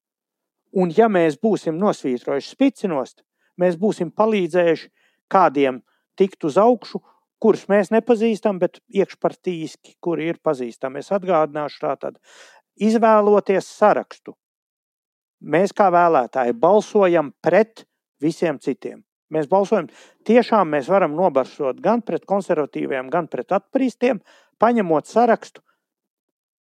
[0.74, 3.22] Un ja mēs būsim nosvītrojuši spicinost,
[3.60, 4.88] mēs būsim palīdzējuši
[5.30, 5.82] kādiem
[6.18, 7.00] tikt uz augšu,
[7.42, 11.02] kurus mēs nepazīstam, bet iekšpartīski, kuri ir pazīstami.
[11.02, 12.18] Es atgādināšu tātad,
[12.80, 14.34] izvēloties sarakstu.
[15.44, 17.84] Mēs kā vēlētāji balsojam pret
[18.22, 19.02] visiem citiem.
[19.34, 19.88] Mēs balsojam,
[20.28, 24.20] tiešām mēs varam nobarsot gan pret konservatīviem, gan pret atpūstiem,
[24.62, 25.62] paņemot sarakstu,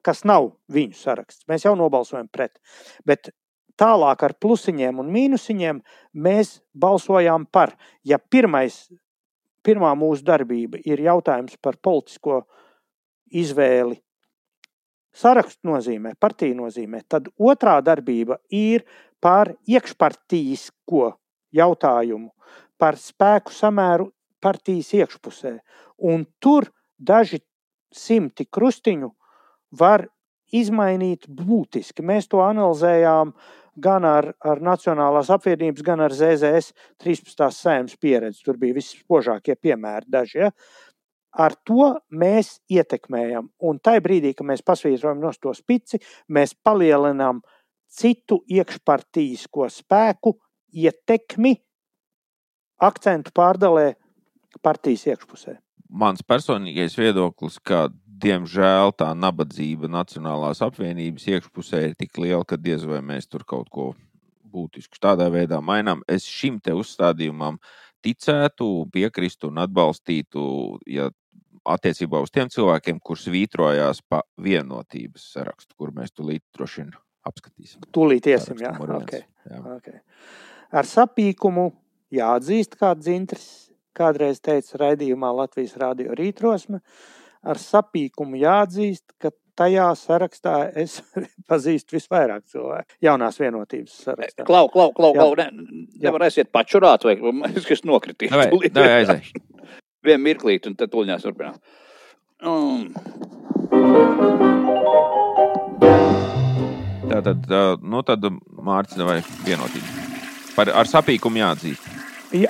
[0.02, 1.46] kas nav viņu saraksts.
[1.50, 2.58] Mēs jau nobalsojam pret.
[3.06, 3.30] Bet
[3.78, 5.82] tālāk ar plusiņiem un mīnusiņiem
[6.24, 7.76] mēs balsojām par.
[8.06, 8.86] Ja pirmais,
[9.66, 12.42] pirmā mūsu darbība ir jautājums par politisko
[13.32, 13.98] izvēli,
[15.12, 18.84] sarakstu nozīmē, partiju nozīmē, tad otrā darbība ir
[19.22, 21.12] par iekšpartijisko
[21.54, 22.32] jautājumu,
[22.80, 24.10] par spēku samēru
[24.42, 25.58] partijas iekšpusē.
[26.02, 26.66] Un tur
[26.98, 27.42] daži
[27.92, 29.12] simti krustiņu
[29.78, 30.08] var
[30.52, 32.04] izmainīt būtiski.
[32.04, 33.32] Mēs to analizējām
[33.82, 37.46] gan ar, ar Nacionālās apvienības, gan ar ZZS 13.
[37.56, 38.42] sēmas pieredzi.
[38.44, 40.42] Tur bija visspožākie piemēri daži.
[40.44, 40.50] Ja?
[41.32, 43.48] Ar to mēs ietekmējam.
[43.64, 47.40] Un tajā brīdī, kad mēs pasvītrojam no to spici, mēs palielinām
[47.92, 50.36] citu iekšpartijisko spēku,
[50.72, 51.54] ietekmi,
[52.82, 53.92] akcentu pārdalē
[54.64, 55.56] partijas iekšpusē.
[55.92, 57.86] Mans personīgais viedoklis, ka
[58.22, 63.68] diemžēl tā nabadzība Nacionālās apvienības iekšpusē ir tik liela, ka diez vai mēs tur kaut
[63.72, 63.92] ko
[64.52, 66.04] būtisku tādā veidā mainām.
[66.08, 67.58] Es šim te uzstādījumam
[68.04, 70.44] ticētu, piekristu un atbalstītu,
[70.90, 71.08] ja
[71.68, 76.94] attiecībā uz tiem cilvēkiem, kurus vītrojās pa vienotības sarakstu, kur mēs tulīt droši vien
[77.28, 77.86] apskatīsim.
[77.94, 78.72] Tūlīt iesim, jā.
[78.98, 79.22] Okay.
[79.46, 79.60] Jā.
[79.76, 80.00] Okay.
[80.74, 81.68] Ar sapīkumu
[82.14, 83.46] jāatzīst, kā Dzintris
[83.96, 86.80] kādreiz teica raidījumā Latvijas Rādio rītrosme.
[87.42, 90.98] Ar sapīkumu jāatzīst, ka tajā sarakstā es
[91.50, 92.98] pazīstu visvairāk cilvēku.
[93.04, 94.46] Jaunās vienotības sarakstā.
[94.48, 95.36] Klau, klau, klau, klau.
[95.38, 95.48] Ne,
[96.02, 97.16] nevar aiziet pačurāt, vai
[97.52, 97.84] es kas.
[97.84, 98.74] Davai, tūlīt.
[98.76, 99.32] davai aizej.
[100.06, 101.58] Vienu mirklīt, un tad tuļņās turpinām.
[102.42, 102.88] Um,
[107.12, 107.44] Tātad,
[107.84, 108.24] nu tad
[108.64, 110.08] Mārcis vai vienotība.
[110.56, 111.90] Par, ar sapīkumu jāatzīst.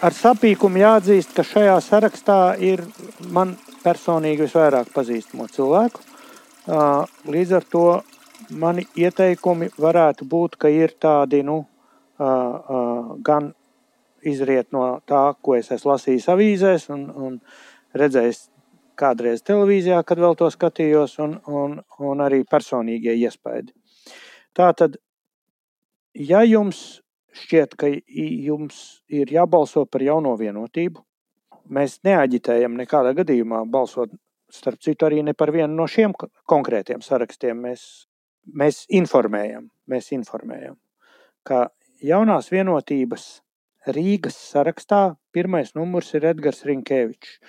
[0.01, 2.85] Ar sapīkumu jāatzīst, ka šajā sarakstā ir
[3.35, 6.12] man personīgi visvairāk pazīstamo cilvēku.
[6.67, 7.87] Līdz ar to
[8.55, 11.65] mani ieteikumi varētu būt, ka ir tādi, nu,
[12.19, 13.53] gan
[14.23, 17.39] izriet no tā, ko es esmu lasījis avīzēs un, un
[17.99, 18.49] redzējis
[18.95, 23.73] kādreiz televīzijā, kad vēl to skatījos, un, un, un arī personīgie iespaidi.
[24.55, 24.99] Tā tad,
[26.15, 27.03] ja jums
[27.33, 31.01] šķiet, ka jums ir jābalso par jauno vienotību,
[31.73, 34.13] mēs neaģitējam nekādā gadījumā balsot,
[34.53, 37.61] starp citu, arī ne par vienu no šiem ko- konkrētiem sarakstiem.
[37.69, 37.87] Mēs,
[38.47, 40.77] mēs informējam, mēs informējam,
[41.47, 41.69] ka
[42.03, 43.41] jaunās vienotības
[43.83, 47.41] Rīgas sarakstā pirmais numurs ir Edgars Rinkevičs.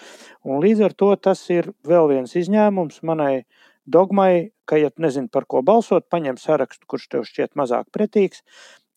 [0.42, 3.44] Un līdz ar to tas ir vēl viens izņēmums manai
[3.86, 8.42] dogmai, ka, ja nezini, par ko balsot, paņem sarakstu, kurš tev šķiet mazāk pretīgs.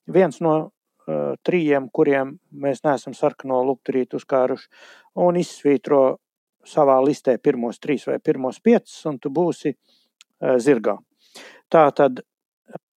[0.08, 4.70] Viens no uh, trījiem, kuriem mēs neesam sarkano lukturītu uzkāruši,
[5.26, 6.02] un izsvītro
[6.66, 10.96] savā listē pirmos trīs vai pirmos piecus, un tu būsi uh, zirgā.
[11.72, 12.22] Tā tad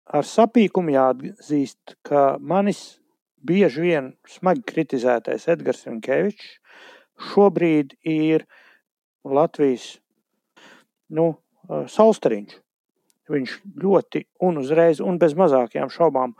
[0.10, 3.00] ar sapīkumu jāatzīst, ka manis
[3.46, 6.58] bieži vien smagi kritizētais Edgars Rinkevičs
[7.30, 8.46] šobrīd ir
[9.28, 9.98] Latvijas
[11.10, 11.36] nu,
[11.70, 12.56] eh, saulstariņš.
[13.30, 16.34] Viņš ļoti un uzreiz, un bez mazākajām šaubām,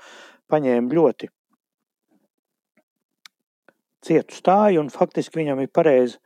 [0.50, 1.30] paņēma ļoti
[4.02, 6.18] cietu stāju, un faktiski viņam ir pareiza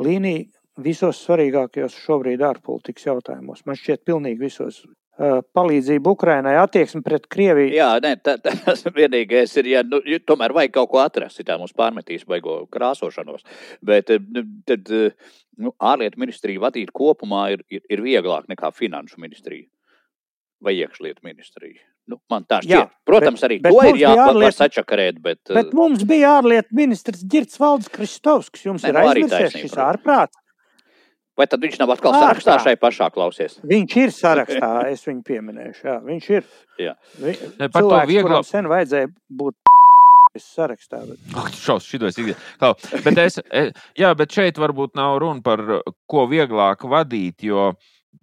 [0.00, 0.46] līnija
[0.82, 3.64] visos svarīgākajos šobrīd ārpolitikas jautājumos.
[3.68, 4.82] Man šķiet, pilnīgi visos.
[5.52, 7.74] Palīdzība Ukrainai, attieksme pret Krieviju.
[7.76, 11.76] Jā, nē, tā, tas vienīgais ir, ja nu, tomēr vajag kaut ko atrast, tā mums
[11.76, 13.44] pārmetīs baigo krāsošanos.
[13.84, 14.92] Bet tad
[15.60, 19.68] nu, ārlietu ministriju vadīt kopumā ir, ir, ir vieglāk nekā finanšu ministriju
[20.64, 21.91] vai iekšlietu ministriju.
[22.10, 22.72] Nu, man tā šķiet.
[22.72, 25.18] Jā, Protams, bet, arī bet to ir jāpārliet sačakarēt.
[25.22, 28.64] Bet, bet mums bija ārlietu ministrs Girts Valds Kristovskis.
[28.66, 30.38] Jums ne, ir nu, aizmirsies šis ārprāts.
[31.38, 33.56] Vai tad viņš nav atkal sarakstā šai pašā klausies?
[33.64, 35.86] Viņš ir sarakstā, es viņu pieminēšu.
[35.88, 36.48] Jā, viņš ir.
[36.82, 36.96] Jā.
[37.16, 38.48] Vi, ne, par cilvēks, to vieglāk.
[38.50, 39.08] Sen vajadzēja
[39.40, 39.72] būt
[40.42, 41.00] sarakstā.
[41.08, 41.22] Bet...
[41.38, 42.20] Oh, šaus, šitos
[43.06, 45.64] bet es, es, jā, bet šeit varbūt nav runa par
[46.10, 47.70] ko vieglāk vadīt, jo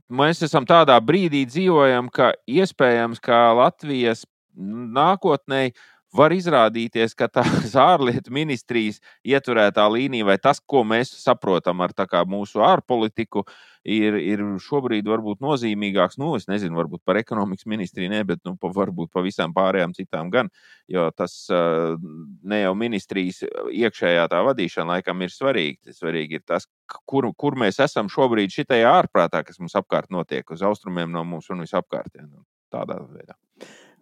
[0.09, 4.25] mēs esam tādā brīdī dzīvojam, ka iespējams, ka Latvijas
[4.59, 5.69] nākotnē
[6.15, 11.93] var izrādīties, ka tās ārlietu ministrijas ieturētā līnija vai tas, ko mēs saprotam ar
[12.29, 13.45] mūsu ārpolitiku,
[13.85, 16.17] ir, ir šobrīd varbūt nozīmīgāks.
[16.19, 19.93] Nu, es nezinu, varbūt par ekonomikas ministriju, ne, bet nu, pa, varbūt pa visām pārējām
[19.97, 20.49] citām gan.
[20.89, 25.95] Jo tas ne jau ministrijas iekšējā tā vadīšana laikam ir svarīgi.
[25.95, 26.67] Svarīgi ir tas,
[27.05, 31.49] kur, kur mēs esam šobrīd šitajā ārprātā, kas mums apkārt notiek, uz austrumiem no mums
[31.53, 32.11] un visapkārt.
[32.17, 33.37] Ja, nu, tādā veidā.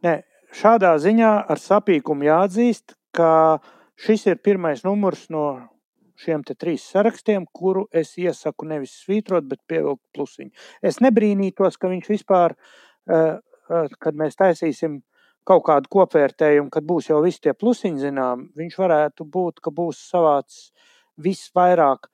[0.06, 0.20] Nē,
[0.58, 3.60] šādā ziņā ar sapīkumu jāatzīst, ka
[3.98, 5.48] šis ir pirmais numurs no
[6.18, 10.50] šiem trīs sarakstiem, kuru es iesaku nevis svītrot, bet pievilkt plusiņu.
[10.82, 12.56] Es nebrīnītos, ka viņš vispār,
[13.10, 13.38] eh,
[13.70, 15.02] eh, kad mēs taisīsim
[15.46, 20.02] kaut kādu kopvērtējumu, kad būs jau visi tie plusiņi zinām, viņš varētu būt, ka būs
[20.12, 20.72] savāds
[21.18, 22.10] visvairāk.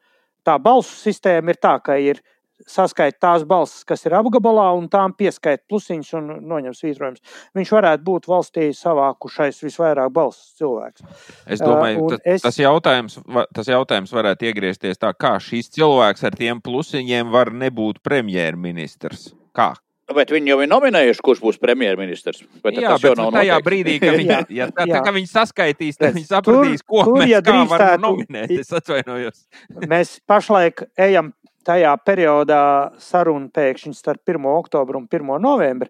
[0.46, 2.22] Tā balsu sistēma ir tā, ka ir
[2.70, 7.24] saskaita tās balsis, kas ir apgabalā, un tām pieskaita plusiņus un noņem svītrojumus.
[7.58, 11.06] Viņš varētu būt valstī savākušais visvairāk balsis cilvēks.
[11.48, 12.46] Es domāju, uh, tas, es...
[12.48, 13.20] tas, jautājums,
[13.56, 19.32] tas jautājums varētu iegriezties tā, kā šīs cilvēks ar tiem plusiņiem var nebūt premjerministrs.
[19.54, 19.74] Kā?
[20.12, 22.42] Bet viņi jau ir nominējuši, kurš būs premjerministrs.
[22.44, 23.60] Jā, bet tajā noteikti.
[23.64, 27.32] brīdī, kad viņi, ja, tā, tā, kad viņi saskaitīs, tad viņi sapratīs, ko tur, mēs
[27.32, 28.52] ja varam nominēt.
[28.60, 29.46] Es atvainojos.
[29.88, 31.32] mēs pašlaik ejam
[31.66, 32.64] tajā periodā
[33.02, 34.48] saruna pēkšņi starp 1.
[34.52, 35.34] oktobru un 1.
[35.44, 35.90] novembri,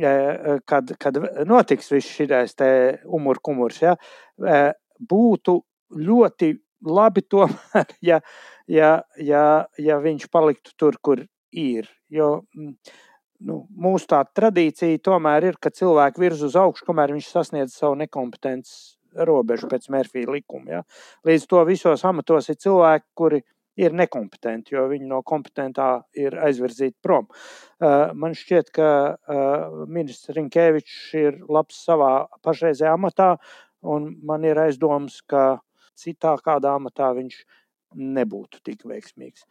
[0.00, 0.12] e,
[0.68, 1.18] kad, kad
[1.48, 2.62] notiks viss šis
[3.04, 3.96] umurkumurs, ja,
[4.42, 4.60] e,
[4.98, 5.58] būtu
[5.96, 6.52] ļoti
[6.86, 8.20] labi tomēr, ja,
[8.68, 9.44] ja, ja,
[9.78, 11.88] ja viņš paliktu tur, kur ir.
[12.12, 17.76] Jo, nu, mūsu tā tradīcija tomēr ir, ka cilvēki virz uz augšu, kamēr viņš sasniedz
[17.76, 18.96] savu nekompetences
[19.28, 20.78] robežu pēc Mērfija likuma.
[20.78, 20.82] Ja.
[21.26, 23.42] Līdz to visos amatos ir cilvēki, kuri
[23.78, 25.88] ir nekompetenti, jo viņi no kompetentā
[26.18, 27.28] ir aizvirzīti prom.
[27.78, 32.12] Uh, man šķiet, ka uh, ministrs Rinkēvičs ir labs savā
[32.44, 33.32] pašreizējā amatā,
[33.86, 35.60] un man ir aizdoms, ka
[35.98, 37.42] citā kādā amatā viņš
[38.18, 39.46] nebūtu tik veiksmīgs.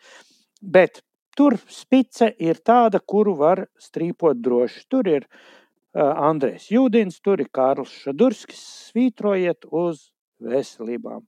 [0.62, 1.02] Bet
[1.38, 4.84] tur spice ir tāda, kuru var strīpot droši.
[4.92, 8.64] Tur ir uh, Andrēs Jūdins, tur ir Kārls Šadurskis.
[8.92, 10.10] Svītrojiet uz
[10.44, 11.24] veselībām.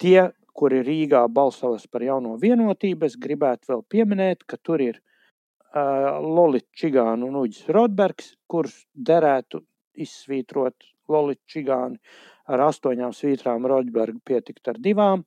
[0.00, 3.08] Tie kuri Rīgā balsos par jauno vienotību.
[3.08, 9.64] Es gribētu vēl pieminēt, ka tur ir uh, Lolita Čigāna un Uģis Rodbergs, kurus derētu
[10.00, 11.98] izsvītrot Lolita Čigāni
[12.50, 15.24] ar astoņām svītrām, Rodbergu pietikt ar divām.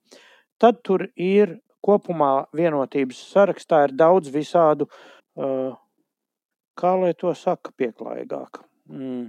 [0.58, 4.88] Tad tur ir kopumā vienotības sarakstā ir daudz visādu,
[5.38, 5.74] uh,
[6.78, 8.62] kā lai to saka, pieklājīgāk.
[8.88, 9.28] Mm.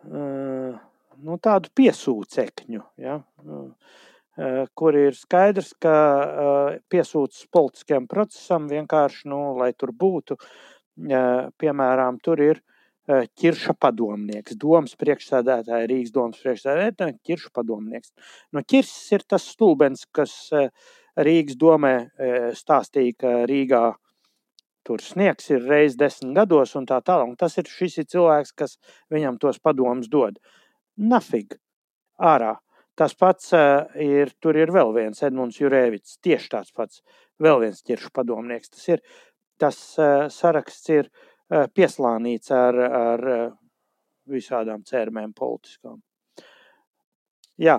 [0.00, 0.78] Uh,
[1.20, 2.82] nu, tādu piesūcekņu.
[3.02, 3.18] Ja?
[3.44, 3.68] Uh,
[4.74, 12.20] kur ir skaidrs, ka eh, piesūtas politiskajam procesam vienkārši, nu, lai tur būtu, eh, piemēram,
[12.22, 12.62] tur ir
[13.10, 18.12] ķirša padomnieks, domas priekšsēdētāja, Rīgas domas priekšsēdētāja, ķirša padomnieks.
[18.54, 20.34] No ķirsis ir tas stulbens, kas
[21.18, 21.94] Rīgas domē
[22.54, 23.82] stāstīja, ka Rīgā
[24.86, 27.34] tur sniegs ir reiz desmit gados un tā tālāk.
[27.40, 28.78] Tas ir šis ir cilvēks, kas
[29.10, 30.38] viņam tos padomus dod.
[30.96, 31.58] Nafig,
[32.20, 32.60] ārā.
[33.00, 33.54] Tas pats
[33.96, 37.00] ir, tur ir vēl viens Edmunds Jurēvits, tieši tāds pats,
[37.40, 38.74] vēl viens ķiršu padomnieks.
[38.74, 39.00] Tas ir,
[39.60, 39.78] tas
[40.34, 41.08] saraksts ir
[41.72, 43.24] pieslānīts ar, ar
[44.28, 45.96] visādām cērmēm politiskām.
[47.60, 47.78] Jā,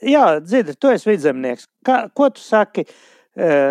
[0.00, 1.68] jā dzirdi, tu esi vidzemnieks.
[1.84, 2.86] Kā, ko tu saki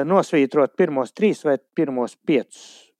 [0.06, 2.91] nosvītrot pirmos trīs vai pirmos piecus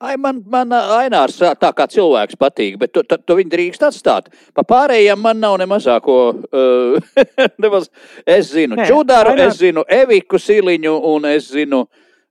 [0.00, 4.30] Ai, man, man Ainārs tā kā cilvēks patīk, bet tu, tu, tu viņu drīkst atstāt.
[4.56, 6.18] Pa pārējiem man nav ne mazāko.
[6.50, 7.18] Uh,
[7.62, 7.90] nemaz,
[8.24, 9.56] es zinu Nē, Čudaru, Ainārs...
[9.56, 11.84] es zinu Eviku Siliņu un es zinu.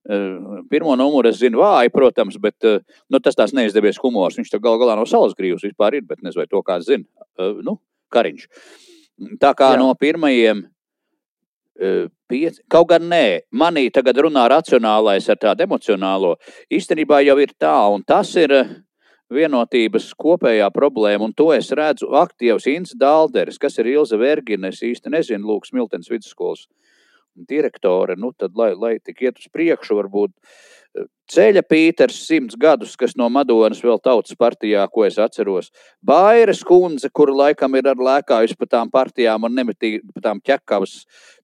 [0.10, 2.80] Uh, pirmo numuru es zinu vāju, protams, bet uh,
[3.12, 4.40] nu, tas tās neizdevies humors.
[4.40, 7.06] Viņš tur gal galā no salas grīvs vispār ir, bet nezinu, vai to kāds zina.
[7.38, 7.78] Uh, nu,
[8.10, 8.48] Kariņš.
[9.42, 9.80] Tā kā Jā.
[9.82, 10.64] no pirmajiem
[12.30, 13.26] pieci, kaut gan nē,
[13.56, 16.36] manī tagad runā racionālais ar tādu emocionālo,
[16.74, 18.54] īstenībā jau ir tā, un tas ir
[19.30, 22.10] vienotības kopējā problēma, un to es redzu.
[22.18, 26.66] Aktīvs Inns Dalderis, kas ir Ilza Vergina, es īsti nezinu, Lūks Miltens vidusskolas
[27.50, 30.34] direktore, nu tad, lai, lai tik iet uz priekšu, varbūt
[31.30, 35.70] ceļa Pīters simts gadus, kas no Madonas vēl tautas partijā, ko es atceros.
[36.06, 40.96] Bairas kundze, kur laikam ir lēkājusi pa tām partijām un nemitīgi pa tām ķekavas.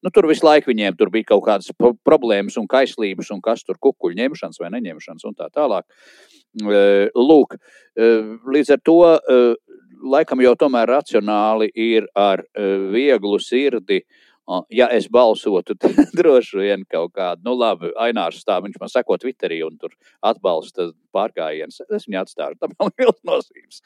[0.03, 3.63] Nu, tur visu laiku viņiem tur bija kaut kādas pro- problēmas un kaislības un kas
[3.63, 5.85] tur kukuļu ņemšanas vai neņemšanas un tā tālāk.
[7.15, 7.57] Lūk,
[8.55, 8.99] līdz ar to
[10.05, 14.23] laikam jau tomēr racionāli ir ar vieglu sirdi O,
[14.69, 19.17] Ja es balsotu, tad droši vien kaut kādu, nu, labi, Ainārs stāv, viņš man seko
[19.21, 19.95] Twitterī un tur
[20.25, 21.81] atbalsta pārgājienus.
[21.89, 23.81] Es viņu atstāju, tam nav liels nozīmes.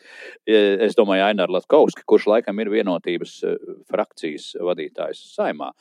[0.50, 3.56] Es domāju, Ainārs Latkovski, kurš laikam ir vienotības e,
[3.88, 5.72] frakcijas vadītājs saimā.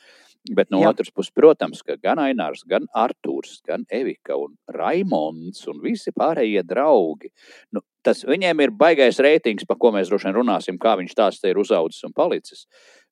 [0.55, 0.93] Bet no Jā.
[0.93, 6.63] Otras puses, protams, ka gan Ainārs, gan Artūrs, gan Evika un Raimons un visi pārējie
[6.63, 7.27] draugi,
[7.75, 11.41] nu, tas viņiem ir baigais reitings, par ko mēs droši vien runāsim, kā viņš tās
[11.41, 12.63] te ir uzaudzis un palicis.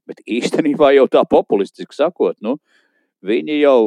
[0.08, 2.58] Bet īstenībā jau tā populistiski sakot, nu,
[3.26, 3.80] viņi jau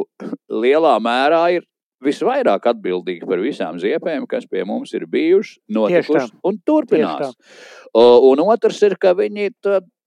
[0.51, 1.67] lielā mērā ir
[2.01, 7.35] visvairāk atbildīgi par visām ziepēm, kas pie mums ir bijušas, notikušas un turpinās.
[7.93, 9.51] Un otrs ir, ka viņi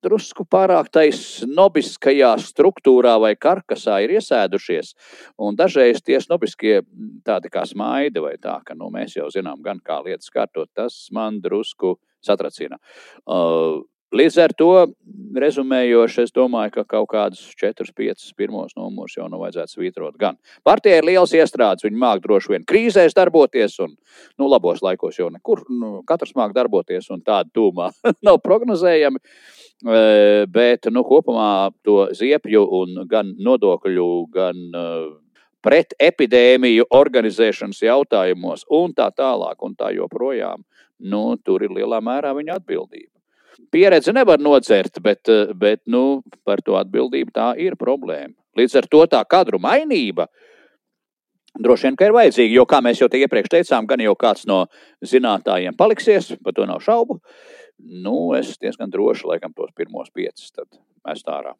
[0.04, 4.92] drusku pārāk tais snobiskajā struktūrā vai karkasā ir iesēdušies.
[5.40, 6.80] Un dažreiz tie snobiskie
[7.24, 11.06] tādi kā smaidi vai tā, ka nu, mēs jau zinām, gan kā lietas kārtot, tas
[11.14, 12.78] man drusku satracina.
[13.24, 13.84] Uh,
[14.14, 14.68] Līdz ar to,
[15.42, 20.14] rezumējoši, es domāju, ka kaut kādus 4, 5 pirmos numurus jau nu vajadzētu svītrot.
[20.20, 20.36] Gan
[20.66, 23.96] partijai ir liels iestrādes, viņi māk droši vien krīzēs darboties, un
[24.38, 25.64] nu, labos laikos jau nekur.
[25.66, 27.90] Nu, katrs māk darboties, un tāda tūmā
[28.28, 29.18] nav prognozējama.
[30.54, 34.60] Bet nu, kopumā to ziepju, un gan nodokļu, gan
[35.64, 40.62] pret epidēmiju organizēšanas jautājumos, un tā tālāk, un tā joprojām,
[41.02, 43.13] nu, tur ir lielā mērā viņa atbildība.
[43.74, 48.34] Pieredzi nevar nocert, bet, eh, bet nu, par to atbildību tā ir problēma.
[48.54, 50.28] Līdz ar to tā kadru mainība
[51.58, 54.64] droši vien ir vajadzīga, jo, kā mēs jau te iepriekš teicām, gan jau kāds no
[55.02, 57.20] zinātājiem paliksies, par to nav šaubu.
[57.78, 60.52] Nu, es diezgan droši laikam tos pirmos piecus
[61.04, 61.54] mestu ārā.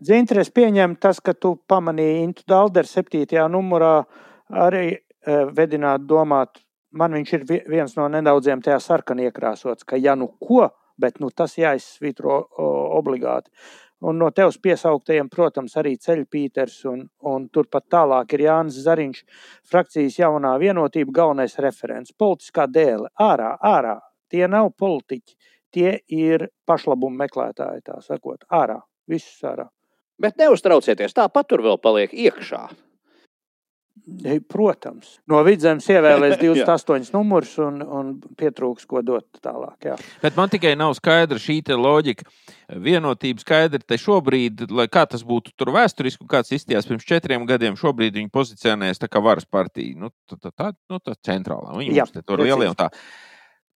[0.00, 4.06] Zintres pieņem tas, ka tu pamanīji Intu Dalderu septītajā numurā
[4.48, 9.96] arī uh, vedināt domāt, man viņš ir vi- viens no nedaudziem tajā sarkanā iekrāsots, ka
[9.96, 12.40] ja nu ko, bet nu, tas jāizsvitro
[12.98, 13.50] obligāti.
[14.00, 19.24] Un no tevis piesauktajiem, protams, arī Ceļpīters un, un turpat tālāk ir Jānis Zariņš,
[19.66, 22.14] frakcijas jaunā vienotība, galvenais referents.
[22.14, 23.96] Politiskā dēle, ārā, ārā.
[24.30, 25.34] Tie nav politiķi,
[25.74, 28.78] tie ir pašlabumu meklētāji, tā sakot, ārā,
[29.10, 29.66] visus ārā.
[30.18, 32.68] Bet neuztraucieties, tāpat tur vēl paliek iekšā.
[34.24, 36.64] Ei, Protams, no vidzemes ievēlēs Jā.
[36.66, 39.90] 28 numurus un, un pietrūks, ko dot tālāk.
[39.90, 39.96] Jā.
[40.22, 42.28] Bet man tikai nav skaidra šī te loģika.
[42.84, 47.78] Vienotība skaidra te šobrīd, lai kā tas būtu tur vēsturiski, kāds izstījās pirms četriem gadiem,
[47.80, 49.96] šobrīd viņi pozicionējas tā kā varas partija.
[49.98, 51.76] Nu, tā, tā, tā, nu, tā centrālā.
[51.78, 52.90] Viņi Jā, tur lielie un tā.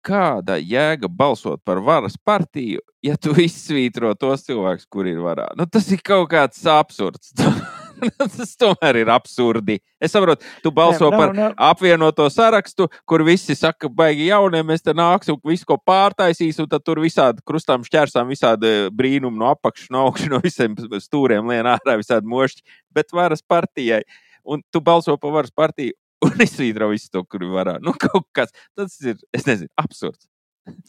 [0.09, 5.51] Kāda jēga balsot par varas partiju, ja tu izsvītro tos cilvēkus, kur ir varā?
[5.59, 7.35] Nu, tas ir kaut kāds absurds.
[8.19, 9.79] tas tomēr ir absurdi.
[10.01, 14.85] Es saprotu, tu balso nav- par nav- apvienoto sarakstu, kur visi saka, baigi jaunie, mēs
[14.87, 19.91] te nāksim, visu ko pārtaisīs, un tad tur visādi krustām šķērsām, visādi brīnumi no apakšas,
[19.95, 22.63] no augšas, no visiem stūriem lien ārā, visādi mošķi,
[22.95, 24.03] bet varas partijai.
[24.49, 25.93] Un tu balso par varas partiju
[26.27, 27.77] un izsvītro visu to, kur varā.
[27.85, 30.27] Nu, kaut kas, tas ir, es nezinu, absurds.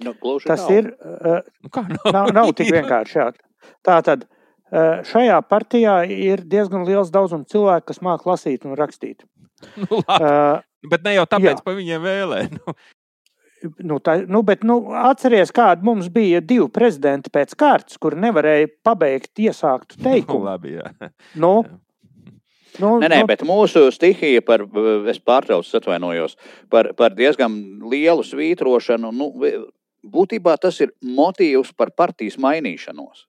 [0.04, 0.72] Nu, gluži Tas nav.
[0.76, 0.88] ir.
[1.00, 2.08] Uh, Nu, kā nav?
[2.12, 3.16] nav, nav tik vienkārši.
[3.22, 3.28] Jā.
[3.86, 4.26] Tā tad
[4.72, 9.26] šajā partijā ir diezgan liels daudzums cilvēku, kas māca lasīt un rakstīt.
[9.76, 12.46] Nu, labi, Uh, bet ne jau tāpēc, ka viņiem vēlē.
[12.56, 12.76] Nu,
[13.84, 18.70] Nu, tā, nu, bet, nu, atceries, kāda mums bija divi prezidenti pēc kārtas, kur nevarēja
[18.88, 20.46] pabeigt iesāktu nu, teikumu.
[20.48, 21.10] labi, jā.
[21.36, 21.52] Nu,
[22.80, 24.64] nu, Nē, nē, nu, bet mūsu stihija, par,
[25.12, 26.38] es pārtraucu, atvainojos,
[26.72, 27.58] par, par diezgan
[27.92, 29.12] lielu svītrošanu.
[29.12, 29.28] Nu,
[30.08, 33.26] būtībā tas ir motīvs par partijas mainīšanos.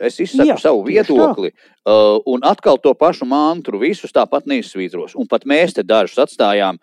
[0.00, 1.52] Es izsaku Jā, savu viedokli,
[1.84, 5.16] uh, un atkal to pašu mantru visus tāpat neizsvītros.
[5.18, 6.80] Un pat mēs te dažus atstājām,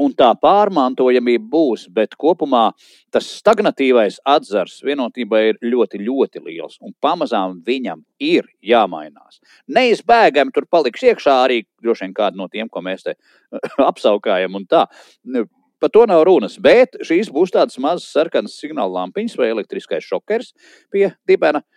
[0.00, 2.68] un tā pārmantojamība būs, bet kopumā
[3.14, 6.78] tas stagnatīvais atzars vienotībai ir ļoti, ļoti liels.
[6.84, 9.40] Un pamazām viņam ir jāmainās.
[9.72, 13.16] Neizbēgami tur paliks iekšā arī droši vien kādi no tiem, ko mēs te
[13.90, 14.58] apsaukājam.
[14.60, 14.86] un tā.
[15.24, 15.46] Nu,
[15.76, 20.54] Par to nav runas, bet šīs būs tādas mazas sarkanas signāla lampiņas vai elektriskais šokers
[20.88, 21.60] pie dibena.
[21.60, 21.75] Mm,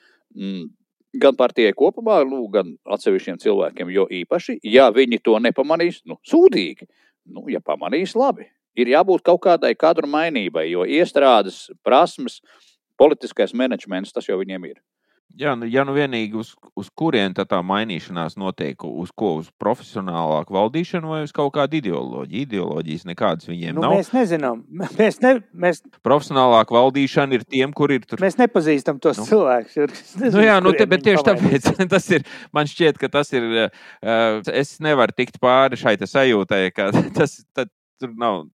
[1.20, 6.88] gan partijai kopumā, nu, gan atsevišķiem cilvēkiem, jo īpaši, ja viņi to nepamanīs, nu, sūdīgi,
[7.34, 8.49] nu, ja pamanīs, labi.
[8.80, 12.40] Ir jābūt kaut kādai kadru mainībai, jo iestrādes, prasmes,
[12.99, 14.78] politiskais menedžments, tas jau viņiem ir.
[15.39, 19.47] Jā, nu, ja nu vienīgi uz, uz kurien tā, tā mainīšanās notiek, uz ko uz
[19.61, 22.41] profesionālāku valdīšanu vai uz kaut kādu ideoloģiju.
[22.47, 23.93] Ideoloģijas nekādas viņiem Nu, nav.
[23.95, 24.64] mēs nezinām.
[24.97, 28.19] Mēs, ne, mēs, Profesionālāka valdīšana ir tiem, kur ir tur.
[28.19, 29.27] mēs nepazīstam tos Nu.
[29.30, 29.77] cilvēkus.
[30.35, 31.64] Nu jā, nu, te, bet tieši pamainīs.
[31.69, 32.26] tāpēc tas ir.
[32.51, 33.47] Man šķiet, ka tas ir.
[34.03, 38.47] Uh, es nevaru tikt pāri šai sajūtai, ka tas tad, tur nav.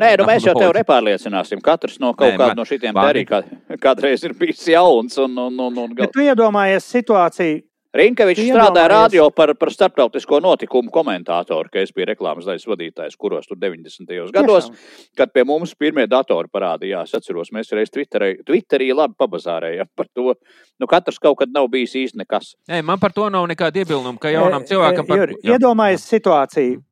[0.00, 1.60] Nē, nu, mēs jau tevi nepārliecināsim.
[1.62, 3.44] Katrs no kaut kāda no arī kā,
[3.82, 5.20] kādreiz ir bijis jauns.
[5.22, 7.62] Un, un, un, un, Bet tu iedomājies situāciju,
[7.94, 13.46] Rinkevičs strādāja radio par, par starptautisko notikumu komentātoru, ka es biju reklāmas daļas vadītājs, kuros
[13.46, 14.10] tur 90.
[14.34, 17.14] gados, tiešām, kad pie mums pirmie datori parādījās.
[17.14, 20.34] Atceros, mēs reiz Twitterī, Twitterī labi pabazārējām par to.
[20.82, 22.56] Nu, katrs kaut kad nav bijis īsti nekas.
[22.72, 26.82] Nē, man par to nav nekāda iebilnuma, ka jaunam E, cilvēkam par Juri, Iedomājies situāciju.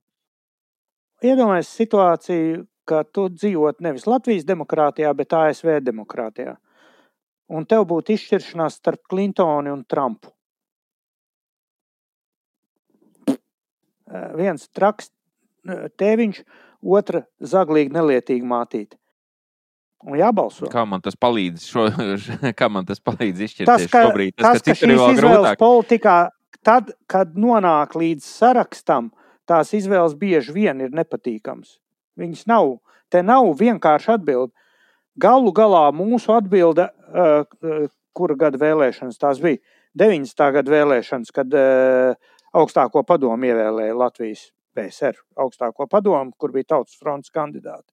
[1.27, 6.57] Iedomājies situāciju, ka tu dzīvot nevis Latvijas demokrātijā, bet ASV demokrātijā.
[7.53, 10.33] Un tev būtu izšķiršanās starp Clintonu un Trumpu.
[14.13, 15.11] Eh, Viens traks
[15.69, 16.43] eh, tēviņš,
[16.83, 18.99] otra zaglīga nelietīga mātīte.
[20.03, 20.67] Un jābalso.
[20.71, 21.87] Kā man tas palīdz, šo,
[22.59, 24.35] kā man tas palīdz Tas, izšķirties ka, šobrīd?
[24.39, 25.61] tas, ka citur ir šīs vēl izvēles grūtāk.
[25.63, 26.17] politikā,
[26.67, 29.13] tad, kad nonāk līdz sarakstam,
[29.47, 31.79] tās izvēles bieži vien ir nepatīkamas.
[32.21, 32.77] Viņas nav,
[33.13, 34.53] te nav vienkārši atbildi.
[35.21, 37.87] Galu galā mūsu atbilde, uh, uh,
[38.17, 39.61] kura gada vēlēšanas tās bija,
[39.99, 40.45] 90.
[40.57, 47.33] gada vēlēšanas, kad uh, augstāko padomu ievēlēja Latvijas PSR augstāko padomu, kur bija tautas fronts
[47.33, 47.91] kandidāti.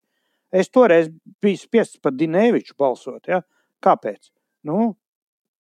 [0.52, 1.12] Es toreiz
[1.44, 3.28] biju spiests par Dienēviču balsot.
[3.30, 3.44] Ja?
[3.86, 4.32] Kāpēc?
[4.66, 4.96] Nu,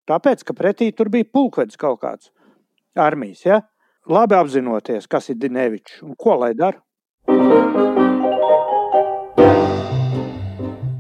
[0.09, 2.33] tāpēc, ka pretī tur bija pulkvedis kaut kāds
[2.97, 3.45] armijas.
[3.45, 3.63] Ja?
[4.09, 7.98] Labi apzinoties, kas ir Dienēvičs un ko lai dara.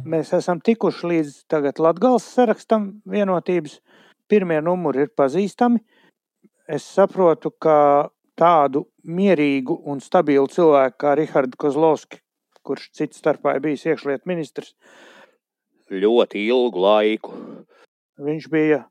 [0.08, 3.78] Mēs esam tikuši līdz tagad Latvijas sarakstam vienotības.
[4.28, 5.82] Pirmie numuri ir pazīstami.
[6.68, 8.08] Es saprotu, ka
[8.38, 12.22] tādu mierīgu un stabilu cilvēku kā Rihards Kozlovskis,
[12.64, 14.74] kurš cits starpā ir bijis iekšlietu ministrs,
[15.88, 17.32] Ļoti ilgu laiku.
[18.20, 18.82] viņš bija,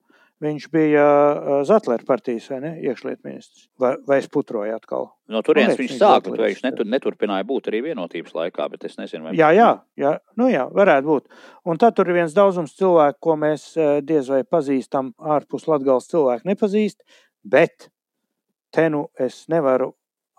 [0.43, 1.05] viņš bija
[1.65, 3.67] Zetlera partijas iekšlietu ministrs.
[3.81, 5.09] Vai, vai es putroju atkal?
[5.31, 8.85] No turienes viņš viņš sāka, bet viņš tur netur, neturpināja būt arī vienotības laikā, bet
[8.89, 11.27] es nezinu, vai Jā, jā, jā, nu jā, varētu būt.
[11.65, 13.69] Un tad tur ir viens daudzums cilvēku, ko mēs
[14.05, 17.01] diez vai pazīstam, ārpus Latvijas cilvēku nepazīst.
[17.47, 17.89] Bet
[18.75, 19.93] te nu es nevaru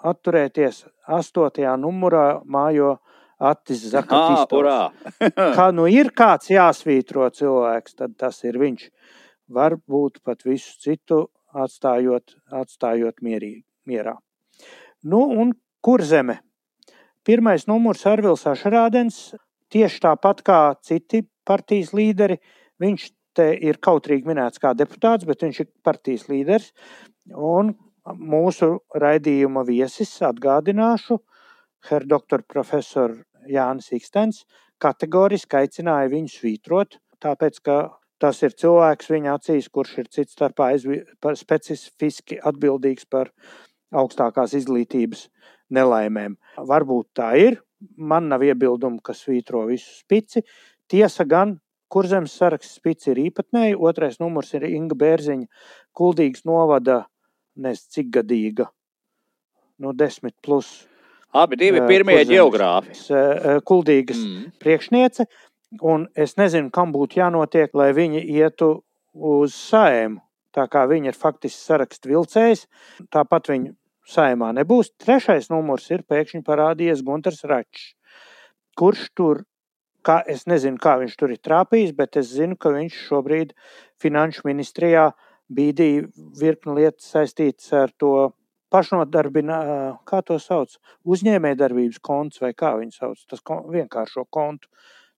[0.06, 0.84] atturēties.
[1.18, 2.98] Astotajā numurā mājo
[3.38, 4.58] Atis Ah, Zakatistovs.
[4.58, 4.78] urā!
[5.58, 8.88] Kā nu ir kāds jāsvītro cilvēks, tad tas ir viņš.
[9.48, 11.22] Varbūt pat visu citu
[11.56, 14.18] atstājot, atstājot mierī, mierā.
[15.02, 15.54] Nu, un
[15.84, 16.40] kur zeme?
[17.24, 19.34] Pirmais numurs Arvils Ašrādens,
[19.72, 22.38] tieši tāpat kā citi partijas līderi,
[22.80, 26.72] viņš te ir kautrīgi minēts kā deputāts, bet viņš ir partijas līderis.
[27.32, 31.20] Un mūsu raidījuma viesis atgādināšu,
[31.88, 33.12] Herr doktor profesor
[33.46, 34.42] Jānis Ikstens
[34.82, 37.76] kategoriski aicināja viņu svītrot, tāpēc, ka
[38.18, 40.70] tas ir cilvēks viņa acīs, kurš ir cits starpā
[41.38, 43.30] specifiski atbildīgs par
[43.94, 45.28] augstākās izglītības
[45.72, 46.36] nelaimēm.
[46.68, 47.60] Varbūt tā ir,
[47.96, 50.42] man nav iebildumu, ka svītro visu spici.
[50.88, 51.58] Tiesa gan,
[51.88, 55.46] kur zemes saraksts spici ir īpatnēji, otrais numurs ir Inga Bērziņa,
[55.96, 57.06] kuldīgs novada,
[57.56, 58.68] nes cik gadīga,
[59.82, 60.86] nu desmit plus.
[61.34, 62.94] Abi divi eh, pirmie geogrāfi.
[63.12, 64.52] eh, Kuldīgas Mm.
[64.62, 65.26] priekšniece,
[65.80, 68.70] un es nezinu, kam būtu jānotiek, lai viņi ietu
[69.14, 70.22] uz sēmu.
[70.56, 72.64] Tā kā viņi ir faktiski sarakstu vilcējs,
[73.12, 73.74] tāpat viņi
[74.08, 74.94] saimā nebūs.
[74.98, 77.92] Trešais numurs ir pēkšņi parādījies Gunārs Račs,
[78.78, 79.44] kurš tur,
[80.02, 83.54] kā, es nezinu, kā viņš tur ir trāpījis, bet es zinu, ka viņš šobrīd
[84.00, 85.10] Finanšu ministrijā
[85.52, 86.08] bīdīja
[86.40, 88.30] virkni lietas saistītas ar to
[88.72, 90.74] pašnodarbināšanu, kā to sauc,
[91.08, 94.68] uzņēmējdarbības konts vai kā viņi sauc, tas kon, vienkāršo kontu.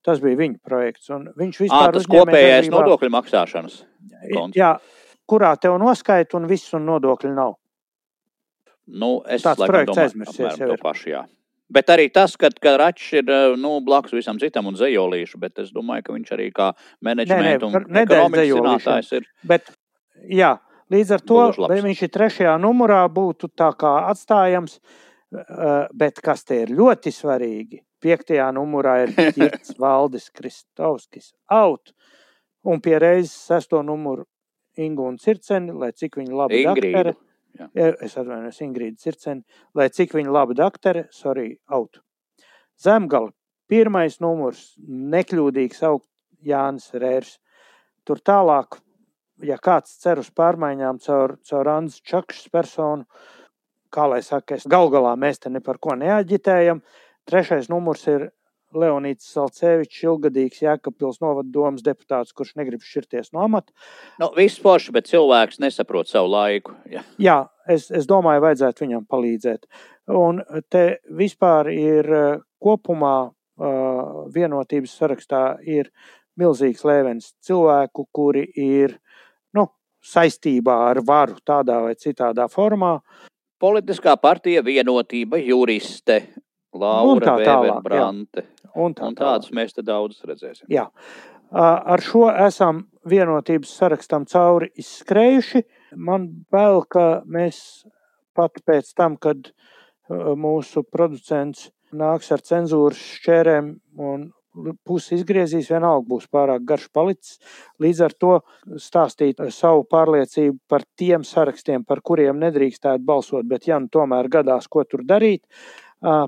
[0.07, 1.11] Tas bija viņa projekts.
[1.11, 3.83] Viņš vispār tas kopējais uzņēmējdarbībā- nodokļu maksāšanas.
[4.35, 4.57] konts.
[4.57, 4.79] Jā,
[5.29, 7.55] kurā tev noskaita un viss un nodokļi nav.
[8.91, 11.27] Nu, es Tāds laikam projekts jau to pašu, jā.
[11.71, 15.61] Bet arī tas, ka, ka Račs ir eh, nu, blakus visam citam un zejolīšu, bet
[15.63, 16.73] es domāju, ka viņš arī kā
[17.07, 19.29] menedžmenta un ekonomikas zinātājs ir.
[19.47, 19.71] Bet,
[20.27, 20.57] jā,
[20.91, 24.81] līdz ar to vai viņš ir trešajā numurā, būtu tā kā atstājams.
[25.31, 27.79] eh, Bet kas te ir ļoti svarīgi?
[28.01, 31.93] Piektajā numurā ir Girts Valdis Kristovskis out.
[32.65, 34.27] Un pie reizes sesto numuru
[34.81, 37.15] Ingu un Circeni, lai cik viņa labi daktere.
[37.77, 39.43] Es atvainojos, Ingrīda Circeni,
[39.75, 42.01] lai cik viņa labi daktere, sorry, autu.
[42.81, 43.33] Zemgali,
[43.69, 46.07] pirmais numurs, nekļūdīgs augt
[46.47, 47.35] Jānis Rērs.
[48.07, 48.79] Tur tālāk,
[49.45, 53.05] ja kāds cer uz pārmaiņām caur, caur Andrus Čakšas personu,
[53.93, 56.81] kā lai saka, es gal galā mēs te ne par ko neaģitējam.
[57.29, 58.31] Trešais numurs ir
[58.77, 63.75] Leonīts Salcevičs, ilgadīgs Jēkabpils novada domas deputāts, kurš negrib šķirties no amata.
[64.23, 66.77] Nu, viss forši, bet cilvēks nesaprot savu laiku.
[66.91, 67.03] Jā.
[67.19, 69.67] Jā, es, es domāju, vajadzētu viņam palīdzēt.
[70.15, 70.85] Un te
[71.19, 72.31] vispār ir eh,
[72.61, 73.17] kopumā
[73.61, 75.91] uh, vienotības sarakstā ir
[76.41, 78.97] milzīgs lēvens cilvēku, kuri ir
[79.57, 79.67] nu,
[80.05, 82.99] saistībā ar varu tādā vai citādā formā.
[83.61, 86.23] Politiskā partija vienotība, juriste,
[86.75, 88.47] Un Laura tā tālāk, Brante.
[88.79, 90.69] Un tā Un tādus mēs te daudz redzēsim.
[90.71, 90.87] Jā.
[91.51, 95.65] Ar šo esam vienotības sarakstam cauri izskrējuši.
[95.99, 97.83] Man bail, ka mēs
[98.37, 104.29] pat pēc tam, kad ā, mūsu producents nāks ar cenzūras šķērēm un
[104.87, 107.39] pusi izgriezīs, vienalga būs pārāk garš palicis.
[107.83, 108.33] Līdz ar to
[108.83, 114.67] stāstīt savu pārliecību par tiem sarakstiem, par kuriem nedrīkstētu balsot, bet ja nu tomēr gadās,
[114.71, 115.47] ko tur darīt,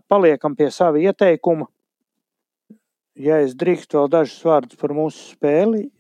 [0.09, 1.67] paliekam pie sava ieteikuma.
[3.19, 5.91] Ja es drīkstu vēl dažus vārdus par mūsu spēli,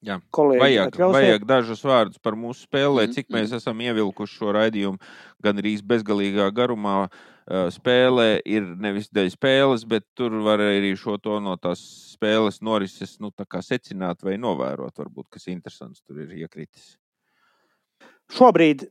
[0.00, 4.38] Jā, kolēģi, Vajag, vajag dažus vārdus par mūsu spēli, lai Mhm, cik mēs esam ievilkuši
[4.38, 4.96] šo raidījumu
[5.44, 7.10] gan arī bezgalīgā garumā.
[7.50, 11.80] Spēlē ir nevis dēļ spēles, bet tur var arī šo to no tās
[12.14, 14.94] spēles norises nu, tā kā secināt vai novērot.
[14.96, 16.96] Varbūt kas interesants tur ir iekritis.
[18.30, 18.86] Šobrīd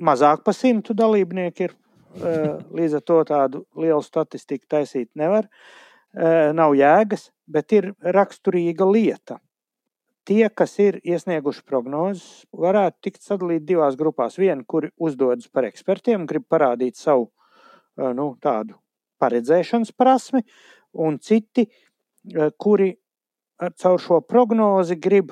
[0.00, 1.76] mazāk par simtu dalībnieku ir.
[2.16, 5.48] Eh, Līdz ar to tādu lielu statistiku taisīt nevar.
[6.12, 9.38] Eh, Nav jēgas, bet ir raksturīga lieta.
[10.28, 14.38] Tie, kas ir iesnieguši prognozes, varētu tikt sadalīti divās grupās.
[14.38, 17.30] Viena, kuri uzdodas par ekspertiem, grib parādīt savu
[17.98, 18.78] eh, nu, tādu
[19.22, 20.42] paredzēšanas prasmi,
[20.92, 21.68] un citi,
[22.58, 22.88] kuri
[23.78, 25.30] caur šo prognozi grib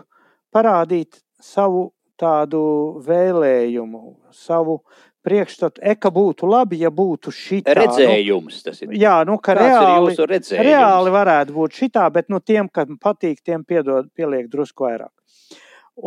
[0.55, 1.91] parādīt savu
[2.21, 2.63] tādu
[3.07, 4.03] vēlējumu,
[4.35, 4.81] savu
[5.27, 5.83] priekšstatu.
[5.93, 8.91] Eka būtu labi, ja būtu šī Redzējums tas ir.
[8.91, 13.43] Nu, jā, nu, ka Kāds reāli, reāli varētu būt šitā, bet nu, tiem, kam patīk,
[13.45, 15.13] tiem piedod, pieliek drusku vairāk.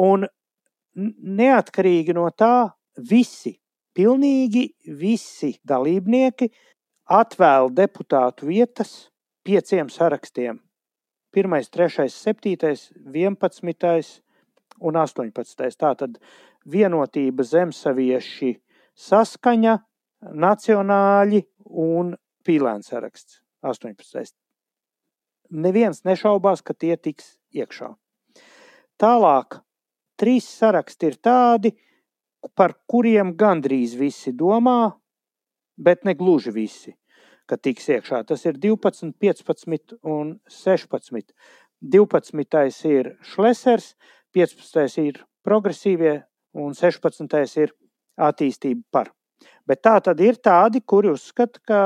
[0.03, 0.25] Un
[0.95, 3.55] neatkarīgi no tā, visi,
[3.97, 4.67] pilnīgi
[4.97, 6.49] visi dalībnieki
[7.13, 9.09] atvēl deputātu vietas
[9.45, 10.59] pieciem sarakstiem.
[11.33, 12.75] 1, 3, 7,
[13.09, 14.21] 11
[14.79, 15.77] un 18.
[15.81, 16.19] Tātad
[16.69, 18.53] vienotība zemsavieši
[18.99, 19.77] saskaņa,
[20.33, 21.43] nacionāļi
[21.83, 22.13] un
[22.45, 24.33] pīlēns saraksts 18.
[25.53, 27.93] Neviens nešaubās, ka tie tiks iekšā.
[29.01, 29.59] Tālāk,
[30.17, 31.73] trīs saraksti ir tādi,
[32.55, 34.93] par kuriem gandrīz visi domā,
[35.77, 36.93] bet ne gluži visi,
[37.47, 38.23] ka tiks iekšā.
[38.27, 41.33] Tas ir 12, 15 un 16.
[41.83, 42.89] 12.
[42.89, 43.93] ir Šlesers,
[44.33, 44.99] 15.
[45.03, 46.21] ir progresīvie
[46.53, 47.57] un 16.
[47.59, 47.73] ir
[48.17, 49.11] attīstība par.
[49.67, 51.79] Bet tā tad ir tādi, kuri uzskata, ka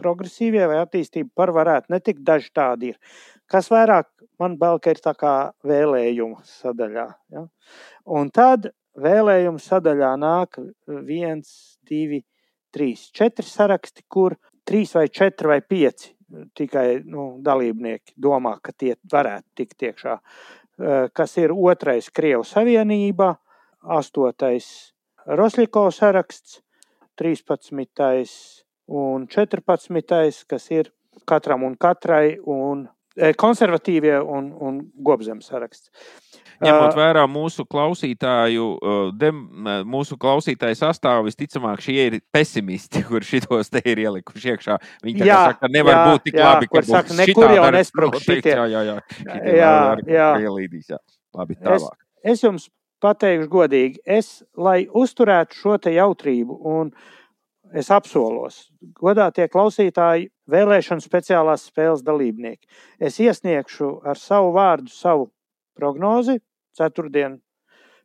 [0.00, 2.22] progresīvie vai attīstība par varētu netikt.
[2.26, 3.18] Daži tādi ir.
[3.50, 4.08] Kas vairāk
[4.40, 5.34] man bail, ka ir tā kā
[5.68, 7.06] vēlējuma sadaļā.
[7.34, 7.44] Ja?
[8.18, 12.22] Un tad vēlējuma sadaļā nāk viens, divi,
[12.72, 14.36] trīs, četri saraksti, kur
[14.68, 16.14] trīs vai četri vai pieci
[16.56, 20.16] tikai nu, dalībnieki domā, ka tie varētu tikt iekšā.
[21.12, 23.34] Kas ir otrais Krievu Savienība,
[23.82, 24.91] astotais
[25.26, 26.60] Rosļiko saraksts,
[27.20, 28.26] 13.
[28.88, 30.44] un 14.
[30.50, 30.90] kas ir
[31.28, 35.90] katram un katrai, un eh, konservatīvie un, un gobzemes saraksts.
[36.62, 38.64] Ņemot vērā mūsu klausītāju,
[39.18, 39.38] dem,
[39.90, 44.76] mūsu klausītāju sastāvu, visticamāk, šie ir pesimisti, kur šitos te ir ielikuši iekšā.
[45.02, 48.22] Viņi Jā, saka, nevar jā, būt tik jā, labi, kur ka saka, nekur jau nesprūks
[48.28, 48.54] šitie.
[48.54, 48.96] Jā, jā, jā.
[49.26, 50.28] Jā, vēl ar- jā.
[50.46, 51.00] ielīdīs, jā.
[51.34, 51.98] Labi, Es, tālāk.
[52.34, 52.68] es jums
[53.02, 56.92] pateikšu godīgi, es, lai uzturētu šo te jautrību, un
[57.76, 58.66] es apsolos,
[59.00, 62.66] godātie klausītāji, vēlēšanu speciālās spēles dalībnieki,
[63.00, 65.30] es iesniegšu ar savu vārdu savu
[65.78, 66.38] prognozi,
[66.76, 67.38] ceturtdien,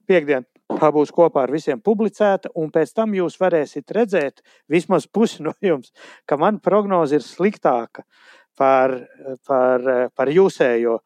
[0.07, 0.48] piekdien.
[0.68, 5.53] Tā būs kopā ar visiem publicēta, un pēc tam jūs varēsiet redzēt, vismaz pusi no
[5.64, 5.94] jums,
[6.28, 8.03] ka mana prognoze ir sliktāka
[8.60, 8.98] par,
[9.48, 10.98] par, par jūsējo,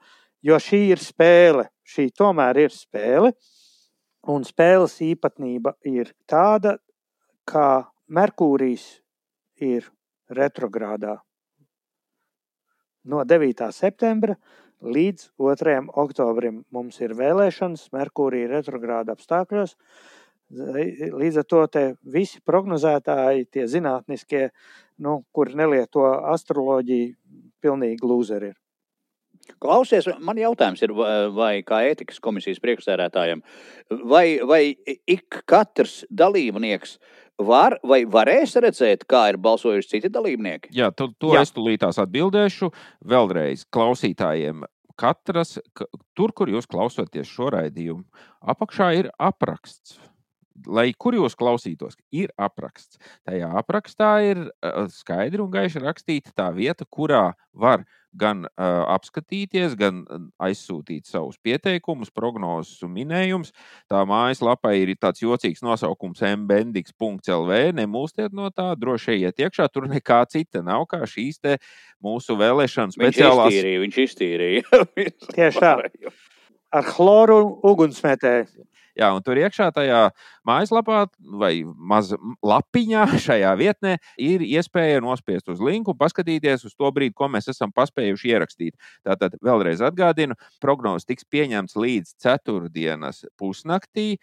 [0.41, 1.67] jo šī ir spēle.
[1.91, 3.33] Šī tomēr ir spēle,
[4.29, 6.77] un spēles īpatnība ir tāda,
[7.45, 9.01] ka Merkūrijs
[9.61, 9.87] ir
[10.29, 11.17] retrogrādā
[13.03, 13.71] no 9.
[13.73, 14.35] septembra
[14.81, 15.77] līdz 2.
[16.03, 19.75] oktobrim mums ir vēlēšanas, Merkūrija retrogrāda apstākļos.
[20.51, 21.61] Līdz ar to
[22.03, 24.49] visi prognozētāji, tie zinātniskie,
[24.99, 26.03] nu, kuri nelieto
[26.33, 27.13] astroloģiju,
[27.61, 28.57] pilnīgi lūzeri ir.
[29.61, 30.93] Klausies, man jautājums ir,
[31.35, 33.41] vai kā ētikas komisijas priekšsēdētājiem,
[34.09, 34.61] vai, vai
[35.09, 36.97] ik katrs dalībnieks
[37.41, 40.73] var vai varēs redzēt, kā ir balsojuši citi dalībnieki?
[40.77, 41.45] Jā, to, to Jā.
[41.45, 42.71] es tūlītās atbildēšu.
[43.09, 44.67] Vēlreiz klausītājiem.
[45.01, 45.55] Katras,
[46.17, 48.03] tur, kur jūs klausāties šo raidījumu,
[48.53, 49.97] apakšā ir apraksts
[50.67, 52.99] lai kur jūs klausītos, ir apraksts.
[53.27, 54.43] Tajā aprakstā ir
[54.93, 57.85] skaidri un gaiši rakstīta tā vieta, kurā var
[58.17, 60.01] gan uh, apskatīties, gan
[60.41, 63.53] aizsūtīt savus pieteikumus, prognozes un minējumus.
[63.91, 67.61] Tā mājaslapā ir tāds jocīgs nosaukums mbendix.lv.
[67.77, 69.69] Nemūstiet no tā, droši ejiet iekšā.
[69.71, 71.39] Tur nekā cita nav kā šīs
[72.03, 73.53] mūsu vēlēšanu speciālās.
[73.53, 73.85] Viņš iztīrīja.
[73.85, 74.83] Viņš iztīrīja.
[75.37, 75.77] Tieši tā.
[76.71, 78.67] Ar chloru ugunsmetēju.
[78.97, 80.01] Jā, un tur iekšā tajā
[80.47, 81.05] mājaslapā
[81.39, 87.15] vai mazā lapiņā šajā vietnē ir iespēja nospiest uz linku un paskatīties uz to brīdi,
[87.15, 88.75] ko mēs esam paspējuši ierakstīt.
[89.07, 94.15] Tātad vēlreiz atgādinu, prognozes tiks pieņemts līdz ceturtdienas pusnaktī.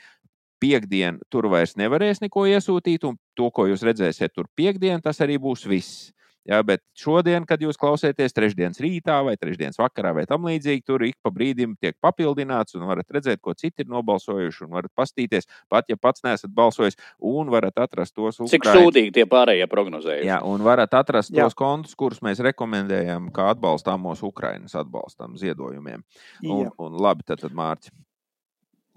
[0.59, 5.37] Piektdien tur vairs nevarēs neko iesūtīt, un to, ko jūs redzēsiet tur piekdien, tas arī
[5.39, 6.09] būs viss.
[6.49, 11.03] Jā, bet šodien, kad jūs klausāties trešdienas rītā vai trešdienas vakarā vai tam līdzīgi, tur
[11.05, 14.63] ik pa brīdim tiek papildināts un varat redzēt, ko citi ir nobalsojuši.
[14.65, 18.65] Un varat pastīties, pat ja pats neesat balsojis, un varat atrast tos uzskaitīt.
[18.65, 20.25] Cik sūdīgi tie pārējie prognozēja.
[20.25, 21.45] Jā, un varat atrast Jā.
[21.45, 26.01] tos kontus, kurus mēs rekomendējam, kā atbalstāmos Ukraiņas atbalstam ziedojumiem.
[26.47, 26.73] Un, Jā.
[26.81, 27.93] un labi, tad, tad Mārcis.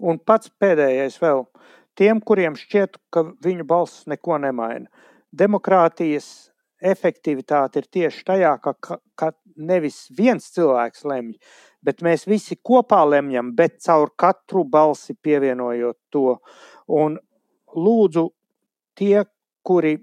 [0.00, 1.44] Un pats pēdējais vēl.
[2.00, 4.88] Tiem, kuriem šķiet, ka viņu balss neko nemaina.
[5.36, 6.51] Demokrātijas
[6.82, 11.34] efektivitāte ir tieši tajā, ka, ka, ka nevis viens cilvēks lemj,
[11.82, 16.38] bet mēs visi kopā lemjam, bet caur katru balsi pievienojot to.
[16.88, 17.18] Un
[17.76, 18.28] lūdzu,
[18.98, 19.24] tie,
[19.62, 19.96] kuri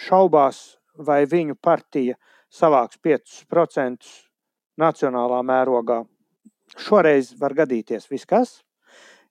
[0.00, 2.16] šaubās, vai viņu partija
[2.54, 4.10] savāks 5%
[4.80, 6.02] nacionālā mērogā,
[6.78, 8.62] šoreiz var gadīties viskas.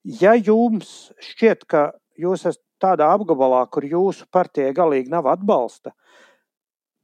[0.04, 5.94] Ja jums šķiet, ka jūs esat tādā apgabalā, kur jūsu partijai galīgi nav atbalsta,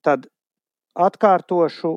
[0.05, 0.27] tad
[0.99, 1.95] atkārtošu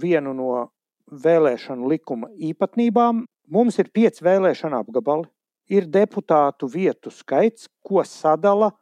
[0.00, 0.68] vienu no
[1.08, 3.24] vēlēšanu likuma īpatnībām.
[3.48, 5.28] Mums ir pieci vēlēšana apgabali,
[5.72, 8.72] ir deputātu vietu skaits, ko sadala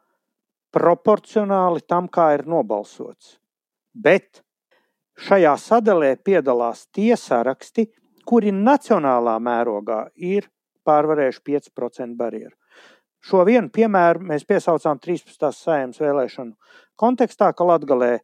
[0.75, 3.37] proporcionāli tam, kā ir nobalsots.
[3.93, 4.43] Bet
[5.27, 7.87] šajā sadalē piedalās tie saraksti,
[8.27, 10.49] kuri nacionālā mērogā ir
[10.87, 12.55] pārvarējuši 5% barjeru.
[13.23, 15.49] Šo vienu piemēru mēs piesaucām 13.
[15.55, 16.53] saimnes vēlēšanu
[16.99, 18.19] kontekstā, ka Latgalē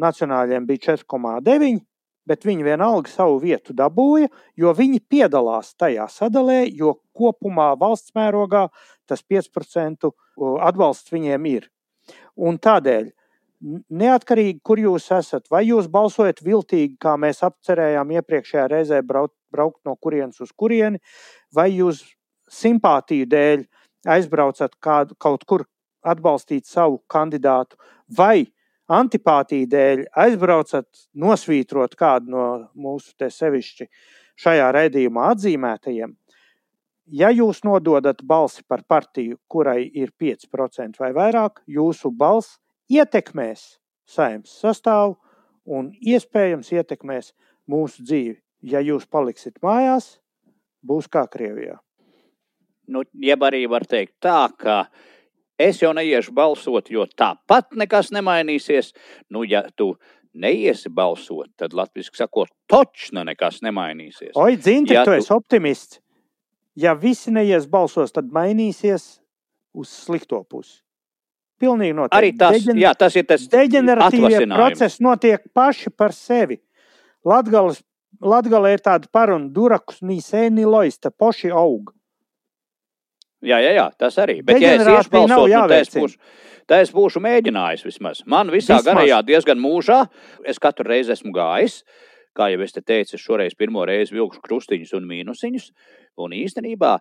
[0.00, 1.82] nacionāļiem bija 4,9,
[2.24, 8.68] bet viņi vienalga savu vietu dabūja, jo viņi piedalās tajā sadalē, jo kopumā valsts mērogā
[9.08, 10.08] tas 5%
[10.64, 11.68] atbalsts viņiem ir.
[12.40, 13.10] Un tādēļ,
[14.00, 19.80] neatkarīgi, kur jūs esat, vai jūs balsojat viltīgi, kā mēs apcerējām iepriekšējā reizē braukt, braukt
[19.88, 21.00] no kurienes uz kurieni,
[21.54, 22.02] vai jūs
[22.50, 23.64] simpātiju dēļ
[24.16, 25.64] aizbraucat kādu, kaut kur
[26.04, 28.50] atbalstīt savu kandidātu, vai
[28.90, 33.88] antipātija dēļ aizbraucat, nosvītrot kādu no mūsu te sevišķi
[34.44, 36.14] šajā raidījumā atzīmētajiem,
[37.06, 42.58] ja jūs nododat balsi par partiju, kurai ir 5% vai vairāk, jūsu balss
[42.90, 45.16] ietekmēs saimnes sastāvu
[45.64, 47.32] un iespējams ietekmēs
[47.70, 48.38] mūsu dzīvi.
[48.64, 50.18] Ja jūs paliksiet mājās,
[50.80, 51.76] būs kā Krievijā.
[52.88, 55.02] Nu, jeb arī var teikt tā, ka uh,
[55.58, 58.90] Es jau neiešu balsot, jo tāpat nekas nemainīsies.
[59.30, 59.94] Nu, ja tu
[60.34, 64.34] neiesi balsot, tad latviešu sakot, točna nekas nemainīsies.
[64.34, 66.00] Oi, Dzinti, ja tu esi optimists.
[66.74, 69.20] Ja visi neies balsos, tad mainīsies
[69.78, 70.80] uz slikto pusi.
[71.62, 72.18] Pilnīgi noteikti.
[72.18, 72.80] Arī tas, Deģen...
[72.82, 76.58] jā, tas ir tas deģeneratīvie procesi notiek paši par sevi.
[77.24, 77.78] Latgales,
[78.24, 81.92] Latgale ir tāda paruna, durakus nī sēni loista, poši aug.
[83.44, 84.38] Jā, jā, jā, tas arī.
[84.46, 86.40] Bet, ja es iešu balsot, nu, tā es, būšu,
[86.70, 88.22] tā es būšu mēģinājis vismaz.
[88.30, 88.88] Man visā vismaz.
[88.88, 90.00] garajā diezgan mūžā,
[90.48, 91.82] es katru reizi esmu gājis.
[92.34, 95.68] Kā jau es te teicu, es šoreiz pirmo reizi vilkšu krustiņus un mīnusiņus.
[96.24, 96.96] Un īstenībā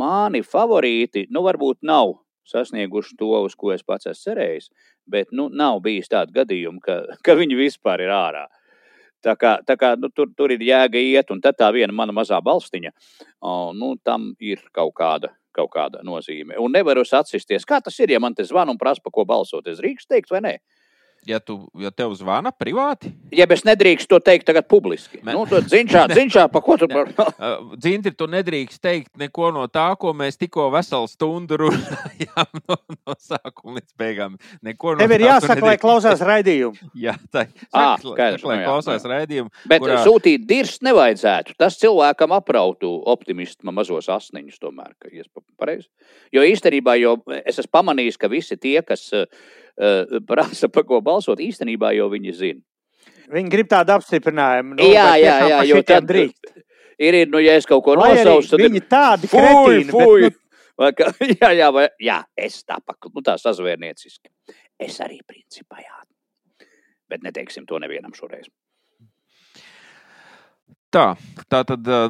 [0.00, 2.14] mani favorīti, nu, varbūt nav
[2.48, 4.70] sasnieguši to, uz ko es pats esmu cerējis,
[5.10, 8.46] bet nu, nav bijis tādu gadījumu, ka, ka viņi vispār ir ārā.
[9.20, 12.14] Tā kā, tā kā nu, tur, tur ir jēga iet, un tad tā viena mana
[12.16, 12.94] mazā balstiņa,
[13.44, 16.58] o, nu, tam ir kaut kāda kaut kāda nozīme.
[16.58, 19.66] Un nevaru atsisties, kā tas ir, ja man te zvana un prasa, par ko balsot.
[19.66, 20.54] Es drīkstu teikt, vai nē?
[21.28, 25.44] Ja, tu, ja tev zvana privāti, Ja es nedrīkstu to teikt tagad publiski, Me- nu,
[25.46, 27.10] tad zinčā, zinčā, pa ko tu par...
[27.14, 32.78] uh, Dzintri, tu nedrīkst teikt neko no tā, ko mēs tikko veselu stundu runājām no,
[32.96, 34.38] no sākuma līdz beigām.
[34.66, 36.90] Neko no Tev ir tā jāsaka, lai klausās raidījumu.
[37.04, 37.68] Jā, tā ir.
[37.70, 39.12] Skaidrs, lai nu klausās jā.
[39.14, 39.54] raidījumu.
[39.70, 41.54] Bet kurā- sūtīt dirst nevajadzētu.
[41.60, 45.86] Tas cilvēkam aprautu optimisma mazos asniņus tomēr, ka ies pa- pareizi.
[46.34, 49.28] Jo īstenībā, jo es esmu pamanījis, ka visi tie, kas uh,
[50.26, 52.60] prasa par ko balsot, īstenībā jau viņi zina.
[53.30, 54.74] Viņi grib tādu apstiprinājumu.
[54.80, 56.52] Nu, jā, jā, jā, par jo tad drīkst.
[56.98, 60.22] ir, ir, nu, ja es kaut ko nosaucu, tad ir viņi tādi fuj, kretīni, fuj.
[60.28, 60.36] bet,
[60.80, 61.10] Vai kā-
[61.42, 64.30] Jā, jā, vai, jā, es tā paklu, nu tā sazvērnieciski.
[64.80, 65.98] Es arī principā jā.
[67.10, 68.46] Bet neteiksim to nevienam šoreiz.
[70.90, 71.04] Tā,
[71.46, 72.08] tā tad uh,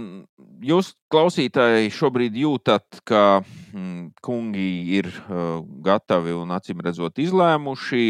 [0.65, 8.07] jūs, klausītāji, šobrīd jūtat, ka mm, kungi ir uh, gatavi un acīm redzot izlēmuši.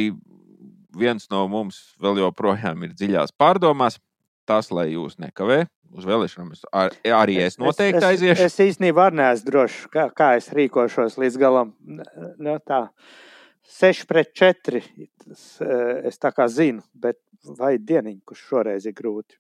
[1.00, 3.98] Viens no mums vēl joprojām ir dziļās pārdomās.
[4.48, 5.64] Tas, lai jūs nekavē
[5.94, 8.46] uz vēlēšanām, es ar, arī es noteikti es, aiziešu.
[8.46, 11.74] Es, es īstenībā arī neesmu drošs, kā, kā es rīkošos līdz galam.
[12.38, 12.80] Nu, tā,
[13.76, 14.82] 6 pret 4.
[15.24, 17.18] Tas, eh, es tā kā zinu, bet
[17.58, 19.38] vai dieniņ, kurš šoreiz ir grūti.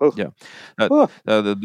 [0.00, 0.10] Uh.
[0.16, 0.30] Jā.
[0.78, 1.06] Tad- Uh.
[1.24, 1.64] Tad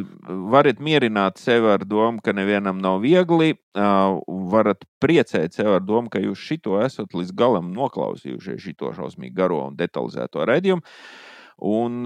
[0.52, 3.56] varat mierināt sevi ar domu, ka nevienam nav viegli.
[3.76, 9.66] Varat priecēt sevi ar domu, ka jūs šito esat līdz galam noklausījušies, šito šausmīgi garo
[9.68, 10.82] un detalizēto redzējumu.
[11.62, 12.04] Un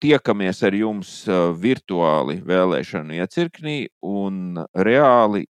[0.00, 1.12] tiekamies ar jums
[1.60, 5.46] virtuāli vēlēšanu iecirknī un reāli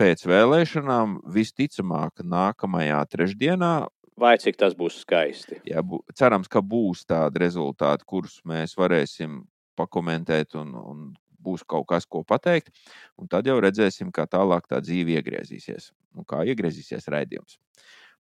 [0.00, 3.74] pēc vēlēšanām visticamāk nākamajā trešdienā
[4.20, 5.58] Vai cik tas būs skaisti?
[5.66, 9.42] Jā, bū, cerams, ka būs tādi rezultāti, kurus mēs varēsim
[9.78, 11.02] pakomentēt, un, un
[11.44, 12.70] būs kaut kas, ko pateikt.
[13.18, 15.90] Un tad jau redzēsim, kā tālāk tā dzīve iegriezīsies.
[16.14, 17.58] Un kā iegriezīsies raidījums.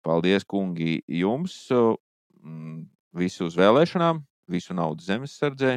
[0.02, 1.60] Paldies, kungi, jums!
[1.70, 2.82] mm,
[3.12, 5.76] Visu uz vēlēšanām, visu naudu zemesardzē.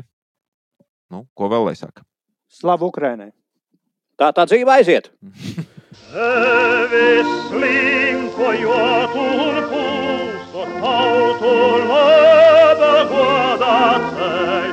[1.12, 2.06] Nu, ko vēl lai saka?
[2.48, 3.34] Slavu Ukrainai!
[4.16, 5.12] Tā tā dzīve aiziet!
[6.92, 14.68] Vis slinkojot un pulsot tautul labagādācei,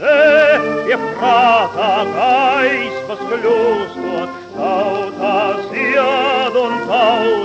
[0.00, 7.41] nepieprātā gaismas kļūstot tautas ied un tautas.